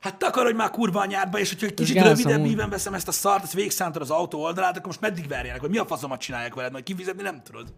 Hát 0.00 0.18
takarodj 0.18 0.56
már 0.56 0.70
kurva 0.70 1.00
anyádba, 1.00 1.38
és 1.38 1.48
hogyha 1.48 1.66
egy 1.66 1.74
kicsit 1.74 2.02
rövidebb 2.02 2.44
íven 2.44 2.70
veszem 2.70 2.94
ezt 2.94 3.08
a 3.08 3.12
szart, 3.12 3.42
ezt 3.42 3.52
végszántod 3.52 4.02
az 4.02 4.10
autó 4.10 4.42
oldalát, 4.42 4.76
akkor 4.76 4.86
most 4.86 5.00
meddig 5.00 5.28
verjenek, 5.28 5.60
hogy 5.60 5.70
mi 5.70 5.78
a 5.78 5.86
faszomat 5.86 6.20
csinálják 6.20 6.54
veled, 6.54 6.72
majd 6.72 6.84
kifizetni 6.84 7.22
nem 7.22 7.42
tudod. 7.42 7.72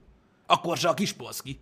Akkor 0.46 0.76
se 0.76 0.88
a 0.88 0.94
kis 0.94 1.12
polszki. 1.12 1.60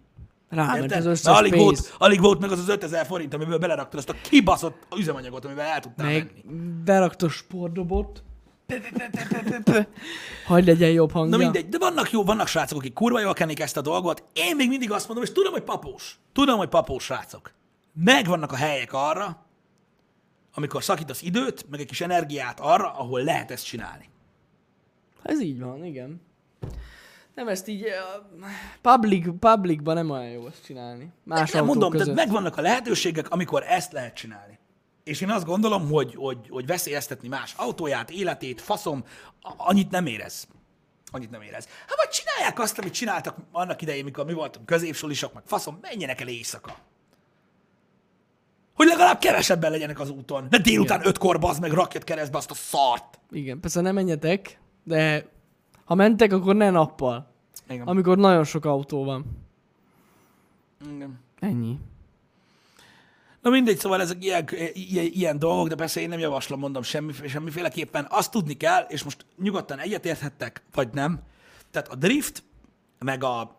Ráment 0.49 0.93
az 0.93 1.07
összes 1.07 1.33
alig, 1.37 1.53
pénz. 1.53 1.63
volt, 1.63 1.95
alig 1.99 2.21
volt 2.21 2.41
meg 2.41 2.51
az 2.51 2.59
az 2.59 2.69
5000 2.69 3.07
forint, 3.07 3.35
amiből 3.35 3.59
beleraktad 3.59 3.99
azt 3.99 4.09
a 4.09 4.15
kibaszott 4.23 4.87
üzemanyagot, 4.97 5.45
amivel 5.45 5.67
el 5.67 5.81
tudtál 5.81 6.07
Meg 6.07 6.33
menni. 6.45 6.59
berakta 6.85 7.27
a 7.27 7.29
sportdobot. 7.29 8.23
Hagy 10.47 10.65
legyen 10.65 10.91
jobb 10.91 11.11
hangja. 11.11 11.37
Na 11.37 11.43
mindegy, 11.43 11.69
de 11.69 11.79
vannak 11.79 12.11
jó, 12.11 12.25
vannak 12.25 12.47
srácok, 12.47 12.79
akik 12.79 12.93
kurva 12.93 13.21
jól 13.21 13.33
kenik 13.33 13.61
ezt 13.61 13.77
a 13.77 13.81
dolgot. 13.81 14.25
Én 14.33 14.57
még 14.57 14.69
mindig 14.69 14.91
azt 14.91 15.07
mondom, 15.07 15.25
és 15.25 15.33
tudom, 15.33 15.53
hogy 15.53 15.63
papós. 15.63 16.19
Tudom, 16.33 16.59
hogy 16.59 16.69
papós 16.69 17.05
srácok. 17.05 17.53
Megvannak 17.93 18.53
a 18.53 18.57
helyek 18.57 18.93
arra, 18.93 19.45
amikor 20.55 20.83
szakítasz 20.85 21.23
időt, 21.23 21.67
meg 21.71 21.81
egy 21.81 21.87
kis 21.87 22.01
energiát 22.01 22.61
arra, 22.61 22.93
ahol 22.93 23.23
lehet 23.23 23.51
ezt 23.51 23.65
csinálni. 23.65 24.09
Ez 25.23 25.41
így 25.41 25.61
van, 25.61 25.85
igen. 25.85 26.21
Nem 27.39 27.49
ezt 27.49 27.69
így, 27.69 27.83
uh, 27.83 28.47
public, 28.83 29.27
publicban 29.39 29.95
nem 29.95 30.11
olyan 30.11 30.31
jó 30.31 30.47
ezt 30.47 30.65
csinálni. 30.65 31.13
Más 31.25 31.51
Nem 31.51 31.61
autók 31.63 31.75
mondom, 31.75 31.91
között. 31.91 32.15
tehát 32.15 32.25
megvannak 32.25 32.57
a 32.57 32.61
lehetőségek, 32.61 33.31
amikor 33.31 33.63
ezt 33.69 33.93
lehet 33.93 34.15
csinálni. 34.15 34.59
És 35.05 35.21
én 35.21 35.31
azt 35.31 35.45
gondolom, 35.45 35.89
hogy, 35.89 36.15
hogy, 36.15 36.39
hogy 36.49 36.67
veszélyeztetni 36.67 37.29
más 37.29 37.55
autóját, 37.57 38.11
életét, 38.11 38.61
faszom, 38.61 39.05
annyit 39.57 39.91
nem 39.91 40.07
érez. 40.07 40.49
Annyit 41.11 41.31
nem 41.31 41.43
érez. 41.43 41.69
Hát 41.87 41.97
vagy 41.97 42.09
csinálják 42.09 42.59
azt, 42.59 42.79
amit 42.79 42.93
csináltak 42.93 43.37
annak 43.53 43.83
idején, 43.83 44.05
mikor 44.05 44.25
mi 44.25 44.33
voltunk 44.33 44.67
középsulisok, 44.67 45.33
meg 45.33 45.43
faszom, 45.47 45.79
menjenek 45.81 46.21
el 46.21 46.29
éjszaka. 46.29 46.77
Hogy 48.75 48.87
legalább 48.87 49.19
kevesebben 49.19 49.71
legyenek 49.71 50.01
az 50.01 50.11
úton. 50.11 50.47
Ne 50.51 50.59
délután 50.59 51.07
ötkor 51.07 51.39
bazd 51.39 51.61
meg, 51.61 51.73
rakjad 51.73 52.05
keresztbe 52.05 52.39
azt 52.39 52.51
a 52.51 52.55
szart. 52.55 53.19
Igen, 53.31 53.61
persze 53.61 53.81
nem 53.81 53.95
menjetek, 53.95 54.61
de 54.85 55.29
ha 55.89 55.95
mentek, 55.95 56.33
akkor 56.33 56.57
ne 56.57 56.71
nappal. 56.71 57.28
Igen. 57.69 57.87
Amikor 57.87 58.19
nagyon 58.19 58.45
sok 58.45 58.65
autó 58.65 59.05
van. 59.05 59.25
Igen. 60.95 61.21
Ennyi. 61.41 61.79
Na 63.43 63.51
mindegy, 63.51 63.79
szóval 63.79 64.01
ezek 64.01 64.25
ilyen, 64.25 64.49
ilyen, 64.73 65.05
ilyen 65.05 65.39
dolgok, 65.39 65.69
de 65.69 65.75
persze 65.75 66.01
én 66.01 66.09
nem 66.09 66.19
javaslom, 66.19 66.59
mondom, 66.59 66.83
semmi, 66.83 67.13
semmiféleképpen. 67.13 68.07
Azt 68.11 68.31
tudni 68.31 68.55
kell, 68.57 68.83
és 68.89 69.03
most 69.03 69.27
nyugodtan 69.37 69.79
egyetérthettek, 69.79 70.63
vagy 70.75 70.89
nem. 70.93 71.21
Tehát 71.71 71.89
a 71.89 71.95
drift, 71.95 72.43
meg 72.99 73.25
a, 73.25 73.57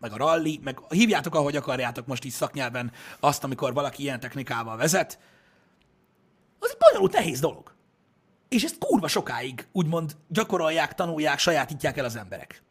meg 0.00 0.12
a 0.12 0.16
rally, 0.16 0.60
meg 0.62 0.80
hívjátok, 0.88 1.34
ahogy 1.34 1.56
akarjátok 1.56 2.06
most 2.06 2.24
így 2.24 2.32
szaknyelven 2.32 2.92
azt, 3.20 3.44
amikor 3.44 3.72
valaki 3.72 4.02
ilyen 4.02 4.20
technikával 4.20 4.76
vezet, 4.76 5.18
az 6.58 6.70
egy 6.70 6.78
bonyolult, 6.78 7.12
nehéz 7.12 7.40
dolog. 7.40 7.74
És 8.48 8.64
ezt 8.64 8.78
kurva 8.78 9.08
sokáig 9.08 9.66
úgymond 9.72 10.16
gyakorolják, 10.28 10.94
tanulják, 10.94 11.38
sajátítják 11.38 11.96
el 11.96 12.04
az 12.04 12.16
emberek. 12.16 12.62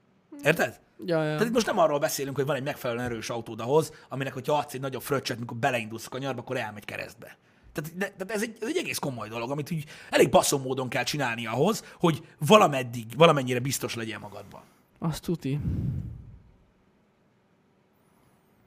Érted? 0.46 0.80
Ja, 1.06 1.24
ja. 1.24 1.32
Tehát 1.32 1.46
itt 1.46 1.54
most 1.54 1.66
nem 1.66 1.78
arról 1.78 2.00
beszélünk, 2.00 2.36
hogy 2.36 2.46
van 2.46 2.56
egy 2.56 2.64
megfelelően 2.64 3.06
erős 3.06 3.30
autód 3.30 3.60
ahhoz, 3.60 3.91
aminek, 4.10 4.34
hogyha 4.34 4.58
adsz 4.58 4.74
egy 4.74 4.82
nagyobb 4.82 5.02
fröccset, 5.02 5.39
mikor 5.39 5.58
beleindulsz 5.58 6.06
a 6.06 6.10
kanyarba, 6.10 6.41
akkor 6.41 6.58
elmegy 6.58 6.86
keresztbe. 6.86 7.38
Tehát, 7.72 7.98
de, 7.98 8.10
tehát 8.10 8.32
ez, 8.32 8.41
egy, 8.41 8.58
ez 8.62 8.68
egy 8.68 8.78
egész 8.78 8.98
komoly 8.98 9.30
dolog, 9.30 9.52
amit 9.52 9.72
úgy 9.72 9.86
elég 10.10 10.30
baszom 10.30 10.62
módon 10.62 10.89
kell 10.89 11.04
csinálni 11.04 11.46
ahhoz, 11.46 11.84
hogy 12.00 12.28
valameddig, 12.39 13.06
valamennyire 13.18 13.60
biztos 13.60 13.96
legyen 13.96 14.20
magadban. 14.20 14.62
Azt 15.00 15.24
tuti. 15.24 15.60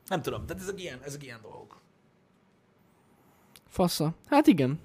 Nem 0.08 0.22
tudom, 0.22 0.46
tehát 0.46 0.62
ezek 0.62 0.82
ilyen, 0.82 0.98
ezek 1.04 1.22
ilyen 1.22 1.38
dolgok. 1.42 1.80
Fasza. 3.68 4.14
Hát 4.26 4.46
igen. 4.46 4.80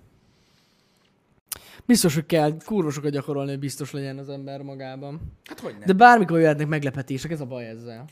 Biztos, 1.86 2.14
hogy 2.14 2.26
kell 2.26 2.58
kurva 2.66 2.92
sokat 2.92 3.12
gyakorolni, 3.12 3.50
hogy 3.50 3.60
biztos 3.60 3.92
legyen 3.92 4.18
az 4.18 4.30
ember 4.30 4.62
magában. 4.62 5.22
Hát 5.46 5.60
hogy 5.60 5.72
nem? 5.72 5.84
De 5.86 5.94
bármikor 5.94 6.40
jöhetnek 6.40 6.68
meglepetések, 6.68 7.32
ez 7.32 7.42
a 7.42 7.46
baj 7.46 7.68
ezzel. 7.68 8.06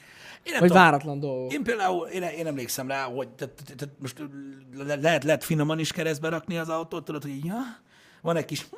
Én 0.43 0.51
nem 0.51 0.59
Vagy 0.59 0.67
tudom. 0.67 0.84
váratlan 0.84 1.19
dolgok. 1.19 1.53
Én 1.53 1.63
például, 1.63 2.07
én, 2.07 2.22
én 2.22 2.47
emlékszem 2.47 2.88
rá, 2.88 3.03
hogy 3.03 3.30
tehát, 3.30 3.53
tehát, 3.63 3.76
tehát 3.78 3.95
most 3.99 4.24
le, 4.86 4.95
lehet, 4.95 5.24
lehet 5.24 5.43
finoman 5.43 5.80
is 5.80 5.91
keresztbe 5.91 6.30
rakni 6.30 6.57
az 6.57 6.69
autót, 6.69 7.05
tudod, 7.05 7.22
hogy 7.22 7.45
ja, 7.45 7.59
van 8.22 8.36
egy 8.36 8.45
kis, 8.45 8.61
hm, 8.61 8.76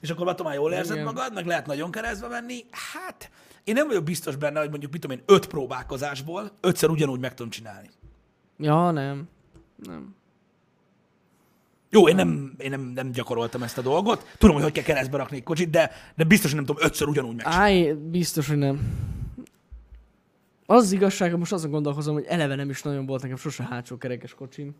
és 0.00 0.10
akkor 0.10 0.36
már 0.44 0.54
jól 0.54 0.72
érzed 0.72 0.94
Igen. 0.94 1.04
magad, 1.06 1.34
meg 1.34 1.46
lehet 1.46 1.66
nagyon 1.66 1.90
keresztbe 1.90 2.28
menni. 2.28 2.64
Hát, 2.70 3.30
én 3.64 3.74
nem 3.74 3.86
vagyok 3.86 4.04
biztos 4.04 4.36
benne, 4.36 4.60
hogy 4.60 4.70
mondjuk, 4.70 4.92
mit 4.92 5.00
tudom 5.00 5.16
én, 5.16 5.22
öt 5.26 5.46
próbálkozásból 5.46 6.50
ötször 6.60 6.90
ugyanúgy 6.90 7.20
meg 7.20 7.34
tudom 7.34 7.50
csinálni. 7.50 7.90
Ja, 8.58 8.90
nem. 8.90 9.28
Nem. 9.76 10.15
Jó, 11.90 12.08
én 12.08 12.14
nem, 12.14 12.54
én 12.58 12.70
nem, 12.70 12.80
nem 12.80 13.10
gyakoroltam 13.10 13.62
ezt 13.62 13.78
a 13.78 13.82
dolgot. 13.82 14.26
Tudom, 14.38 14.54
hogy 14.54 14.64
hogy 14.64 14.72
kell 14.72 14.82
keresztbe 14.84 15.16
rakni 15.16 15.36
egy 15.36 15.42
kocsit, 15.42 15.70
de, 15.70 15.90
de 16.16 16.24
biztos, 16.24 16.50
hogy 16.50 16.64
nem 16.64 16.74
tudom 16.74 16.86
ötször 16.88 17.08
ugyanúgy 17.08 17.36
megcsinálni. 17.36 17.86
Áj, 17.86 17.92
biztos, 17.92 18.48
hogy 18.48 18.56
nem. 18.56 18.80
Az 20.66 20.82
az 20.82 20.92
igazság, 20.92 21.30
hogy 21.30 21.38
most 21.38 21.52
azon 21.52 21.70
gondolkozom, 21.70 22.14
hogy 22.14 22.24
eleve 22.28 22.54
nem 22.54 22.70
is 22.70 22.82
nagyon 22.82 23.06
volt 23.06 23.22
nekem 23.22 23.36
sose 23.36 23.66
hátsó 23.70 23.96
kerekes 23.96 24.34
kocsim. 24.34 24.74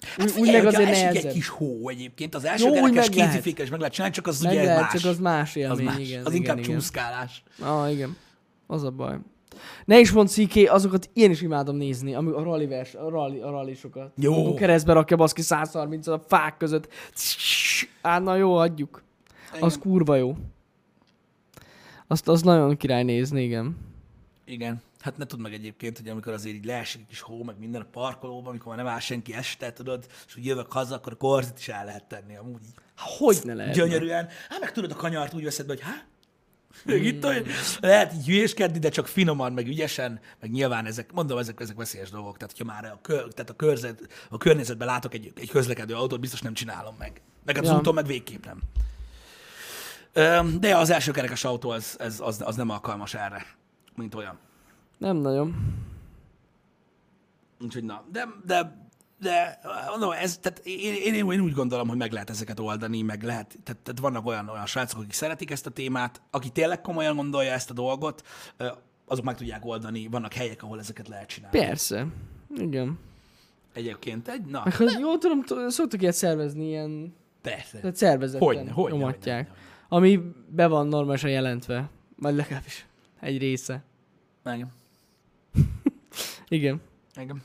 Hát 0.00 0.36
Úgy, 0.38 0.52
meg 0.52 0.66
azért 0.66 0.90
esik 0.90 1.24
egy 1.24 1.32
kis 1.32 1.48
hó 1.48 1.88
egyébként, 1.88 2.34
az 2.34 2.44
első 2.44 2.66
Jó, 2.66 2.72
kerekes 2.72 3.08
meg 3.08 3.08
kézifékes 3.08 3.70
meg 3.70 3.78
lehet 3.78 3.94
csinálni, 3.94 4.14
csak 4.14 4.26
az 4.26 4.40
Meg 4.40 4.52
ugye 4.52 4.64
lehet, 4.64 4.80
más. 4.80 5.00
csak 5.00 5.10
az 5.10 5.18
más 5.18 5.56
élmény, 5.56 5.86
az 5.86 5.94
más. 5.94 5.98
igen. 6.08 6.20
az 6.24 6.32
igen, 6.32 6.40
inkább 6.42 6.58
igen. 6.58 6.70
csúszkálás. 6.74 7.42
Ah, 7.60 7.92
igen. 7.92 8.16
Az 8.66 8.82
a 8.84 8.90
baj. 8.90 9.16
Ne 9.84 9.98
is 9.98 10.12
mondd 10.12 10.28
Sziké, 10.28 10.64
azokat 10.64 11.10
én 11.12 11.30
is 11.30 11.42
imádom 11.42 11.76
nézni, 11.76 12.14
ami 12.14 12.30
a 12.30 12.42
rally 12.42 12.66
vers, 12.66 12.94
a 12.94 13.08
rally, 13.08 13.40
a 13.40 13.50
rallisokat. 13.50 14.12
Jó. 14.16 14.34
Amikor 14.34 14.54
keresztbe 14.54 14.92
rakja 14.92 15.16
baszki 15.16 15.42
130 15.42 16.06
a 16.06 16.24
fák 16.26 16.56
között. 16.56 16.88
Á, 18.02 18.18
na 18.18 18.36
jó, 18.36 18.54
adjuk. 18.56 19.02
Az 19.52 19.58
Igen. 19.58 19.78
kurva 19.80 20.16
jó. 20.16 20.36
Azt 22.06 22.28
az 22.28 22.42
nagyon 22.42 22.76
király 22.76 23.02
nézni, 23.02 23.42
igen. 23.42 23.76
Igen. 24.44 24.82
Hát 25.00 25.16
ne 25.16 25.24
tudd 25.24 25.40
meg 25.40 25.52
egyébként, 25.52 25.98
hogy 25.98 26.08
amikor 26.08 26.32
azért 26.32 26.56
így 26.56 26.64
leesik 26.64 27.00
egy 27.00 27.06
kis 27.06 27.20
hó, 27.20 27.42
meg 27.42 27.58
minden 27.58 27.80
a 27.80 27.86
parkolóban, 27.92 28.48
amikor 28.48 28.74
már 28.74 28.84
nem 28.84 28.92
áll 28.92 28.98
senki 28.98 29.34
este, 29.34 29.72
tudod, 29.72 30.06
és 30.26 30.34
hogy 30.34 30.44
jövök 30.44 30.72
haza, 30.72 30.94
akkor 30.94 31.12
a 31.12 31.16
korzit 31.16 31.58
is 31.58 31.68
el 31.68 31.84
lehet 31.84 32.04
tenni 32.04 32.36
amúgy 32.36 32.62
így. 32.62 32.74
Hogy 32.96 33.38
ne 33.44 33.54
lehet? 33.54 33.74
Gyönyörűen. 33.74 34.28
Hát 34.48 34.60
meg 34.60 34.72
tudod 34.72 34.90
a 34.90 34.94
kanyart 34.94 35.34
úgy 35.34 35.44
veszed 35.44 35.66
be, 35.66 35.72
hogy 35.72 35.82
hát, 35.82 36.06
még 36.84 37.04
itt 37.04 37.24
hogy 37.24 37.46
lehet 37.80 38.12
így 38.14 38.26
hülyéskedni, 38.26 38.78
de 38.78 38.88
csak 38.88 39.06
finoman, 39.06 39.52
meg 39.52 39.66
ügyesen, 39.66 40.20
meg 40.40 40.50
nyilván 40.50 40.86
ezek, 40.86 41.12
mondom, 41.12 41.38
ezek, 41.38 41.60
ezek 41.60 41.76
veszélyes 41.76 42.10
dolgok. 42.10 42.36
Tehát, 42.36 42.56
hogyha 42.56 42.72
már 42.72 42.84
a, 42.84 42.98
kör, 43.02 43.28
tehát 43.32 43.50
a, 43.50 43.56
körzet, 43.56 44.26
a 44.30 44.38
környezetben 44.38 44.86
látok 44.86 45.14
egy, 45.14 45.32
egy 45.36 45.50
közlekedő 45.50 45.94
autót, 45.94 46.20
biztos 46.20 46.40
nem 46.40 46.54
csinálom 46.54 46.94
meg. 46.98 47.20
Meg 47.44 47.58
az 47.58 47.66
Ja. 47.66 47.76
úton 47.76 47.94
meg 47.94 48.06
végképp 48.06 48.44
nem. 48.44 48.60
De 50.60 50.76
az 50.76 50.90
első 50.90 51.10
kerekes 51.10 51.44
autó 51.44 51.70
az, 51.70 51.96
ez, 51.98 52.20
az, 52.20 52.42
az 52.44 52.56
nem 52.56 52.70
alkalmas 52.70 53.14
erre, 53.14 53.46
mint 53.94 54.14
olyan. 54.14 54.38
Nem 54.98 55.16
nagyon. 55.16 55.76
Úgyhogy 57.60 57.84
na, 57.84 58.04
de, 58.12 58.28
de, 58.44 58.88
de 59.20 59.60
mondom, 59.88 60.10
ez, 60.10 60.38
tehát 60.38 60.58
én, 60.64 61.14
én, 61.14 61.30
én, 61.30 61.40
úgy 61.40 61.52
gondolom, 61.52 61.88
hogy 61.88 61.96
meg 61.96 62.12
lehet 62.12 62.30
ezeket 62.30 62.60
oldani, 62.60 63.02
meg 63.02 63.22
lehet, 63.22 63.58
tehát, 63.62 63.82
tehát 63.82 64.00
vannak 64.00 64.26
olyan, 64.26 64.48
olyan 64.48 64.66
srácok, 64.66 64.98
akik 65.00 65.12
szeretik 65.12 65.50
ezt 65.50 65.66
a 65.66 65.70
témát, 65.70 66.20
aki 66.30 66.48
tényleg 66.50 66.80
komolyan 66.80 67.16
gondolja 67.16 67.52
ezt 67.52 67.70
a 67.70 67.74
dolgot, 67.74 68.22
azok 69.06 69.24
meg 69.24 69.36
tudják 69.36 69.64
oldani, 69.64 70.06
vannak 70.06 70.32
helyek, 70.32 70.62
ahol 70.62 70.78
ezeket 70.78 71.08
lehet 71.08 71.28
csinálni. 71.28 71.58
Persze. 71.58 72.06
Igen. 72.56 72.98
Egyébként 73.72 74.28
egy, 74.28 74.44
na, 74.44 74.62
Meg 74.64 74.76
hogy 74.76 74.96
jól 75.00 75.18
tudom, 75.18 75.68
szoktak 75.68 76.00
ilyet 76.02 76.14
szervezni, 76.14 76.66
ilyen 76.66 77.14
persze. 77.42 77.78
tehát 77.78 77.96
szervezetten 77.96 78.46
Hogyne, 78.46 78.70
hogyne, 78.70 78.96
nyomatják. 78.96 79.48
hogyne, 79.48 79.62
Ami 79.88 80.20
be 80.48 80.66
van 80.66 80.86
normálisan 80.86 81.30
jelentve. 81.30 81.90
Vagy 82.16 82.34
legalábbis 82.34 82.86
egy 83.20 83.38
része. 83.38 83.82
Igen. 84.44 84.72
Igen. 86.48 86.80
Igen. 87.20 87.42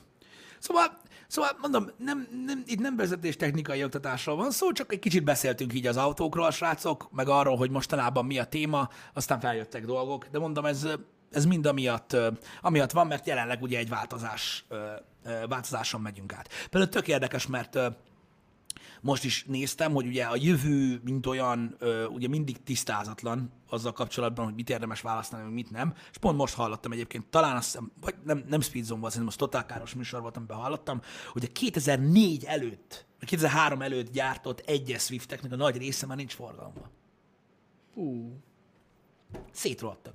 Szóval, 0.60 0.98
szóval 1.28 1.52
mondom, 1.62 1.90
nem, 1.98 2.28
nem, 2.46 2.64
itt 2.66 2.80
nem 2.80 2.96
vezetés 2.96 3.36
technikai 3.36 3.84
oktatásról 3.84 4.36
van 4.36 4.52
szó, 4.52 4.72
csak 4.72 4.94
egy 4.94 5.00
kicsit 5.00 5.24
beszéltünk 5.24 5.74
így 5.74 5.88
az 5.88 5.98
autókról, 5.98 6.52
srácok, 6.52 7.08
meg 7.12 7.28
arról, 7.30 7.58
hogy 7.58 7.70
mostanában 7.70 8.26
mi 8.26 8.40
a 8.40 8.46
téma, 8.46 8.90
aztán 9.14 9.40
feljöttek 9.40 9.86
dolgok, 9.86 10.26
de 10.32 10.40
mondom, 10.40 10.66
ez, 10.66 10.88
ez 11.32 11.46
mind 11.46 11.66
amiatt, 11.66 12.18
amiatt 12.62 12.92
van, 12.92 13.08
mert 13.08 13.28
jelenleg 13.28 13.62
ugye 13.62 13.78
egy 13.78 13.90
változás, 13.90 14.66
változáson 15.50 16.02
megyünk 16.02 16.34
át. 16.34 16.50
Például 16.70 16.92
tök 16.92 17.08
érdekes, 17.08 17.48
mert 17.48 17.78
most 19.06 19.24
is 19.24 19.44
néztem, 19.48 19.94
hogy 19.94 20.06
ugye 20.06 20.24
a 20.24 20.36
jövő, 20.36 21.02
mint 21.04 21.26
olyan, 21.26 21.78
ugye 22.10 22.28
mindig 22.28 22.64
tisztázatlan 22.64 23.52
azzal 23.70 23.92
kapcsolatban, 23.94 24.46
hogy 24.46 24.54
mit 24.54 24.70
érdemes 24.70 25.02
választani, 25.02 25.44
meg 25.44 25.54
mit 25.54 25.72
nem. 25.72 25.94
És 26.12 26.18
pont 26.18 26.38
most 26.38 26.54
hallottam 26.54 26.92
egyébként, 26.92 27.26
talán 27.26 27.56
azt 27.56 27.66
hiszem, 27.66 27.92
vagy 28.02 28.16
nem, 28.24 28.44
nem 28.48 28.62
Speedzone 28.62 29.00
volt, 29.00 29.12
szerintem 29.12 29.36
az 29.38 29.48
Total 29.48 29.66
Káros 29.66 29.94
műsor 29.94 30.22
volt, 30.22 30.38
amiben 30.38 30.58
hallottam, 30.58 31.02
hogy 31.32 31.44
a 31.44 31.52
2004 31.52 32.44
előtt, 32.44 33.06
a 33.22 33.26
2003 33.26 33.82
előtt 33.82 34.12
gyártott 34.12 34.60
egyes 34.60 35.04
Swifteknek 35.04 35.52
a 35.52 35.56
nagy 35.56 35.78
része 35.78 36.06
már 36.06 36.18
nincs 36.18 36.34
forgalomban. 36.34 36.90
Ú, 37.94 38.38
Szétrohadtak. 39.52 40.14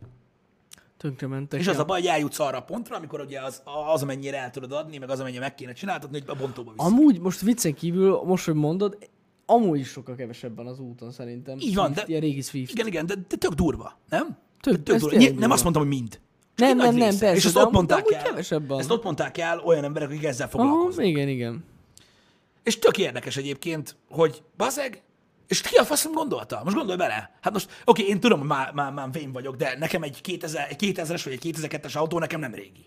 Tönkrementek. 1.00 1.60
És 1.60 1.66
az 1.66 1.78
a 1.78 1.84
baj, 1.84 2.00
hogy 2.00 2.08
eljutsz 2.08 2.38
arra 2.38 2.56
a 2.58 2.62
pontra, 2.62 2.96
amikor 2.96 3.20
ugye 3.20 3.40
az, 3.40 3.62
az 3.92 4.02
amennyire 4.02 4.38
el 4.38 4.50
tudod 4.50 4.72
adni, 4.72 4.98
meg 4.98 5.10
az 5.10 5.20
amennyire 5.20 5.40
meg 5.40 5.54
kéne 5.54 5.72
csináltatni, 5.72 6.18
hogy 6.18 6.28
a 6.28 6.34
bontóba 6.40 6.72
viszik. 6.72 6.86
Amúgy 6.92 7.20
most 7.20 7.40
viccen 7.40 7.74
kívül, 7.74 8.20
most, 8.24 8.44
hogy 8.44 8.54
mondod, 8.54 8.98
amúgy 9.46 9.78
is 9.78 9.88
sokkal 9.88 10.14
kevesebben 10.14 10.66
az 10.66 10.78
úton 10.78 11.10
szerintem. 11.10 11.58
Így 11.58 11.74
van, 11.74 11.84
Swift, 11.86 12.00
de- 12.00 12.06
Ilyen 12.08 12.20
régi 12.20 12.40
Swift. 12.40 12.72
Igen, 12.72 12.86
igen, 12.86 13.06
de, 13.06 13.14
de 13.28 13.36
tök 13.36 13.52
durva, 13.52 13.98
nem? 14.08 14.38
Tök- 14.60 14.76
De 14.76 14.82
tök 14.82 15.00
durva. 15.00 15.16
Ny- 15.16 15.38
Nem 15.38 15.50
azt 15.50 15.62
mondtam, 15.62 15.84
hogy 15.86 15.92
mind. 15.92 16.10
Csak 16.54 16.68
Nem, 16.68 16.76
nem, 16.76 16.94
nem, 16.94 16.98
persze, 17.08 17.34
És 17.34 17.44
ezt 17.44 17.56
ott 17.56 17.70
mondták 17.70 18.10
el. 18.12 18.22
kevesebb 18.22 18.68
van. 18.68 18.78
Ezt 18.78 18.90
ott 18.90 19.02
mondták 19.04 19.38
el 19.38 19.58
olyan 19.58 19.84
emberek, 19.84 20.08
akik 20.08 20.24
ezzel 20.24 20.48
Aha, 20.52 20.58
foglalkoznak. 20.58 21.06
igen, 21.06 21.28
igen. 21.28 21.64
És 22.62 22.78
tök 22.78 22.98
érdekes 22.98 23.36
egyébként, 23.36 23.96
hogy 24.10 24.42
bazeg, 24.56 25.02
és 25.50 25.60
ki 25.60 25.76
a 25.76 25.84
faszom 25.84 26.12
gondolta? 26.12 26.60
Most 26.64 26.76
gondolj 26.76 26.98
bele. 26.98 27.30
Hát 27.40 27.52
most, 27.52 27.82
oké, 27.84 28.02
én 28.02 28.20
tudom, 28.20 28.38
hogy 28.38 28.48
már, 28.48 28.72
már, 28.72 28.92
már 28.92 29.10
vén 29.12 29.32
vagyok, 29.32 29.56
de 29.56 29.76
nekem 29.78 30.02
egy, 30.02 30.20
2000, 30.20 30.66
egy 30.70 30.94
2000-es 30.96 31.20
vagy 31.24 31.32
egy 31.32 31.56
2002-es 31.60 31.96
autó 31.96 32.18
nekem 32.18 32.40
nem 32.40 32.54
régi. 32.54 32.84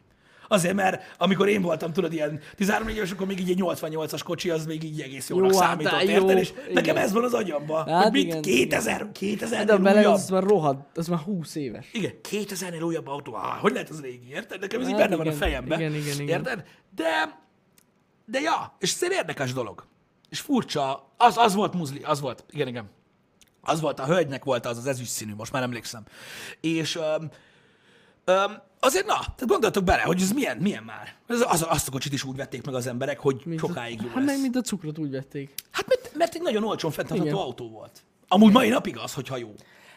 Azért, 0.47 0.73
mert 0.73 1.15
amikor 1.17 1.47
én 1.47 1.61
voltam, 1.61 1.93
tudod, 1.93 2.13
ilyen 2.13 2.39
13 2.55 2.87
éves, 2.87 3.11
akkor 3.11 3.27
még 3.27 3.39
így 3.39 3.49
egy 3.49 3.59
88-as 3.61 4.21
kocsi, 4.23 4.49
az 4.49 4.65
még 4.65 4.83
így 4.83 5.01
egész 5.01 5.29
jónak 5.29 5.51
Jó, 5.51 5.59
hát, 5.59 5.69
számított, 5.69 6.05
de 6.05 6.11
jó, 6.11 6.11
érted? 6.11 6.37
És 6.37 6.49
igen. 6.49 6.73
nekem 6.73 6.97
ez 6.97 7.13
van 7.13 7.23
az 7.23 7.33
agyamban, 7.33 7.87
Hát 7.87 8.03
hogy 8.03 8.11
mit 8.11 8.23
igen, 8.23 8.41
2000, 8.41 9.11
2000 9.11 9.65
De 9.65 9.73
a 9.73 9.77
bele 9.77 9.99
újabb. 9.99 10.13
az 10.13 10.29
már 10.29 10.43
rohadt, 10.43 10.97
az 10.97 11.07
már 11.07 11.19
20 11.19 11.55
éves. 11.55 11.89
Igen, 11.93 12.11
2000-nél 12.29 12.85
újabb 12.85 13.07
autó, 13.07 13.33
ah, 13.33 13.41
hogy 13.41 13.71
lehet 13.73 13.89
az 13.89 14.01
régi, 14.01 14.29
érted? 14.29 14.59
Nekem 14.59 14.81
ez 14.81 14.87
így 14.87 14.93
Hát 14.93 15.01
benne 15.01 15.15
van 15.15 15.25
a 15.25 15.29
igen, 15.29 15.39
fejemben, 15.41 15.79
igen, 15.79 15.93
igen, 15.95 16.19
igen. 16.19 16.27
érted? 16.27 16.63
De, 16.95 17.39
de 18.25 18.39
ja, 18.39 18.75
és 18.79 18.93
ez 18.93 19.03
egy 19.03 19.11
érdekes 19.11 19.53
dolog. 19.53 19.85
És 20.33 20.39
furcsa, 20.39 21.09
az, 21.17 21.37
az 21.37 21.53
volt 21.53 21.73
muzli, 21.73 22.01
az 22.03 22.19
volt, 22.19 22.43
igen, 22.49 22.67
igen. 22.67 22.89
Az 23.61 23.81
volt, 23.81 23.99
a 23.99 24.05
hölgynek 24.05 24.43
volt 24.43 24.65
az 24.65 24.77
az 24.77 24.85
ezüst 24.85 25.11
színű, 25.11 25.33
most 25.35 25.51
már 25.51 25.63
emlékszem. 25.63 26.03
És 26.61 26.95
öm, 26.95 27.29
öm, 28.25 28.61
azért 28.79 29.05
na, 29.05 29.19
tehát 29.19 29.45
gondoltok 29.45 29.83
bele, 29.83 30.01
hogy 30.01 30.21
ez 30.21 30.31
milyen, 30.31 30.57
milyen 30.57 30.83
már. 30.83 31.15
Ez, 31.27 31.41
az, 31.47 31.65
azt 31.69 31.87
a 31.87 31.91
kocsit 31.91 32.13
is 32.13 32.23
úgy 32.23 32.35
vették 32.35 32.65
meg 32.65 32.75
az 32.75 32.87
emberek, 32.87 33.19
hogy 33.19 33.41
Mint 33.45 33.59
sokáig 33.59 33.99
a, 33.99 34.03
jó 34.03 34.09
Hát 34.09 34.25
meg 34.25 34.41
mint 34.41 34.55
a 34.55 34.61
cukrot 34.61 34.97
úgy 34.97 35.11
vették. 35.11 35.53
Hát 35.71 35.87
mert, 35.87 36.11
mert 36.15 36.35
egy 36.35 36.41
nagyon 36.41 36.63
olcsón 36.63 36.91
fenntartható 36.91 37.39
autó 37.39 37.69
volt. 37.69 38.03
Amúgy 38.27 38.51
mai 38.51 38.69
napig 38.69 38.97
az, 38.97 39.13
hogyha 39.13 39.37
jó. 39.37 39.53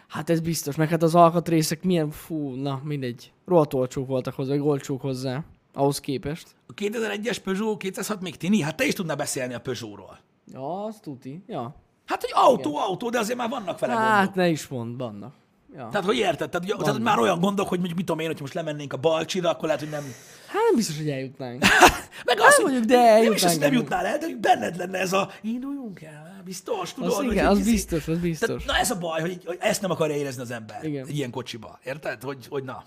Hát 0.09 0.31
ez 0.31 0.41
biztos, 0.41 0.75
meg 0.75 0.89
hát 0.89 1.03
az 1.03 1.15
alkatrészek 1.15 1.83
milyen, 1.83 2.11
fú, 2.11 2.55
na 2.55 2.81
mindegy. 2.85 3.33
Rohadt 3.47 3.75
olcsók 3.75 4.07
voltak 4.07 4.35
hozzá, 4.35 4.51
vagy 4.51 4.61
olcsók 4.61 5.01
hozzá. 5.01 5.45
Ahhoz 5.73 6.01
képest. 6.01 6.47
A 6.67 6.75
2001-es 6.75 7.37
Peugeot 7.45 7.79
206 7.79 8.21
még 8.21 8.37
tini? 8.37 8.61
Hát 8.61 8.77
te 8.77 8.85
is 8.85 8.95
tudnál 8.95 9.17
beszélni 9.17 9.55
a 9.55 9.61
Peugeotról. 9.61 10.25
Ja, 10.53 10.85
az 10.85 10.99
tuti. 11.01 11.45
Ja. 11.47 11.75
Hát, 12.07 12.21
hogy 12.21 12.31
autó, 12.35 12.71
Igen. 12.71 12.83
autó, 12.83 13.11
de 13.11 13.19
azért 13.19 13.39
már 13.39 13.49
vannak 13.49 13.79
vele 13.79 13.93
Hát 13.93 14.17
gondok. 14.17 14.35
ne 14.35 14.49
is 14.49 14.69
mond, 14.69 14.97
vannak. 14.99 15.35
Ja. 15.75 15.89
Tehát, 15.91 16.07
hogy 16.07 16.17
érted? 16.17 16.51
Tehát, 16.51 16.69
hogy, 16.69 16.79
tehát, 16.79 16.95
hogy 16.95 17.03
már 17.03 17.19
olyan 17.19 17.41
gondok, 17.41 17.69
hogy 17.69 17.79
mondjuk 17.79 17.99
mit 17.99 18.07
tudom 18.07 18.21
én, 18.21 18.27
hogy 18.27 18.41
most 18.41 18.55
lemennénk 18.55 18.93
a 18.93 18.97
Balcsira, 18.97 19.51
akkor 19.51 19.65
lehet, 19.65 19.81
hogy 19.81 19.91
nem... 19.91 20.03
Hát 20.47 20.63
nem 20.67 20.75
biztos, 20.77 20.97
hogy 20.97 21.11
eljutnánk. 21.11 21.63
Meg 22.25 22.41
az, 22.41 22.55
hogy 22.55 22.65
mondjuk, 22.65 22.85
de 22.85 22.97
nem 22.97 23.33
is, 23.33 23.43
eljutnánk 23.43 23.53
hogy 23.53 23.61
nem 23.61 23.73
jutnál 23.73 24.07
el, 24.07 24.19
de 24.19 24.25
hogy 24.25 24.37
benned 24.37 24.77
lenne 24.77 24.99
ez 24.99 25.13
a 25.13 25.31
induljunk 25.43 26.03
el, 26.03 26.41
biztos, 26.45 26.93
tudod. 26.95 27.11
Az 27.11 27.17
hogy 27.17 27.31
igen, 27.31 27.47
az 27.47 27.65
biztos, 27.65 28.09
az 28.09 28.19
biztos. 28.19 28.49
Tehát, 28.49 28.65
na 28.65 28.77
ez 28.77 28.91
a 28.91 28.99
baj, 28.99 29.21
hogy, 29.21 29.43
hogy 29.45 29.57
ezt 29.61 29.81
nem 29.81 29.91
akarja 29.91 30.17
érezni 30.17 30.43
az 30.43 30.51
ember 30.51 30.85
Igen. 30.85 31.07
egy 31.07 31.17
ilyen 31.17 31.31
kocsiba. 31.31 31.79
Érted? 31.85 32.23
Hogy, 32.23 32.47
hogy 32.49 32.65
na. 32.65 32.85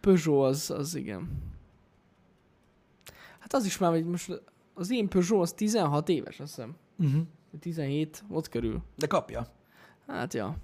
Peugeot 0.00 0.48
az, 0.48 0.70
az 0.70 0.94
igen. 0.94 1.28
Hát 3.38 3.54
az 3.54 3.64
is 3.64 3.78
már, 3.78 3.90
hogy 3.90 4.04
most 4.04 4.42
az 4.74 4.90
én 4.90 5.08
Peugeot 5.08 5.42
az 5.42 5.52
16 5.52 6.08
éves, 6.08 6.40
azt 6.40 6.54
hiszem. 6.54 6.76
Uh-huh. 6.98 7.22
17, 7.60 8.24
ott 8.28 8.48
körül. 8.48 8.82
De 8.96 9.06
kapja. 9.06 9.46
Hát 10.06 10.34
ja. 10.34 10.56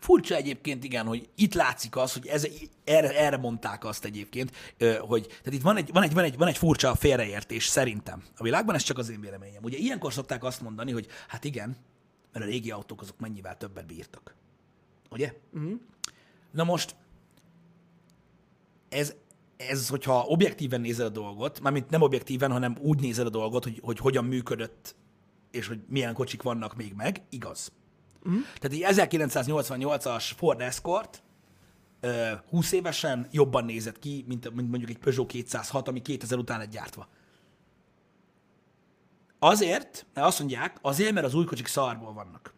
Furcsa 0.00 0.34
egyébként, 0.34 0.84
igen, 0.84 1.06
hogy 1.06 1.28
itt 1.34 1.54
látszik 1.54 1.96
az, 1.96 2.12
hogy 2.12 2.26
ez, 2.26 2.46
erre, 2.84 3.18
erre 3.18 3.36
mondták 3.36 3.84
azt 3.84 4.04
egyébként, 4.04 4.52
hogy 5.00 5.26
tehát 5.26 5.52
itt 5.52 5.62
van 5.62 5.76
egy, 5.76 5.92
van, 5.92 6.02
egy, 6.02 6.14
van, 6.14 6.24
egy, 6.24 6.36
van 6.36 6.48
egy 6.48 6.56
furcsa 6.56 6.94
félreértés 6.94 7.66
szerintem 7.66 8.22
a 8.36 8.42
világban, 8.42 8.74
ez 8.74 8.82
csak 8.82 8.98
az 8.98 9.08
én 9.08 9.20
véleményem. 9.20 9.62
Ugye 9.62 9.76
ilyenkor 9.76 10.12
szokták 10.12 10.44
azt 10.44 10.60
mondani, 10.60 10.92
hogy 10.92 11.06
hát 11.28 11.44
igen, 11.44 11.76
mert 12.32 12.44
a 12.44 12.48
régi 12.48 12.70
autók 12.70 13.00
azok 13.00 13.18
mennyivel 13.18 13.56
többet 13.56 13.86
bírtak. 13.86 14.34
Ugye? 15.10 15.34
Uh-huh. 15.52 15.80
Na 16.50 16.64
most, 16.64 16.96
ez, 18.88 19.14
ez, 19.58 19.88
hogyha 19.88 20.24
objektíven 20.26 20.80
nézel 20.80 21.06
a 21.06 21.10
dolgot, 21.10 21.60
mármint 21.60 21.90
nem 21.90 22.02
objektíven, 22.02 22.50
hanem 22.50 22.76
úgy 22.80 23.00
nézel 23.00 23.26
a 23.26 23.30
dolgot, 23.30 23.64
hogy, 23.64 23.80
hogy 23.82 23.98
hogyan 23.98 24.24
működött, 24.24 24.94
és 25.50 25.66
hogy 25.66 25.80
milyen 25.88 26.14
kocsik 26.14 26.42
vannak 26.42 26.76
még 26.76 26.92
meg, 26.96 27.22
igaz. 27.30 27.72
Uh-huh. 28.24 28.40
Tehát 28.58 28.94
egy 28.94 29.20
1988-as 29.24 30.30
Ford 30.36 30.60
Escort 30.60 31.22
ö, 32.00 32.32
20 32.50 32.72
évesen 32.72 33.28
jobban 33.30 33.64
nézett 33.64 33.98
ki, 33.98 34.24
mint, 34.28 34.54
mint 34.54 34.70
mondjuk 34.70 34.90
egy 34.90 34.98
Peugeot 34.98 35.26
206, 35.26 35.88
ami 35.88 36.02
2000 36.02 36.38
után 36.38 36.58
lett 36.58 36.70
gyártva. 36.70 37.08
Azért, 39.38 40.06
mert 40.14 40.26
azt 40.26 40.38
mondják, 40.38 40.78
azért, 40.82 41.12
mert 41.12 41.26
az 41.26 41.34
új 41.34 41.44
kocsik 41.44 41.66
szarból 41.66 42.12
vannak. 42.12 42.54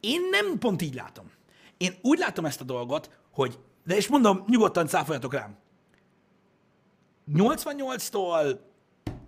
Én 0.00 0.20
nem 0.30 0.58
pont 0.58 0.82
így 0.82 0.94
látom. 0.94 1.30
Én 1.76 1.94
úgy 2.02 2.18
látom 2.18 2.44
ezt 2.44 2.60
a 2.60 2.64
dolgot, 2.64 3.10
hogy, 3.30 3.58
de 3.84 3.96
és 3.96 4.08
mondom, 4.08 4.44
nyugodtan 4.46 4.86
cáfoljatok 4.86 5.32
rám. 5.32 5.56
88-tól 7.34 8.58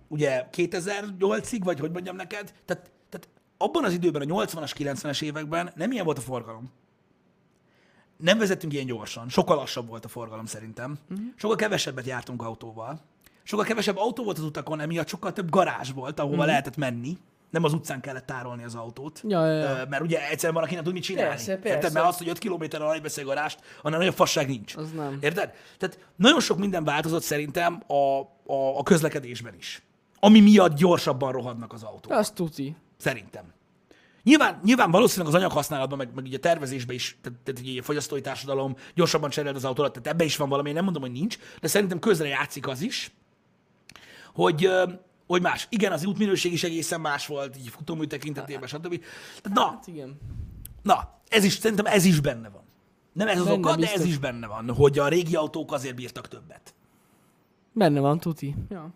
ugye 0.07 0.47
2008-ig, 0.51 1.59
vagy 1.63 1.79
hogy 1.79 1.91
mondjam 1.91 2.15
neked, 2.15 2.53
tehát, 2.65 2.91
tehát 3.09 3.29
abban 3.57 3.83
az 3.83 3.93
időben, 3.93 4.21
a 4.21 4.25
80-as, 4.25 4.71
90-es 4.77 5.21
években 5.21 5.71
nem 5.75 5.91
ilyen 5.91 6.05
volt 6.05 6.17
a 6.17 6.21
forgalom. 6.21 6.71
Nem 8.17 8.37
vezettünk 8.37 8.73
ilyen 8.73 8.85
gyorsan, 8.85 9.29
sokkal 9.29 9.55
lassabb 9.55 9.87
volt 9.87 10.05
a 10.05 10.07
forgalom 10.07 10.45
szerintem. 10.45 10.99
Uh-huh. 11.09 11.25
Sokkal 11.35 11.57
kevesebbet 11.57 12.05
jártunk 12.05 12.41
autóval. 12.41 13.01
Sokkal 13.43 13.65
kevesebb 13.65 13.97
autó 13.97 14.23
volt 14.23 14.37
az 14.37 14.43
utakon, 14.43 14.79
emiatt 14.79 15.07
sokkal 15.07 15.33
több 15.33 15.49
garázs 15.49 15.91
volt, 15.91 16.19
ahova 16.19 16.33
uh-huh. 16.33 16.49
lehetett 16.49 16.77
menni. 16.77 17.17
Nem 17.51 17.63
az 17.63 17.73
utcán 17.73 18.01
kellett 18.01 18.25
tárolni 18.25 18.63
az 18.63 18.75
autót. 18.75 19.21
Ja, 19.27 19.45
ja, 19.45 19.77
ja. 19.77 19.85
Mert 19.89 20.03
ugye 20.03 20.29
egyszerűen 20.29 20.53
valaki 20.53 20.75
nem 20.75 20.83
tud 20.83 20.93
mit 20.93 21.03
csinálni. 21.03 21.29
Persze, 21.29 21.51
Érted? 21.51 21.71
persze. 21.71 21.93
Mert 21.93 22.05
azt, 22.05 22.17
hogy 22.17 22.29
5 22.29 22.37
kilométerre 22.37 22.83
alább 22.83 23.01
beszél 23.01 23.25
garást, 23.25 23.59
annál 23.81 23.99
nagyobb 23.99 24.15
fasság 24.15 24.47
nincs. 24.47 24.75
Az 24.75 24.91
nem. 24.91 25.17
Érted? 25.21 25.53
Tehát 25.77 25.99
nagyon 26.15 26.39
sok 26.39 26.57
minden 26.57 26.83
változott 26.83 27.23
szerintem 27.23 27.83
a, 27.87 27.93
a, 28.53 28.77
a 28.77 28.83
közlekedésben 28.83 29.53
is. 29.57 29.81
Ami 30.19 30.39
miatt 30.39 30.75
gyorsabban 30.75 31.31
rohadnak 31.31 31.73
az 31.73 31.83
autók. 31.83 32.11
Az 32.11 32.31
tuti. 32.31 32.75
Szerintem. 32.97 33.53
Nyilván, 34.23 34.59
nyilván 34.63 34.91
valószínűleg 34.91 35.33
az 35.33 35.39
anyaghasználatban, 35.39 35.97
meg, 35.97 36.09
meg 36.15 36.25
így 36.25 36.33
a 36.33 36.39
tervezésben 36.39 36.95
is, 36.95 37.17
tehát, 37.21 37.39
tehát 37.39 37.61
így 37.61 37.77
a 37.77 37.83
fogyasztói 37.83 38.21
társadalom 38.21 38.75
gyorsabban 38.95 39.29
cserél 39.29 39.55
az 39.55 39.65
autót, 39.65 39.91
tehát 39.91 40.07
ebbe 40.07 40.23
is 40.23 40.37
van 40.37 40.49
valami, 40.49 40.69
én 40.69 40.75
nem 40.75 40.83
mondom, 40.83 41.01
hogy 41.01 41.11
nincs, 41.11 41.37
de 41.61 41.67
szerintem 41.67 41.99
közre 41.99 42.27
játszik 42.27 42.67
az 42.67 42.81
is, 42.81 43.11
hogy, 44.33 44.69
hogy 45.31 45.41
más. 45.41 45.67
Igen, 45.69 45.91
az 45.91 46.05
útminőség 46.05 46.53
is 46.53 46.63
egészen 46.63 47.01
más 47.01 47.27
volt, 47.27 47.57
így 47.57 47.69
futómű 47.69 48.05
tekintetében, 48.05 48.67
stb. 48.67 48.99
Tehát, 49.41 49.57
na, 49.57 49.69
Hát 49.69 49.87
igen. 49.87 50.19
na, 50.81 51.19
ez 51.27 51.43
is, 51.43 51.53
szerintem 51.53 51.85
ez 51.85 52.05
is 52.05 52.19
benne 52.19 52.49
van. 52.49 52.61
Nem 53.13 53.27
ez 53.27 53.39
az 53.39 53.45
Benne, 53.45 53.57
oka, 53.57 53.75
de 53.75 53.85
ez 53.85 53.91
biztos. 53.91 54.09
is 54.09 54.17
benne 54.17 54.47
van, 54.47 54.73
hogy 54.73 54.99
a 54.99 55.07
régi 55.07 55.35
autók 55.35 55.71
azért 55.71 55.95
bírtak 55.95 56.27
többet. 56.27 56.73
Benne 57.73 57.99
van, 57.99 58.19
tuti. 58.19 58.55
Ja. 58.69 58.93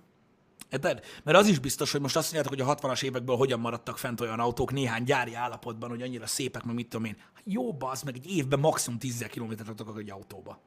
Érted? 0.70 1.04
Mert 1.24 1.38
az 1.38 1.48
is 1.48 1.60
biztos, 1.60 1.92
hogy 1.92 2.02
most 2.02 2.16
azt 2.16 2.34
mondjátok, 2.34 2.60
hogy 2.60 2.70
a 2.70 2.76
60-as 2.76 3.04
évekből 3.04 3.36
hogyan 3.36 3.60
maradtak 3.60 3.98
fent 3.98 4.22
olyan 4.22 4.40
autók 4.40 4.72
néhány 4.72 5.04
gyári 5.04 5.34
állapotban, 5.34 5.90
hogy 5.90 6.02
annyira 6.02 6.28
szépek, 6.28 6.64
meg 6.64 6.76
mit 6.76 6.90
tudom 6.90 7.06
én. 7.06 7.16
Hát 7.34 7.44
Jó, 7.46 7.78
az 7.80 8.02
meg 8.02 8.16
egy 8.16 8.28
évben 8.32 8.60
maximum 8.60 9.00
10 9.00 9.26
kilométert 9.30 9.68
raktak 9.68 10.00
egy 10.00 10.10
autóba. 10.10 10.60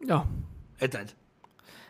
Ja. 0.00 0.26
Érted? 0.78 1.14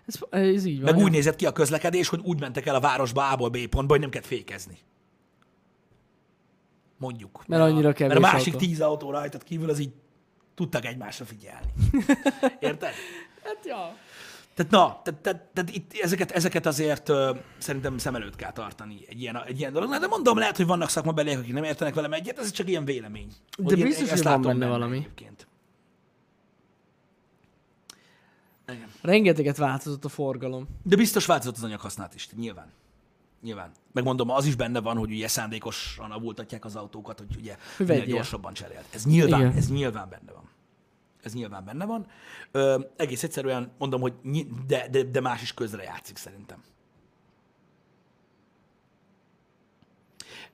Ez, 0.08 0.40
ez 0.54 0.64
így 0.64 0.82
van. 0.82 0.94
Meg 0.94 1.02
úgy 1.02 1.10
nézett 1.10 1.36
ki 1.36 1.46
a 1.46 1.52
közlekedés, 1.52 2.08
hogy 2.08 2.20
úgy 2.22 2.40
mentek 2.40 2.66
el 2.66 2.74
a 2.74 2.80
városba 2.80 3.30
A-ból 3.30 3.48
B 3.48 3.66
pontba, 3.66 3.92
hogy 3.92 4.00
nem 4.00 4.10
kellett 4.10 4.26
fékezni. 4.26 4.78
Mondjuk. 6.96 7.44
Mert 7.46 7.62
annyira 7.62 7.88
a, 7.88 7.92
kevés 7.92 8.12
Mert 8.12 8.24
a 8.24 8.32
másik 8.32 8.54
autó. 8.54 8.66
tíz 8.66 8.80
autó 8.80 9.10
rajtad 9.10 9.42
kívül, 9.42 9.70
az 9.70 9.78
így 9.78 9.92
tudtak 10.54 10.84
egymásra 10.84 11.24
figyelni. 11.24 11.72
Érted? 12.60 12.92
Hát 13.42 13.66
ja. 13.66 13.96
Tehát 14.54 14.72
na, 14.72 15.00
tehát, 15.02 15.20
tehát, 15.20 15.42
tehát 15.54 15.70
itt 15.74 15.92
ezeket, 16.00 16.30
ezeket 16.30 16.66
azért 16.66 17.08
ö, 17.08 17.34
szerintem 17.58 17.98
szem 17.98 18.14
előtt 18.14 18.36
kell 18.36 18.52
tartani 18.52 18.98
egy 19.08 19.20
ilyen, 19.20 19.42
egy 19.46 19.58
ilyen 19.58 19.72
dolognál, 19.72 20.00
de 20.00 20.06
mondom, 20.06 20.38
lehet, 20.38 20.56
hogy 20.56 20.66
vannak 20.66 20.88
szakmabeliek, 20.88 21.38
akik 21.38 21.52
nem 21.52 21.64
értenek 21.64 21.94
velem 21.94 22.12
egyet, 22.12 22.38
ez 22.38 22.50
csak 22.50 22.68
ilyen 22.68 22.84
vélemény. 22.84 23.32
De 23.58 23.74
biztos, 23.74 24.10
hogy 24.10 24.22
van 24.22 24.32
látom 24.32 24.42
benne 24.42 24.66
valami. 24.70 24.96
Egyébként. 24.96 25.47
Igen. 28.72 28.88
Rengeteget 29.02 29.56
változott 29.56 30.04
a 30.04 30.08
forgalom. 30.08 30.68
De 30.82 30.96
biztos 30.96 31.26
változott 31.26 31.56
az 31.56 31.64
anyaghasználat 31.64 32.14
is, 32.14 32.28
nyilván. 32.36 32.72
Nyilván. 33.42 33.72
Megmondom, 33.92 34.30
az 34.30 34.46
is 34.46 34.54
benne 34.54 34.80
van, 34.80 34.96
hogy 34.96 35.10
ugye 35.10 35.28
szándékosan 35.28 36.10
avultatják 36.10 36.64
az 36.64 36.76
autókat, 36.76 37.18
hogy 37.18 37.36
ugye 37.36 37.56
minél 37.78 38.04
gyorsabban 38.04 38.52
cserélt. 38.52 38.84
Ez 38.90 39.04
nyilván, 39.04 39.40
Igen. 39.40 39.52
ez 39.52 39.70
nyilván 39.70 40.08
benne 40.08 40.32
van. 40.32 40.48
Ez 41.22 41.34
nyilván 41.34 41.64
benne 41.64 41.84
van. 41.84 42.06
Ö, 42.50 42.80
egész 42.96 43.22
egyszerűen 43.22 43.70
mondom, 43.78 44.00
hogy 44.00 44.14
nyi- 44.22 44.66
de, 44.66 44.88
de, 44.88 45.02
de 45.02 45.20
más 45.20 45.42
is 45.42 45.54
közre 45.54 45.82
játszik 45.82 46.16
szerintem. 46.16 46.62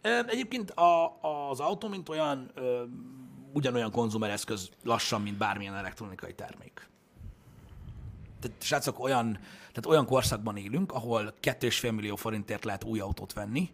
Ö, 0.01 0.21
egyébként 0.27 0.71
a, 0.71 1.19
az 1.51 1.61
autó, 1.61 1.89
mint 1.89 2.09
olyan, 2.09 2.51
ö, 2.55 2.85
ugyanolyan 3.53 3.91
konzumereszköz 3.91 4.71
lassan, 4.83 5.21
mint 5.23 5.37
bármilyen 5.37 5.75
elektronikai 5.75 6.35
termék. 6.35 6.89
Tehát, 8.45 8.63
srácok, 8.63 8.99
olyan, 8.99 9.33
tehát 9.59 9.87
olyan 9.87 10.07
korszakban 10.07 10.57
élünk, 10.57 10.93
ahol 10.93 11.35
2,5 11.43 11.95
millió 11.95 12.17
forintért 12.17 12.65
lehet 12.65 12.85
új 12.85 13.01
autót 13.01 13.33
venni, 13.33 13.71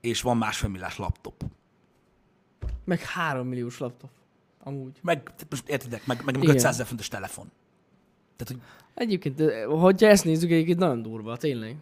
és 0.00 0.22
van 0.22 0.36
másfél 0.36 0.68
milliás 0.68 0.96
laptop. 0.96 1.44
Meg 2.84 3.00
három 3.00 3.46
milliós 3.46 3.78
laptop. 3.78 4.10
Amúgy. 4.62 4.98
Meg, 5.02 5.30
most 5.50 5.68
értitek, 5.68 6.06
meg, 6.06 6.22
meg, 6.24 6.34
meg 6.34 6.42
Igen. 6.42 6.54
500 6.54 6.72
ezer 6.74 6.86
fontos 6.86 7.08
telefon. 7.08 7.50
Tehát, 8.36 8.52
hogy 8.52 8.70
Egyébként, 8.94 9.40
hogyha 9.64 10.08
ezt 10.08 10.24
nézzük, 10.24 10.50
egyébként 10.50 10.78
nagyon 10.78 11.02
durva, 11.02 11.36
tényleg. 11.36 11.76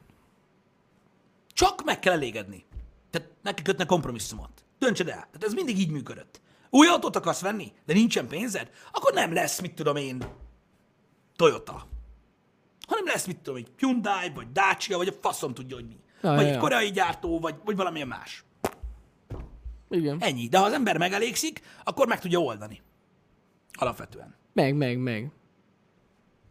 csak 1.53 1.85
meg 1.85 1.99
kell 1.99 2.13
elégedni. 2.13 2.65
Tehát 3.11 3.29
neki 3.43 3.63
kötne 3.63 3.85
kompromisszumot. 3.85 4.65
Döntsed 4.79 5.09
el. 5.09 5.15
Tehát 5.15 5.45
ez 5.45 5.55
mindig 5.55 5.79
így 5.79 5.91
működött. 5.91 6.41
Új 6.71 6.87
autót 6.87 7.17
akarsz 7.17 7.41
venni, 7.41 7.73
de 7.87 7.93
nincsen 7.93 8.29
pénzed, 8.29 8.71
akkor 8.93 9.13
nem 9.13 9.33
lesz, 9.33 9.61
mit 9.61 9.75
tudom 9.75 9.97
én, 9.97 10.25
Toyota. 11.37 11.87
Hanem 12.89 13.07
lesz, 13.07 13.27
mit 13.27 13.37
tudom, 13.37 13.57
egy 13.57 13.71
Hyundai, 13.79 14.31
vagy 14.35 14.53
Dacia, 14.53 14.97
vagy 14.97 15.09
a 15.09 15.13
faszom 15.21 15.55
tudja, 15.55 15.77
hogy 15.77 15.87
mi. 15.87 15.97
Ja, 16.23 16.31
vagy 16.31 16.47
ja, 16.47 16.53
egy 16.53 16.59
koreai 16.59 16.91
gyártó, 16.91 17.41
vagy, 17.41 17.55
vagy 17.65 17.77
valamilyen 17.77 18.09
más. 18.09 18.45
Igen. 19.91 20.17
Ennyi. 20.21 20.49
De 20.49 20.59
ha 20.59 20.65
az 20.65 20.73
ember 20.73 20.99
megelégszik, 20.99 21.61
akkor 21.85 22.07
meg 22.07 22.21
tudja 22.21 22.39
oldani. 22.39 22.83
Alapvetően. 23.73 24.35
Meg, 24.53 24.75
meg, 24.75 24.99
meg. 24.99 25.31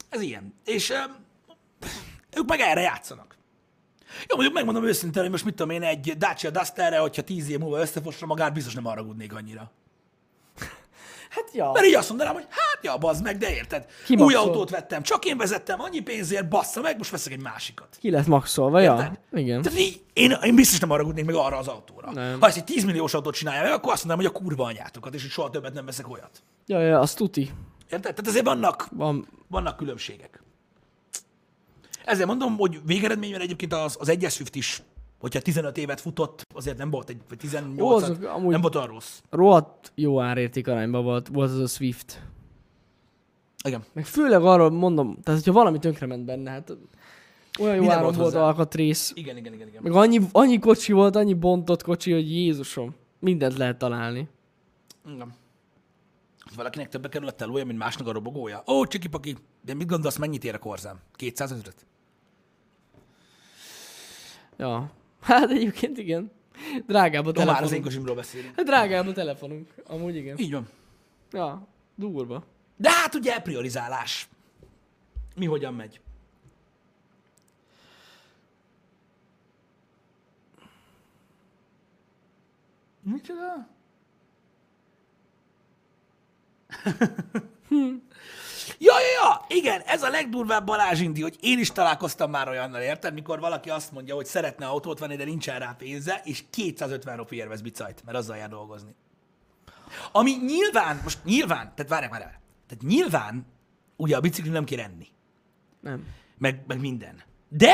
Ez 0.09 0.21
ilyen. 0.21 0.53
És 0.65 0.89
öm, 0.89 1.15
ők 2.38 2.47
meg 2.47 2.59
erre 2.59 2.82
játszanak. 2.82 3.38
Jó, 4.27 4.36
mondjuk 4.36 4.53
megmondom 4.53 4.84
őszintén, 4.84 5.21
hogy 5.21 5.32
most 5.32 5.45
mit 5.45 5.55
tudom 5.55 5.71
én, 5.71 5.84
egy 5.84 6.17
Dacia 6.17 6.49
Dusterre, 6.49 6.97
hogyha 6.97 7.21
tíz 7.21 7.49
év 7.49 7.59
múlva 7.59 7.79
összefossa 7.79 8.25
magát, 8.25 8.53
biztos 8.53 8.73
nem 8.73 8.84
haragudnék 8.84 9.34
annyira. 9.34 9.71
Hát 11.29 11.49
ja. 11.53 11.71
Mert 11.71 11.86
így 11.86 11.93
azt 11.93 12.09
mondanám, 12.09 12.34
hogy 12.34 12.47
hát 12.49 12.70
ja, 12.84 12.97
bazd 12.97 13.23
meg, 13.23 13.38
de 13.38 13.55
érted. 13.55 13.86
Ki 14.05 14.13
Új 14.15 14.19
maxol? 14.19 14.39
autót 14.41 14.69
vettem, 14.69 15.01
csak 15.01 15.25
én 15.25 15.38
vezettem, 15.38 15.82
annyi 15.82 15.99
pénzért, 15.99 16.49
bassza 16.49 16.82
meg, 16.82 16.97
most 16.97 17.11
veszek 17.11 17.34
egy 17.34 17.41
másikat. 17.41 17.97
Ki 17.99 18.09
lett 18.11 18.25
maxolva, 18.27 18.79
ja. 18.79 19.11
Igen. 19.34 19.61
Tehát 19.61 19.79
így, 19.79 20.01
én, 20.13 20.32
én 20.43 20.55
biztos 20.55 20.79
nem 20.79 20.89
haragudnék 20.89 21.25
meg 21.25 21.36
arra 21.36 21.57
az 21.57 21.67
autóra. 21.67 22.11
Nem. 22.11 22.39
Ha 22.39 22.47
ezt 22.47 22.57
egy 22.57 22.63
10 22.63 22.84
milliós 22.86 23.13
autót 23.13 23.36
csinálja 23.36 23.61
meg, 23.61 23.71
akkor 23.71 23.91
azt 23.93 24.05
mondanám, 24.05 24.32
hogy 24.32 24.41
a 24.41 24.43
kurva 24.45 24.63
anyátokat, 24.65 25.13
és 25.13 25.21
hogy 25.21 25.32
soha 25.32 25.49
többet 25.49 25.73
nem 25.73 25.86
veszek 25.86 26.09
olyat. 26.09 26.43
Ja, 26.65 26.79
ja, 26.79 26.99
az 26.99 27.13
tuti. 27.13 27.41
Érted? 27.89 28.01
Tehát 28.01 28.27
azért 28.27 28.45
vannak, 28.45 28.88
Van, 28.91 29.27
vannak 29.47 29.77
különbségek. 29.77 30.43
Ezért 32.05 32.27
mondom, 32.27 32.57
hogy 32.57 32.79
végeredményben 32.86 33.41
egyébként 33.41 33.73
az, 33.73 33.97
az 33.99 34.09
1 34.09 34.25
Swift 34.29 34.55
is, 34.55 34.82
hogyha 35.19 35.39
15 35.39 35.77
évet 35.77 36.01
futott, 36.01 36.47
azért 36.55 36.77
nem 36.77 36.89
volt 36.89 37.09
egy, 37.09 37.17
vagy 37.29 37.38
18 37.38 37.82
Ó, 37.82 37.95
azok 37.95 38.49
nem 38.49 38.61
volt 38.61 38.75
olyan 38.75 38.88
rossz. 38.88 39.19
rohadt 39.29 39.91
jó 39.95 40.21
árérték 40.21 40.67
arányban 40.67 41.03
volt, 41.03 41.27
volt 41.27 41.51
az 41.51 41.59
a 41.59 41.67
Swift. 41.67 42.21
Igen. 43.64 43.84
Meg 43.93 44.05
főleg 44.05 44.41
arról 44.43 44.70
mondom, 44.70 45.18
tehát 45.24 45.39
hogyha 45.43 45.59
valami 45.59 45.80
tönkrement 45.80 46.26
benne, 46.26 46.49
hát 46.51 46.78
olyan 47.59 47.76
jó 47.76 47.89
áron 47.89 48.14
volt 48.14 48.34
alkatrész. 48.36 49.12
Igen, 49.16 49.38
igen, 49.38 49.53
igen, 49.53 49.68
igen. 49.68 49.82
Meg 49.84 49.91
annyi, 49.91 50.20
annyi 50.32 50.59
kocsi 50.59 50.91
volt, 50.93 51.16
annyi 51.16 51.34
bontott 51.34 51.84
kocsi, 51.84 52.12
hogy 52.12 52.32
Jézusom. 52.32 52.95
Mindent 53.20 53.57
lehet 53.57 53.78
találni. 53.78 54.30
igen. 55.14 55.34
Valakinek 56.55 56.89
többe 56.89 57.09
kerül 57.09 57.28
a 57.28 57.32
telója, 57.32 57.66
mint 57.66 57.78
másnak 57.78 58.07
a 58.07 58.12
robogója. 58.12 58.64
Ó, 58.68 58.86
csiki-paki, 58.86 59.36
de 59.62 59.74
mit 59.74 59.88
gondolsz, 59.88 60.18
mennyit 60.18 60.43
ér 60.43 60.53
a 60.53 60.59
korzám? 60.59 60.99
200 61.16 61.51
ezeret? 61.51 61.86
Ja. 64.57 64.91
Hát 65.22 65.49
egyébként 65.49 65.97
igen. 65.97 66.32
Drágább 66.88 67.26
a 67.26 67.32
Jó, 67.36 67.43
már 67.45 67.64
az 67.64 67.72
én 67.72 67.82
telefonunk. 67.84 68.16
beszélünk. 68.16 68.55
Hát 68.55 68.66
drágább 68.66 69.07
a 69.07 69.12
telefonunk. 69.12 69.74
Amúgy 69.88 70.16
igen. 70.16 70.38
Így 70.38 70.51
van. 70.51 70.68
Ja, 71.32 71.68
durva. 71.95 72.43
De 72.82 72.91
hát 72.91 73.15
ugye 73.15 73.39
priorizálás. 73.39 74.27
Mi 75.36 75.45
hogyan 75.45 75.73
megy? 75.73 76.01
Micsoda? 83.01 83.67
Ja, 88.77 88.93
ja, 88.99 89.07
ja, 89.21 89.45
igen, 89.47 89.82
ez 89.82 90.03
a 90.03 90.09
legdurvább 90.09 90.65
Balázs 90.65 90.99
Indi, 90.99 91.21
hogy 91.21 91.38
én 91.41 91.59
is 91.59 91.71
találkoztam 91.71 92.29
már 92.29 92.47
olyannal, 92.47 92.82
érted? 92.82 93.13
Mikor 93.13 93.39
valaki 93.39 93.69
azt 93.69 93.91
mondja, 93.91 94.15
hogy 94.15 94.25
szeretne 94.25 94.65
autót 94.67 94.99
venni, 94.99 95.15
de 95.15 95.23
nincsen 95.23 95.59
rá 95.59 95.75
pénze, 95.77 96.21
és 96.23 96.43
250 96.49 97.17
rupiért 97.17 97.47
vesz 97.47 97.61
bicajt, 97.61 98.03
mert 98.05 98.17
azzal 98.17 98.38
jár 98.38 98.49
dolgozni. 98.49 98.95
Ami 100.11 100.32
nyilván, 100.32 100.99
most 101.03 101.23
nyilván, 101.23 101.71
tehát 101.75 101.91
várják 101.91 102.11
már 102.11 102.41
tehát 102.72 102.86
nyilván, 102.86 103.45
ugye 103.95 104.15
a 104.15 104.19
bicikli 104.19 104.49
nem 104.49 104.63
kér 104.63 104.80
enni, 104.80 105.07
Nem. 105.80 106.07
meg, 106.38 106.63
meg 106.67 106.80
minden. 106.80 107.24
De 107.47 107.74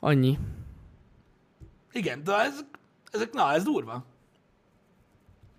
Annyi. 0.00 0.38
igen, 1.92 2.24
de 2.24 2.34
ez, 2.34 2.64
ezek, 3.10 3.32
na, 3.32 3.52
ez 3.52 3.62
durva. 3.62 4.04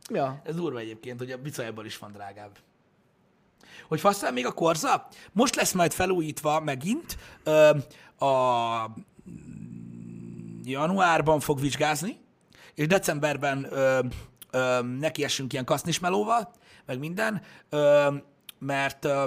Ja. 0.10 0.41
Ez 0.45 0.55
durva 0.55 0.80
egyébként, 0.80 1.20
hogy 1.20 1.32
a 1.32 1.38
bicajból 1.38 1.86
is 1.86 1.97
van 1.97 2.12
drágább. 2.12 2.57
Hogy 3.88 3.99
faszál 3.99 4.32
még 4.32 4.45
a 4.45 4.51
korza? 4.51 5.07
Most 5.32 5.55
lesz 5.55 5.72
majd 5.74 5.91
felújítva 5.91 6.60
megint. 6.60 7.18
Ö, 7.43 7.78
a 8.26 8.91
januárban 10.64 11.39
fog 11.39 11.60
vizsgázni, 11.60 12.18
és 12.74 12.88
decemberben 12.88 13.68
ö, 13.70 13.99
ö, 14.52 14.82
nekiessünk 14.82 15.54
ilyen 15.54 15.66
kasznismelóval, 15.66 16.52
meg 16.86 17.00
minden, 17.00 17.41
ö, 17.70 18.08
mert 18.60 19.06
ö, 19.06 19.24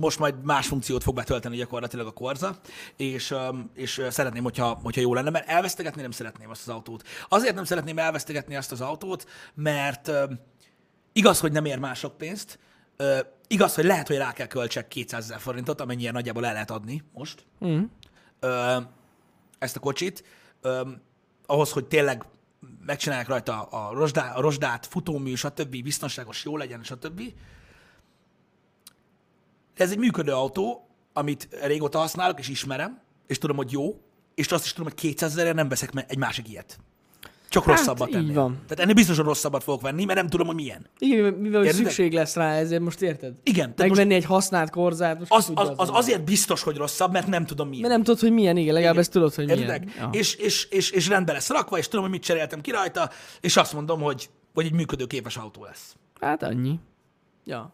most 0.00 0.18
majd 0.18 0.44
más 0.44 0.66
funkciót 0.66 1.02
fog 1.02 1.14
betölteni 1.14 1.56
gyakorlatilag 1.56 2.06
a 2.06 2.10
Korza, 2.10 2.56
és, 2.96 3.34
és 3.74 4.02
szeretném, 4.08 4.42
hogyha, 4.42 4.80
hogyha 4.82 5.00
jó 5.00 5.14
lenne, 5.14 5.30
mert 5.30 5.48
elvesztegetni 5.48 6.02
nem 6.02 6.10
szeretném 6.10 6.50
azt 6.50 6.68
az 6.68 6.74
autót. 6.74 7.02
Azért 7.28 7.54
nem 7.54 7.64
szeretném 7.64 7.98
elvesztegetni 7.98 8.56
azt 8.56 8.72
az 8.72 8.80
autót, 8.80 9.26
mert 9.54 10.10
igaz, 11.12 11.40
hogy 11.40 11.52
nem 11.52 11.64
ér 11.64 11.78
már 11.78 11.96
sok 11.96 12.16
pénzt, 12.16 12.58
ö, 12.96 13.18
igaz, 13.46 13.74
hogy 13.74 13.84
lehet, 13.84 14.06
hogy 14.06 14.16
rá 14.16 14.32
kell 14.32 14.46
költsek 14.46 14.88
200 14.88 15.24
ezer 15.24 15.40
forintot, 15.40 15.80
amennyire 15.80 16.10
nagyjából 16.10 16.46
el 16.46 16.52
lehet 16.52 16.70
adni 16.70 17.02
most 17.12 17.46
Mm. 17.64 17.82
ö, 18.40 18.76
ezt 19.58 19.76
a 19.76 19.80
kocsit, 19.80 20.24
ö, 20.60 20.88
ahhoz, 21.46 21.70
hogy 21.72 21.84
tényleg 21.84 22.24
megcsinálják 22.90 23.28
rajta 23.28 23.62
a, 23.62 23.92
rozsdá, 23.92 24.32
a 24.34 24.40
rozsdát, 24.40 24.86
futómű, 24.86 25.34
stb., 25.34 25.82
biztonságos, 25.82 26.44
jó 26.44 26.56
legyen, 26.56 26.82
stb. 26.82 27.22
De 29.74 29.84
ez 29.84 29.90
egy 29.90 29.98
működő 29.98 30.32
autó, 30.32 30.88
amit 31.12 31.48
régóta 31.62 31.98
használok, 31.98 32.38
és 32.38 32.48
ismerem, 32.48 33.00
és 33.26 33.38
tudom, 33.38 33.56
hogy 33.56 33.72
jó, 33.72 34.00
és 34.34 34.52
azt 34.52 34.64
is 34.64 34.72
tudom, 34.72 34.88
hogy 34.88 35.00
200 35.00 35.32
ezerre 35.32 35.52
nem 35.52 35.68
veszek 35.68 36.04
egy 36.06 36.18
másik 36.18 36.48
ilyet. 36.48 36.78
Csak 37.50 37.64
Hát, 37.64 37.76
rosszabbat 37.76 38.08
így 38.08 38.14
ennél. 38.14 38.34
van. 38.34 38.58
Tehát 38.66 38.80
ennél 38.82 38.94
biztosan 38.94 39.24
rosszabbat 39.24 39.62
fogok 39.62 39.80
venni, 39.80 40.04
mert 40.04 40.18
nem 40.18 40.28
tudom, 40.28 40.46
hogy 40.46 40.54
milyen. 40.56 40.86
Igen, 40.98 41.32
mivel 41.32 41.64
Érted? 41.64 41.78
szükség 41.80 42.12
lesz 42.12 42.34
rá, 42.36 42.52
ezért 42.54 42.82
most 42.82 43.02
érted? 43.02 43.34
Igen, 43.42 43.74
tehát 43.74 43.76
most 43.76 43.88
Megvenni 43.88 44.14
egy 44.14 44.24
használt 44.24 44.70
korzát, 44.70 45.18
most 45.18 45.32
az, 45.32 45.50
az, 45.54 45.68
az 45.68 45.78
ember. 45.78 45.96
azért 45.96 46.24
biztos, 46.24 46.62
hogy 46.62 46.76
rosszabb, 46.76 47.12
mert 47.12 47.26
nem 47.26 47.46
tudom 47.46 47.68
milyen. 47.68 47.82
Mert 47.82 47.94
nem 47.94 48.02
tudod, 48.04 48.20
hogy 48.20 48.32
milyen, 48.32 48.56
igen, 48.56 48.74
legalább 48.74 48.98
ezt 48.98 49.12
tudod, 49.12 49.34
hogy 49.34 49.48
Érted? 49.48 49.84
milyen. 49.84 49.92
Ja. 49.98 50.08
És, 50.12 50.34
és, 50.34 50.64
és, 50.70 50.90
és 50.90 51.08
rendbe 51.08 51.32
lesz 51.32 51.48
rakva, 51.50 51.78
és 51.78 51.86
tudom, 51.88 52.02
hogy 52.02 52.10
mit 52.10 52.22
cseréltem 52.22 52.60
ki 52.60 52.70
rajta, 52.70 53.10
és 53.40 53.56
azt 53.56 53.72
mondom, 53.72 54.00
hogy, 54.00 54.30
hogy 54.54 54.64
egy 54.64 54.72
működőképes 54.72 55.36
autó 55.36 55.64
lesz. 55.64 55.96
Hát 56.20 56.42
annyi. 56.42 56.78
Ja. 57.44 57.72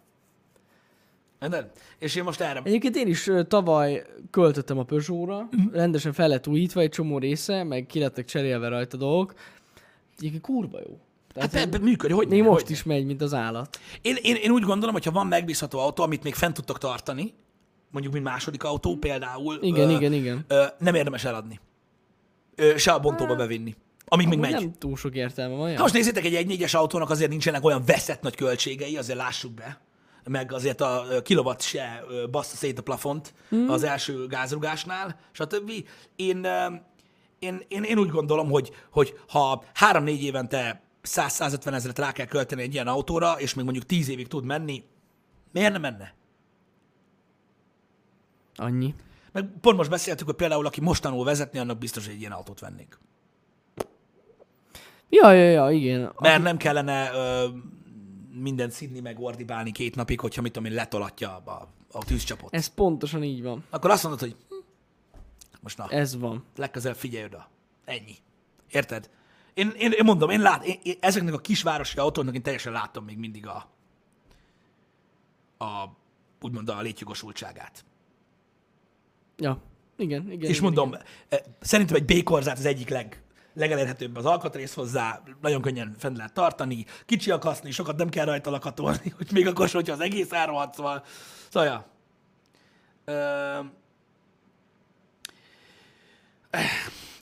Érted? 1.42 1.70
És 1.98 2.14
én 2.14 2.22
most 2.24 2.40
erre... 2.40 2.60
Egyébként 2.64 2.96
én 2.96 3.06
is 3.06 3.30
tavaly 3.48 4.02
költöttem 4.30 4.78
a 4.78 4.82
Peugeot-ra, 4.82 5.48
Mhm. 5.50 5.72
rendesen 5.72 6.12
fel 6.12 6.28
lett 6.28 6.46
újítva 6.46 6.80
egy 6.80 6.88
csomó 6.90 7.18
része, 7.18 7.64
meg 7.64 7.86
ki 7.86 7.98
lettek 7.98 8.24
cserélve 8.24 8.68
rajta 8.68 8.96
dolgok. 8.96 9.34
Egyébként 10.18 10.42
kurva 10.42 10.78
jó. 10.78 11.00
Hát 11.34 11.50
Tehát 11.50 11.66
ebben 11.66 11.80
működik, 11.80 12.16
hogy 12.16 12.28
még 12.28 12.42
ne, 12.42 12.48
most 12.48 12.62
hogy 12.62 12.70
is 12.70 12.82
megy, 12.82 13.04
mint 13.04 13.22
az 13.22 13.34
állat. 13.34 13.78
Én, 14.02 14.16
én, 14.22 14.36
én, 14.36 14.50
úgy 14.50 14.62
gondolom, 14.62 14.94
hogy 14.94 15.04
ha 15.04 15.10
van 15.10 15.26
megbízható 15.26 15.78
autó, 15.78 16.02
amit 16.02 16.22
még 16.22 16.34
fent 16.34 16.54
tudtok 16.54 16.78
tartani, 16.78 17.34
mondjuk 17.90 18.14
mint 18.14 18.24
második 18.24 18.64
autó 18.64 18.96
például, 18.96 19.58
Igen, 19.60 19.88
ö, 19.88 19.92
igen, 19.92 20.12
igen. 20.12 20.44
Ö, 20.48 20.64
nem 20.78 20.94
érdemes 20.94 21.24
eladni. 21.24 21.60
Ö, 22.54 22.76
se 22.76 22.92
a 22.92 23.00
bontóba 23.00 23.34
bevinni. 23.34 23.74
Amíg 24.08 24.28
még 24.28 24.38
megy. 24.38 24.52
Nem 24.52 24.72
túl 24.78 24.96
sok 24.96 25.14
értelme 25.14 25.54
van. 25.54 25.70
Ja? 25.70 25.80
most 25.80 25.94
nézzétek, 25.94 26.24
egy 26.24 26.46
1.4-es 26.48 26.76
autónak 26.76 27.10
azért 27.10 27.30
nincsenek 27.30 27.64
olyan 27.64 27.82
veszett 27.86 28.22
nagy 28.22 28.34
költségei, 28.34 28.96
azért 28.96 29.18
lássuk 29.18 29.52
be. 29.52 29.80
Meg 30.24 30.52
azért 30.52 30.80
a 30.80 31.04
kilowatt 31.22 31.60
se 31.60 32.04
bassza 32.30 32.56
szét 32.56 32.78
a 32.78 32.82
plafont 32.82 33.34
mm. 33.54 33.68
az 33.68 33.82
első 33.82 34.26
gázrugásnál, 34.26 35.18
stb. 35.32 35.72
Én, 36.16 36.46
én, 37.38 37.62
én, 37.68 37.82
én 37.82 37.98
úgy 37.98 38.10
gondolom, 38.10 38.50
hogy, 38.50 38.70
hogy 38.90 39.18
ha 39.28 39.64
3-4 39.80 40.18
évente 40.18 40.82
100-150 41.04 41.72
ezeret 41.72 41.98
rá 41.98 42.12
kell 42.12 42.26
költeni 42.26 42.62
egy 42.62 42.72
ilyen 42.72 42.88
autóra, 42.88 43.32
és 43.32 43.54
még 43.54 43.64
mondjuk 43.64 43.86
10 43.86 44.08
évig 44.08 44.28
tud 44.28 44.44
menni, 44.44 44.84
miért 45.52 45.72
nem 45.72 45.80
menne? 45.80 46.14
Annyi. 48.56 48.94
Meg 49.32 49.48
pont 49.60 49.76
most 49.76 49.90
beszéltük, 49.90 50.26
hogy 50.26 50.36
például 50.36 50.66
aki 50.66 50.80
most 50.80 51.02
tanul 51.02 51.24
vezetni, 51.24 51.58
annak 51.58 51.78
biztos, 51.78 52.04
hogy 52.04 52.14
egy 52.14 52.20
ilyen 52.20 52.32
autót 52.32 52.60
vennék. 52.60 52.98
Ja, 55.08 55.32
ja, 55.32 55.50
ja, 55.50 55.70
igen. 55.70 56.12
Mert 56.18 56.42
nem 56.42 56.56
kellene 56.56 57.10
ö, 57.12 57.46
mindent 58.32 58.72
szidni, 58.72 59.00
meg 59.00 59.20
ordibálni 59.20 59.72
két 59.72 59.94
napig, 59.94 60.20
hogyha 60.20 60.42
mit 60.42 60.52
tudom 60.52 60.70
én, 60.70 60.76
letolatja 60.76 61.36
a, 61.44 61.68
a 61.92 62.04
tűzcsapot. 62.04 62.54
Ez 62.54 62.66
pontosan 62.66 63.22
így 63.22 63.42
van. 63.42 63.64
Akkor 63.70 63.90
azt 63.90 64.02
mondod, 64.02 64.20
hogy 64.20 64.36
most 65.66 65.78
na, 65.78 65.88
Ez 65.88 66.18
van. 66.18 66.44
legközelebb 66.56 66.96
figyelj 66.96 67.24
oda. 67.24 67.48
Ennyi. 67.84 68.16
Érted? 68.70 69.10
Én, 69.54 69.72
én, 69.78 69.90
én 69.92 70.04
mondom, 70.04 70.30
én, 70.30 70.40
lát, 70.40 70.64
én, 70.64 70.80
én 70.82 70.96
ezeknek 71.00 71.34
a 71.34 71.38
kisvárosi 71.38 71.98
autóknak 71.98 72.34
én 72.34 72.42
teljesen 72.42 72.72
látom 72.72 73.04
még 73.04 73.18
mindig 73.18 73.46
a, 73.46 73.68
a 75.64 75.88
úgymond 76.40 76.68
a 76.68 76.80
létjogosultságát. 76.80 77.84
Ja. 79.36 79.58
Igen, 79.96 80.30
igen. 80.30 80.50
És 80.50 80.58
igen, 80.58 80.62
mondom, 80.62 80.88
Igen. 80.88 81.02
eh, 81.28 81.38
szerintem 81.60 81.96
egy 81.96 82.04
B-korzát 82.04 82.58
az 82.58 82.64
egyik 82.64 82.88
leg, 82.88 83.22
legelérhetőbb 83.54 84.16
az 84.16 84.24
alkatrész 84.26 84.74
hozzá, 84.74 85.22
nagyon 85.40 85.62
könnyen 85.62 85.94
fenn 85.98 86.16
lehet 86.16 86.32
tartani, 86.32 86.84
kicsi 87.06 87.30
a 87.30 87.38
kaszni, 87.38 87.70
sokat 87.70 87.96
nem 87.96 88.08
kell 88.08 88.24
rajta 88.24 88.50
lakatolni, 88.50 89.14
hogy 89.16 89.32
még 89.32 89.46
akkor, 89.46 89.70
hogyha 89.70 89.92
az 89.92 90.00
egész 90.00 90.32
árhat, 90.32 90.74
szóval, 90.74 91.04
szóval 91.50 91.68
ja. 91.68 91.86
Ö, 93.04 93.60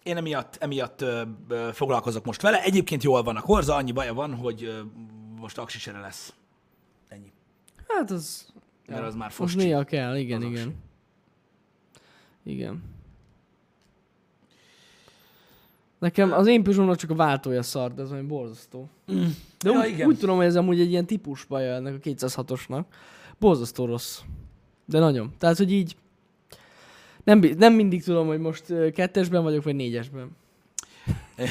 én 0.03 0.17
emiatt, 0.17 0.57
emiatt 0.61 1.01
ö, 1.01 1.23
ö, 1.49 1.69
foglalkozok 1.73 2.25
most 2.25 2.43
vele. 2.43 2.63
Egyébként 2.63 3.03
jól 3.03 3.23
van 3.23 3.37
a 3.37 3.41
korza, 3.41 3.75
annyi 3.75 3.93
baja 3.93 4.15
van, 4.15 4.35
hogy 4.35 4.65
ö, 4.65 4.81
most 5.41 5.59
aksisere 5.59 5.99
lesz. 6.01 6.35
Ennyi. 7.09 7.33
Hát 7.89 8.11
az... 8.11 8.53
Mert 8.87 9.03
az 9.05 9.15
már 9.15 9.25
Most 9.25 9.37
foscsi. 9.37 9.57
néha 9.57 9.85
kell, 9.85 10.17
igen, 10.17 10.43
Az 10.43 10.49
igen. 10.49 10.75
Igen. 12.45 12.83
Nekem 15.99 16.33
az 16.33 16.47
én 16.47 16.63
Peugeot-nak 16.63 16.97
csak 16.97 17.11
a 17.11 17.15
váltója 17.15 17.63
szar, 17.63 17.95
de 17.95 18.03
ez 18.03 18.13
olyan 18.13 18.27
borzasztó. 18.27 18.89
Mm. 19.13 19.25
De 19.59 19.71
Ja, 19.71 19.79
úgy, 19.79 19.89
igen. 19.89 20.07
úgy 20.09 20.19
tudom, 20.19 20.37
hogy 20.37 20.45
ez 20.47 20.57
amúgy 20.57 20.81
egy 20.81 20.91
ilyen 20.91 21.07
típus 21.07 21.45
baja 21.45 21.75
ennek 21.75 21.95
a 21.95 21.99
206-osnak. 21.99 22.85
Borzasztó 23.39 23.85
rossz. 23.85 24.21
De 24.85 24.99
nagyon. 24.99 25.33
Tehát, 25.39 25.57
hogy 25.57 25.73
így 25.73 25.97
nem, 27.25 27.39
nem 27.39 27.73
mindig 27.73 28.05
tudom, 28.05 28.27
hogy 28.27 28.39
most 28.39 28.65
kettesben 28.93 29.43
vagyok, 29.43 29.65
vagy 29.65 29.75
négyesben. 29.75 30.37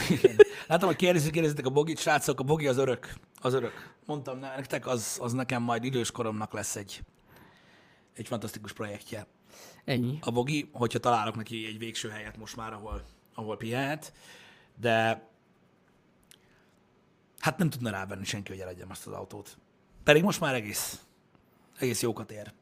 Igen. 0.09 0.35
Látom, 0.67 0.87
hogy 0.87 0.97
kérdezik, 0.97 1.31
kérdezitek 1.31 1.65
a 1.65 1.69
bogit, 1.69 1.99
srácok, 1.99 2.39
a 2.39 2.43
bogi 2.43 2.67
az 2.67 2.77
örök. 2.77 3.13
Az 3.41 3.53
örök. 3.53 3.95
Mondtam 4.05 4.39
nektek, 4.39 4.87
az, 4.87 5.17
az 5.21 5.33
nekem 5.33 5.61
majd 5.61 5.83
idős 5.83 6.11
koromnak 6.11 6.53
lesz 6.53 6.75
egy, 6.75 7.03
egy 8.13 8.27
fantasztikus 8.27 8.73
projektje. 8.73 9.27
Ennyi. 9.85 10.17
A 10.21 10.31
bogi, 10.31 10.69
hogyha 10.71 10.99
találok 10.99 11.35
neki 11.35 11.65
egy 11.65 11.77
végső 11.77 12.09
helyet 12.09 12.37
most 12.37 12.55
már, 12.55 12.73
ahol, 12.73 13.03
ahol 13.33 13.57
pihenhet, 13.57 14.13
de 14.79 15.27
hát 17.39 17.57
nem 17.57 17.69
tudna 17.69 17.89
rávenni 17.89 18.25
senki, 18.25 18.51
hogy 18.51 18.61
eladjam 18.61 18.89
azt 18.89 19.07
az 19.07 19.13
autót. 19.13 19.57
Pedig 20.03 20.23
most 20.23 20.39
már 20.39 20.53
egész, 20.53 21.05
egész 21.79 22.01
jókat 22.01 22.31
ér. 22.31 22.53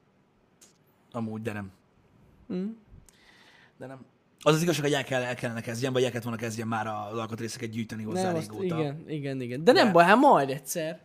Amúgy, 1.12 1.42
de 1.42 1.54
nem. 1.54 1.72
Mm. 2.54 2.70
De 3.82 3.88
nem. 3.88 4.06
Az 4.42 4.54
az 4.56 4.62
igazság, 4.62 4.84
hogy 4.84 4.94
el, 4.94 5.04
kell, 5.04 5.22
el 5.22 5.36
kellene 5.36 5.62
kezdjem, 5.62 5.94
vagy 5.94 6.04
el 6.04 6.10
kellett 6.10 6.24
volna 6.24 6.40
kezdjem 6.40 6.68
már 6.68 6.88
az 6.88 7.18
alkatrészeket 7.18 7.70
gyűjteni 7.70 8.04
hozzá 8.04 8.32
Nem, 8.32 8.42
régóta. 8.42 8.64
igen, 8.64 9.04
igen, 9.08 9.42
igen. 9.42 9.64
De 9.64 9.72
nem 9.72 9.86
De- 9.86 9.92
baj, 9.92 10.04
hát 10.04 10.16
majd 10.18 10.50
egyszer. 10.50 11.00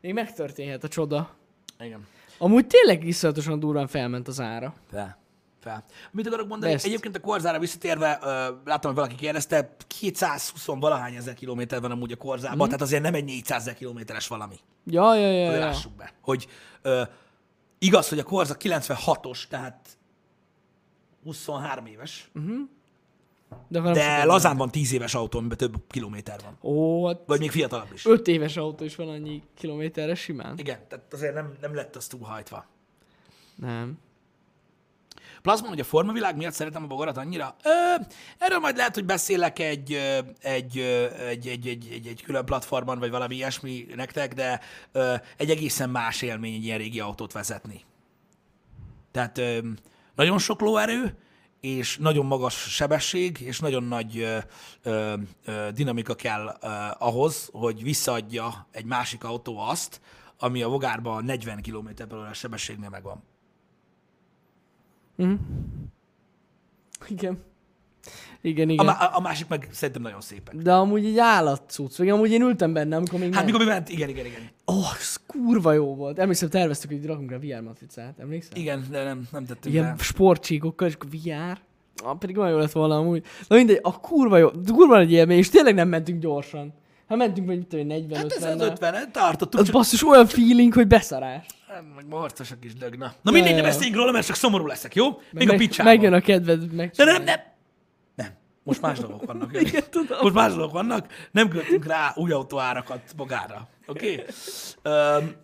Még 0.00 0.12
megtörténhet 0.12 0.84
a 0.84 0.88
csoda. 0.88 1.34
igen. 1.80 2.06
Amúgy 2.38 2.66
tényleg 2.66 3.06
iszonyatosan 3.06 3.60
durván 3.60 3.86
felment 3.86 4.28
az 4.28 4.40
ára. 4.40 4.74
Fel. 4.90 5.18
Fel. 5.60 5.84
Mit 6.10 6.26
akarok 6.26 6.48
mondani? 6.48 6.72
Best. 6.72 6.84
Egyébként 6.84 7.16
a 7.16 7.20
Korzára 7.20 7.58
visszatérve, 7.58 8.18
ö, 8.22 8.28
láttam, 8.64 8.90
hogy 8.90 9.00
valaki 9.00 9.14
kérdezte, 9.14 9.76
220 10.00 10.64
valahány 10.66 11.14
ezer 11.14 11.34
kilométer 11.34 11.80
van 11.80 11.90
amúgy 11.90 12.12
a 12.12 12.16
Korzában, 12.16 12.66
mm. 12.66 12.70
tehát 12.70 12.80
azért 12.80 13.02
nem 13.02 13.14
egy 13.14 13.24
400 13.24 13.60
ezer 13.60 13.74
kilométeres 13.74 14.28
valami. 14.28 14.56
Ja, 14.86 15.14
ja, 15.14 15.30
ja, 15.30 15.46
Azért 15.46 15.60
ja. 15.60 15.66
lássuk 15.66 15.92
be. 15.92 16.12
Hogy 16.20 16.46
ö, 16.82 17.02
igaz, 17.78 18.08
hogy 18.08 18.18
a 18.18 18.22
Korza 18.22 18.56
96-os, 18.58 19.46
tehát 19.48 19.98
23 21.24 21.86
éves, 21.86 22.30
De, 23.68 23.80
nem 23.80 23.92
de 23.92 24.10
sokat 24.10 24.24
lazán 24.24 24.56
van 24.56 24.70
10 24.70 24.92
éves 24.92 25.14
autó, 25.14 25.38
amiben 25.38 25.56
több 25.56 25.74
kilométer 25.88 26.40
van. 26.44 26.72
Ó, 26.72 27.06
hát 27.06 27.18
Vagy 27.26 27.38
még 27.38 27.50
fiatalabb 27.50 27.92
is. 27.92 28.06
öt 28.06 28.26
éves 28.28 28.56
autó 28.56 28.84
is 28.84 28.96
van 28.96 29.08
annyi 29.08 29.42
kilométerre 29.54 30.14
simán. 30.14 30.58
Igen, 30.58 30.78
tehát 30.88 31.12
azért 31.12 31.34
nem, 31.34 31.54
nem 31.60 31.74
lett 31.74 31.96
az 31.96 32.06
túlhajtva. 32.06 32.66
Nem. 33.56 33.98
Plazma, 35.42 35.68
hogy 35.68 35.80
a 35.80 35.84
formavilág 35.84 36.36
miatt 36.36 36.52
szeretem 36.52 36.82
a 36.82 36.86
bogarat 36.86 37.16
annyira? 37.16 37.56
Ö, 37.64 37.70
erről 38.38 38.58
majd 38.58 38.76
lehet, 38.76 38.94
hogy 38.94 39.04
beszélek 39.04 39.58
egy, 39.58 39.92
egy, 40.40 40.78
egy, 40.78 41.46
egy, 41.46 41.66
egy, 41.66 41.88
egy, 41.92 42.06
egy 42.06 42.22
külön 42.22 42.44
platformon, 42.44 42.98
vagy 42.98 43.10
valami 43.10 43.34
ilyesmi 43.34 43.86
nektek, 43.94 44.34
de 44.34 44.60
ö, 44.92 45.14
egy 45.36 45.50
egészen 45.50 45.90
más 45.90 46.22
élmény 46.22 46.54
egy 46.54 46.64
ilyen 46.64 46.78
régi 46.78 47.00
autót 47.00 47.32
vezetni. 47.32 47.80
Tehát 49.10 49.38
ö, 49.38 49.58
nagyon 50.20 50.38
sok 50.38 50.60
lóerő, 50.60 51.16
és 51.60 51.98
nagyon 51.98 52.26
magas 52.26 52.54
sebesség, 52.54 53.40
és 53.40 53.60
nagyon 53.60 53.82
nagy 53.82 54.18
ö, 54.18 54.38
ö, 54.82 55.14
ö, 55.44 55.68
dinamika 55.74 56.14
kell 56.14 56.58
ö, 56.62 56.68
ahhoz, 56.98 57.48
hogy 57.52 57.82
visszaadja 57.82 58.66
egy 58.70 58.84
másik 58.84 59.24
autó 59.24 59.58
azt, 59.58 60.00
ami 60.38 60.62
a 60.62 60.68
vogárban 60.68 61.24
40 61.24 61.62
km 61.62 61.88
órás 62.14 62.38
sebességnél 62.38 62.88
megvan. 62.88 63.22
Igen. 67.08 67.44
Igen, 68.42 68.68
A, 68.68 68.72
igen. 68.72 68.84
má- 68.84 69.14
a 69.14 69.20
másik 69.20 69.48
meg 69.48 69.68
szerintem 69.72 70.02
nagyon 70.02 70.20
szépek. 70.20 70.54
De 70.54 70.72
amúgy 70.74 71.04
egy 71.04 71.18
állatcuc. 71.18 71.96
Vagy 71.98 72.08
amúgy 72.08 72.30
én 72.30 72.42
ültem 72.42 72.72
benne, 72.72 72.96
amikor 72.96 73.18
még 73.18 73.28
Hát 73.34 73.36
nem. 73.36 73.44
mikor 73.44 73.60
mi 73.60 73.66
ment, 73.72 73.88
igen, 73.88 74.08
igen, 74.08 74.24
igen. 74.26 74.40
Ó, 74.66 74.72
oh, 74.74 74.90
ez 74.98 75.16
kurva 75.26 75.72
jó 75.72 75.94
volt. 75.94 76.18
Emlékszem, 76.18 76.48
terveztük, 76.48 76.90
hogy 76.90 77.06
rakunk 77.06 77.30
rá 77.30 77.36
VR 77.36 77.62
matricát. 77.62 78.14
Emlékszel? 78.18 78.56
Igen, 78.56 78.84
de 78.90 79.04
nem, 79.04 79.28
nem 79.32 79.44
tettünk 79.46 79.74
Ilyen 79.74 79.84
rá. 79.86 79.94
sportcsíkokkal, 79.98 80.88
és 80.88 80.94
akkor 80.94 81.10
VR. 81.10 81.58
Ah, 82.04 82.18
pedig 82.18 82.38
olyan 82.38 82.50
jó 82.50 82.58
lett 82.58 82.72
volna 82.72 82.96
amúgy. 82.96 83.24
Na 83.48 83.56
mindegy, 83.56 83.78
a 83.82 84.00
kurva 84.00 84.36
jó, 84.36 84.50
kurva 84.66 84.96
nagy 84.96 85.12
élmény, 85.12 85.38
és 85.38 85.48
tényleg 85.48 85.74
nem 85.74 85.88
mentünk 85.88 86.20
gyorsan. 86.20 86.72
Hát 87.08 87.18
mentünk, 87.18 87.46
vagy 87.46 87.56
mit 87.56 87.66
tudom, 87.66 87.90
én, 87.90 88.00
40 88.00 88.18
Hát 88.20 88.32
ez 88.32 88.42
50 88.42 88.60
az 88.60 88.66
50 88.66 89.12
tartottuk, 89.12 89.60
Az 89.60 89.66
csak 89.66 89.74
basszus 89.74 90.06
olyan 90.06 90.26
feeling, 90.26 90.72
hogy 90.74 90.86
beszarás. 90.86 91.46
meg 91.96 92.06
morcosak 92.08 92.64
is 92.64 92.74
dögna. 92.74 93.12
Na 93.22 93.30
mindegy, 93.30 93.50
Ja, 93.50 93.56
ne 93.56 93.62
ja. 93.62 93.68
beszéljünk 93.68 93.96
róla, 93.96 94.12
mert 94.12 94.26
csak 94.26 94.36
szomorú 94.36 94.66
leszek, 94.66 94.94
jó? 94.94 95.04
Még 95.32 95.48
a 95.48 95.50
Meg- 95.50 95.56
picsában. 95.56 95.92
Megjön 95.92 96.12
a 96.12 96.20
kedved 96.20 96.72
meg. 96.72 96.90
De 96.96 97.04
nem, 97.04 97.22
nem. 97.22 97.36
Most 98.62 98.80
más 98.80 98.98
dolgok 98.98 99.26
vannak. 99.26 99.52
Jani. 99.52 99.66
Igen, 99.66 99.82
tudom. 99.90 100.18
Most 100.22 100.34
más 100.34 100.52
dolgok 100.52 100.72
vannak. 100.72 101.06
Nem 101.30 101.48
költünk 101.48 101.84
rá 101.84 102.12
új 102.14 102.32
autóárakat 102.32 103.00
magára. 103.16 103.68
Oké? 103.86 104.12
Okay? 104.12 105.34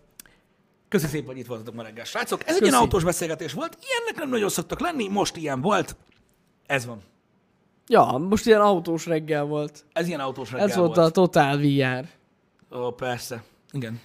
Köszönöm 0.87 1.11
szépen, 1.11 1.27
hogy 1.27 1.37
itt 1.37 1.47
voltatok 1.47 1.73
ma 1.73 1.83
reggel, 1.83 2.05
srácok. 2.05 2.41
Ez 2.41 2.47
egy 2.47 2.59
Köszi. 2.59 2.69
ilyen 2.69 2.81
autós 2.81 3.03
beszélgetés 3.03 3.53
volt. 3.53 3.77
Ilyennek 3.81 4.15
nem 4.15 4.29
nagyon 4.29 4.49
szoktak 4.49 4.79
lenni, 4.79 5.07
most 5.07 5.35
ilyen 5.35 5.61
volt. 5.61 5.95
Ez 6.65 6.85
van. 6.85 7.01
Ja, 7.87 8.17
most 8.17 8.45
ilyen 8.45 8.61
autós 8.61 9.05
reggel 9.05 9.43
volt. 9.43 9.85
Ez 9.93 10.07
ilyen 10.07 10.19
autós 10.19 10.51
reggel 10.51 10.67
Ez 10.67 10.75
volt 10.75 10.97
a 10.97 11.09
Total 11.09 11.57
VR. 11.57 12.05
Ó, 12.77 12.91
persze. 12.91 13.43
Igen. 13.71 13.99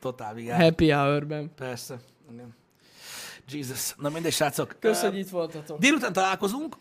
Totál 0.00 0.34
VR. 0.34 0.52
Happy 0.52 0.90
Hour-ben. 0.90 1.50
Persze. 1.54 2.00
Igen. 2.32 2.56
Jesus. 3.50 3.94
Na 3.98 4.08
mindegy, 4.08 4.32
srácok. 4.32 4.76
Kösz, 4.80 5.02
Ö, 5.02 5.06
hogy 5.08 5.18
itt 5.18 5.28
voltatok. 5.28 5.78
Délután 5.78 6.12
találkozunk. 6.12 6.76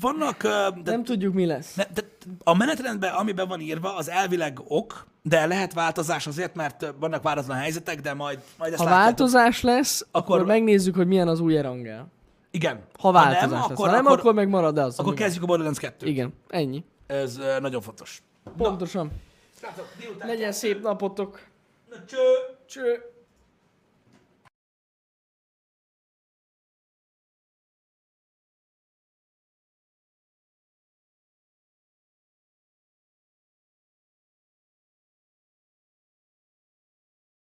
Vannak... 0.00 0.42
De, 0.42 0.70
Nem 0.90 1.04
tudjuk, 1.04 1.34
mi 1.34 1.46
lesz. 1.46 1.74
ne, 1.74 1.84
de 1.94 2.00
a 2.44 2.54
menetrendben, 2.56 3.14
amiben 3.14 3.48
van 3.48 3.60
írva, 3.60 3.96
az 3.96 4.08
elvileg 4.10 4.58
ok, 4.68 5.06
de 5.22 5.46
lehet 5.46 5.72
változás 5.72 6.26
azért, 6.26 6.54
mert 6.54 6.94
vannak 6.98 7.22
váratlan 7.22 7.56
helyzetek, 7.56 8.00
de 8.00 8.14
majd, 8.14 8.38
majd 8.58 8.72
ezt 8.72 8.82
Ha 8.82 8.88
látjátok. 8.88 9.06
változás 9.18 9.62
lesz, 9.62 10.06
akkor, 10.10 10.36
Akkor- 10.36 10.46
megnézzük, 10.48 10.94
hogy 10.94 11.06
milyen 11.06 11.28
az 11.28 11.40
új 11.40 11.56
erangel. 11.58 12.06
Igen. 12.50 12.80
Ha 12.98 13.12
változás 13.12 13.40
nem, 13.40 13.50
lesz. 13.50 13.64
akkor, 13.70 13.86
ha 13.88 13.94
nem, 13.94 14.06
akkor, 14.06 14.18
akkor 14.18 14.34
meg 14.34 14.48
marad 14.48 14.78
az. 14.78 14.98
akkor 14.98 15.12
ami 15.12 15.20
kezdjük 15.20 15.42
a 15.42 15.46
Borderlands 15.46 15.78
2 15.78 15.96
van. 16.00 16.08
Igen, 16.08 16.34
ennyi. 16.48 16.84
Ez 17.06 17.38
nagyon 17.60 17.80
fontos. 17.80 18.22
Pontosan. 18.56 19.10
Srácok, 19.60 19.88
délután... 19.98 20.28
Legyen 20.28 20.52
szép 20.52 20.82
napotok. 20.82 21.40
Na, 21.90 21.96
cső! 22.08 22.16
Cső. 22.66 23.00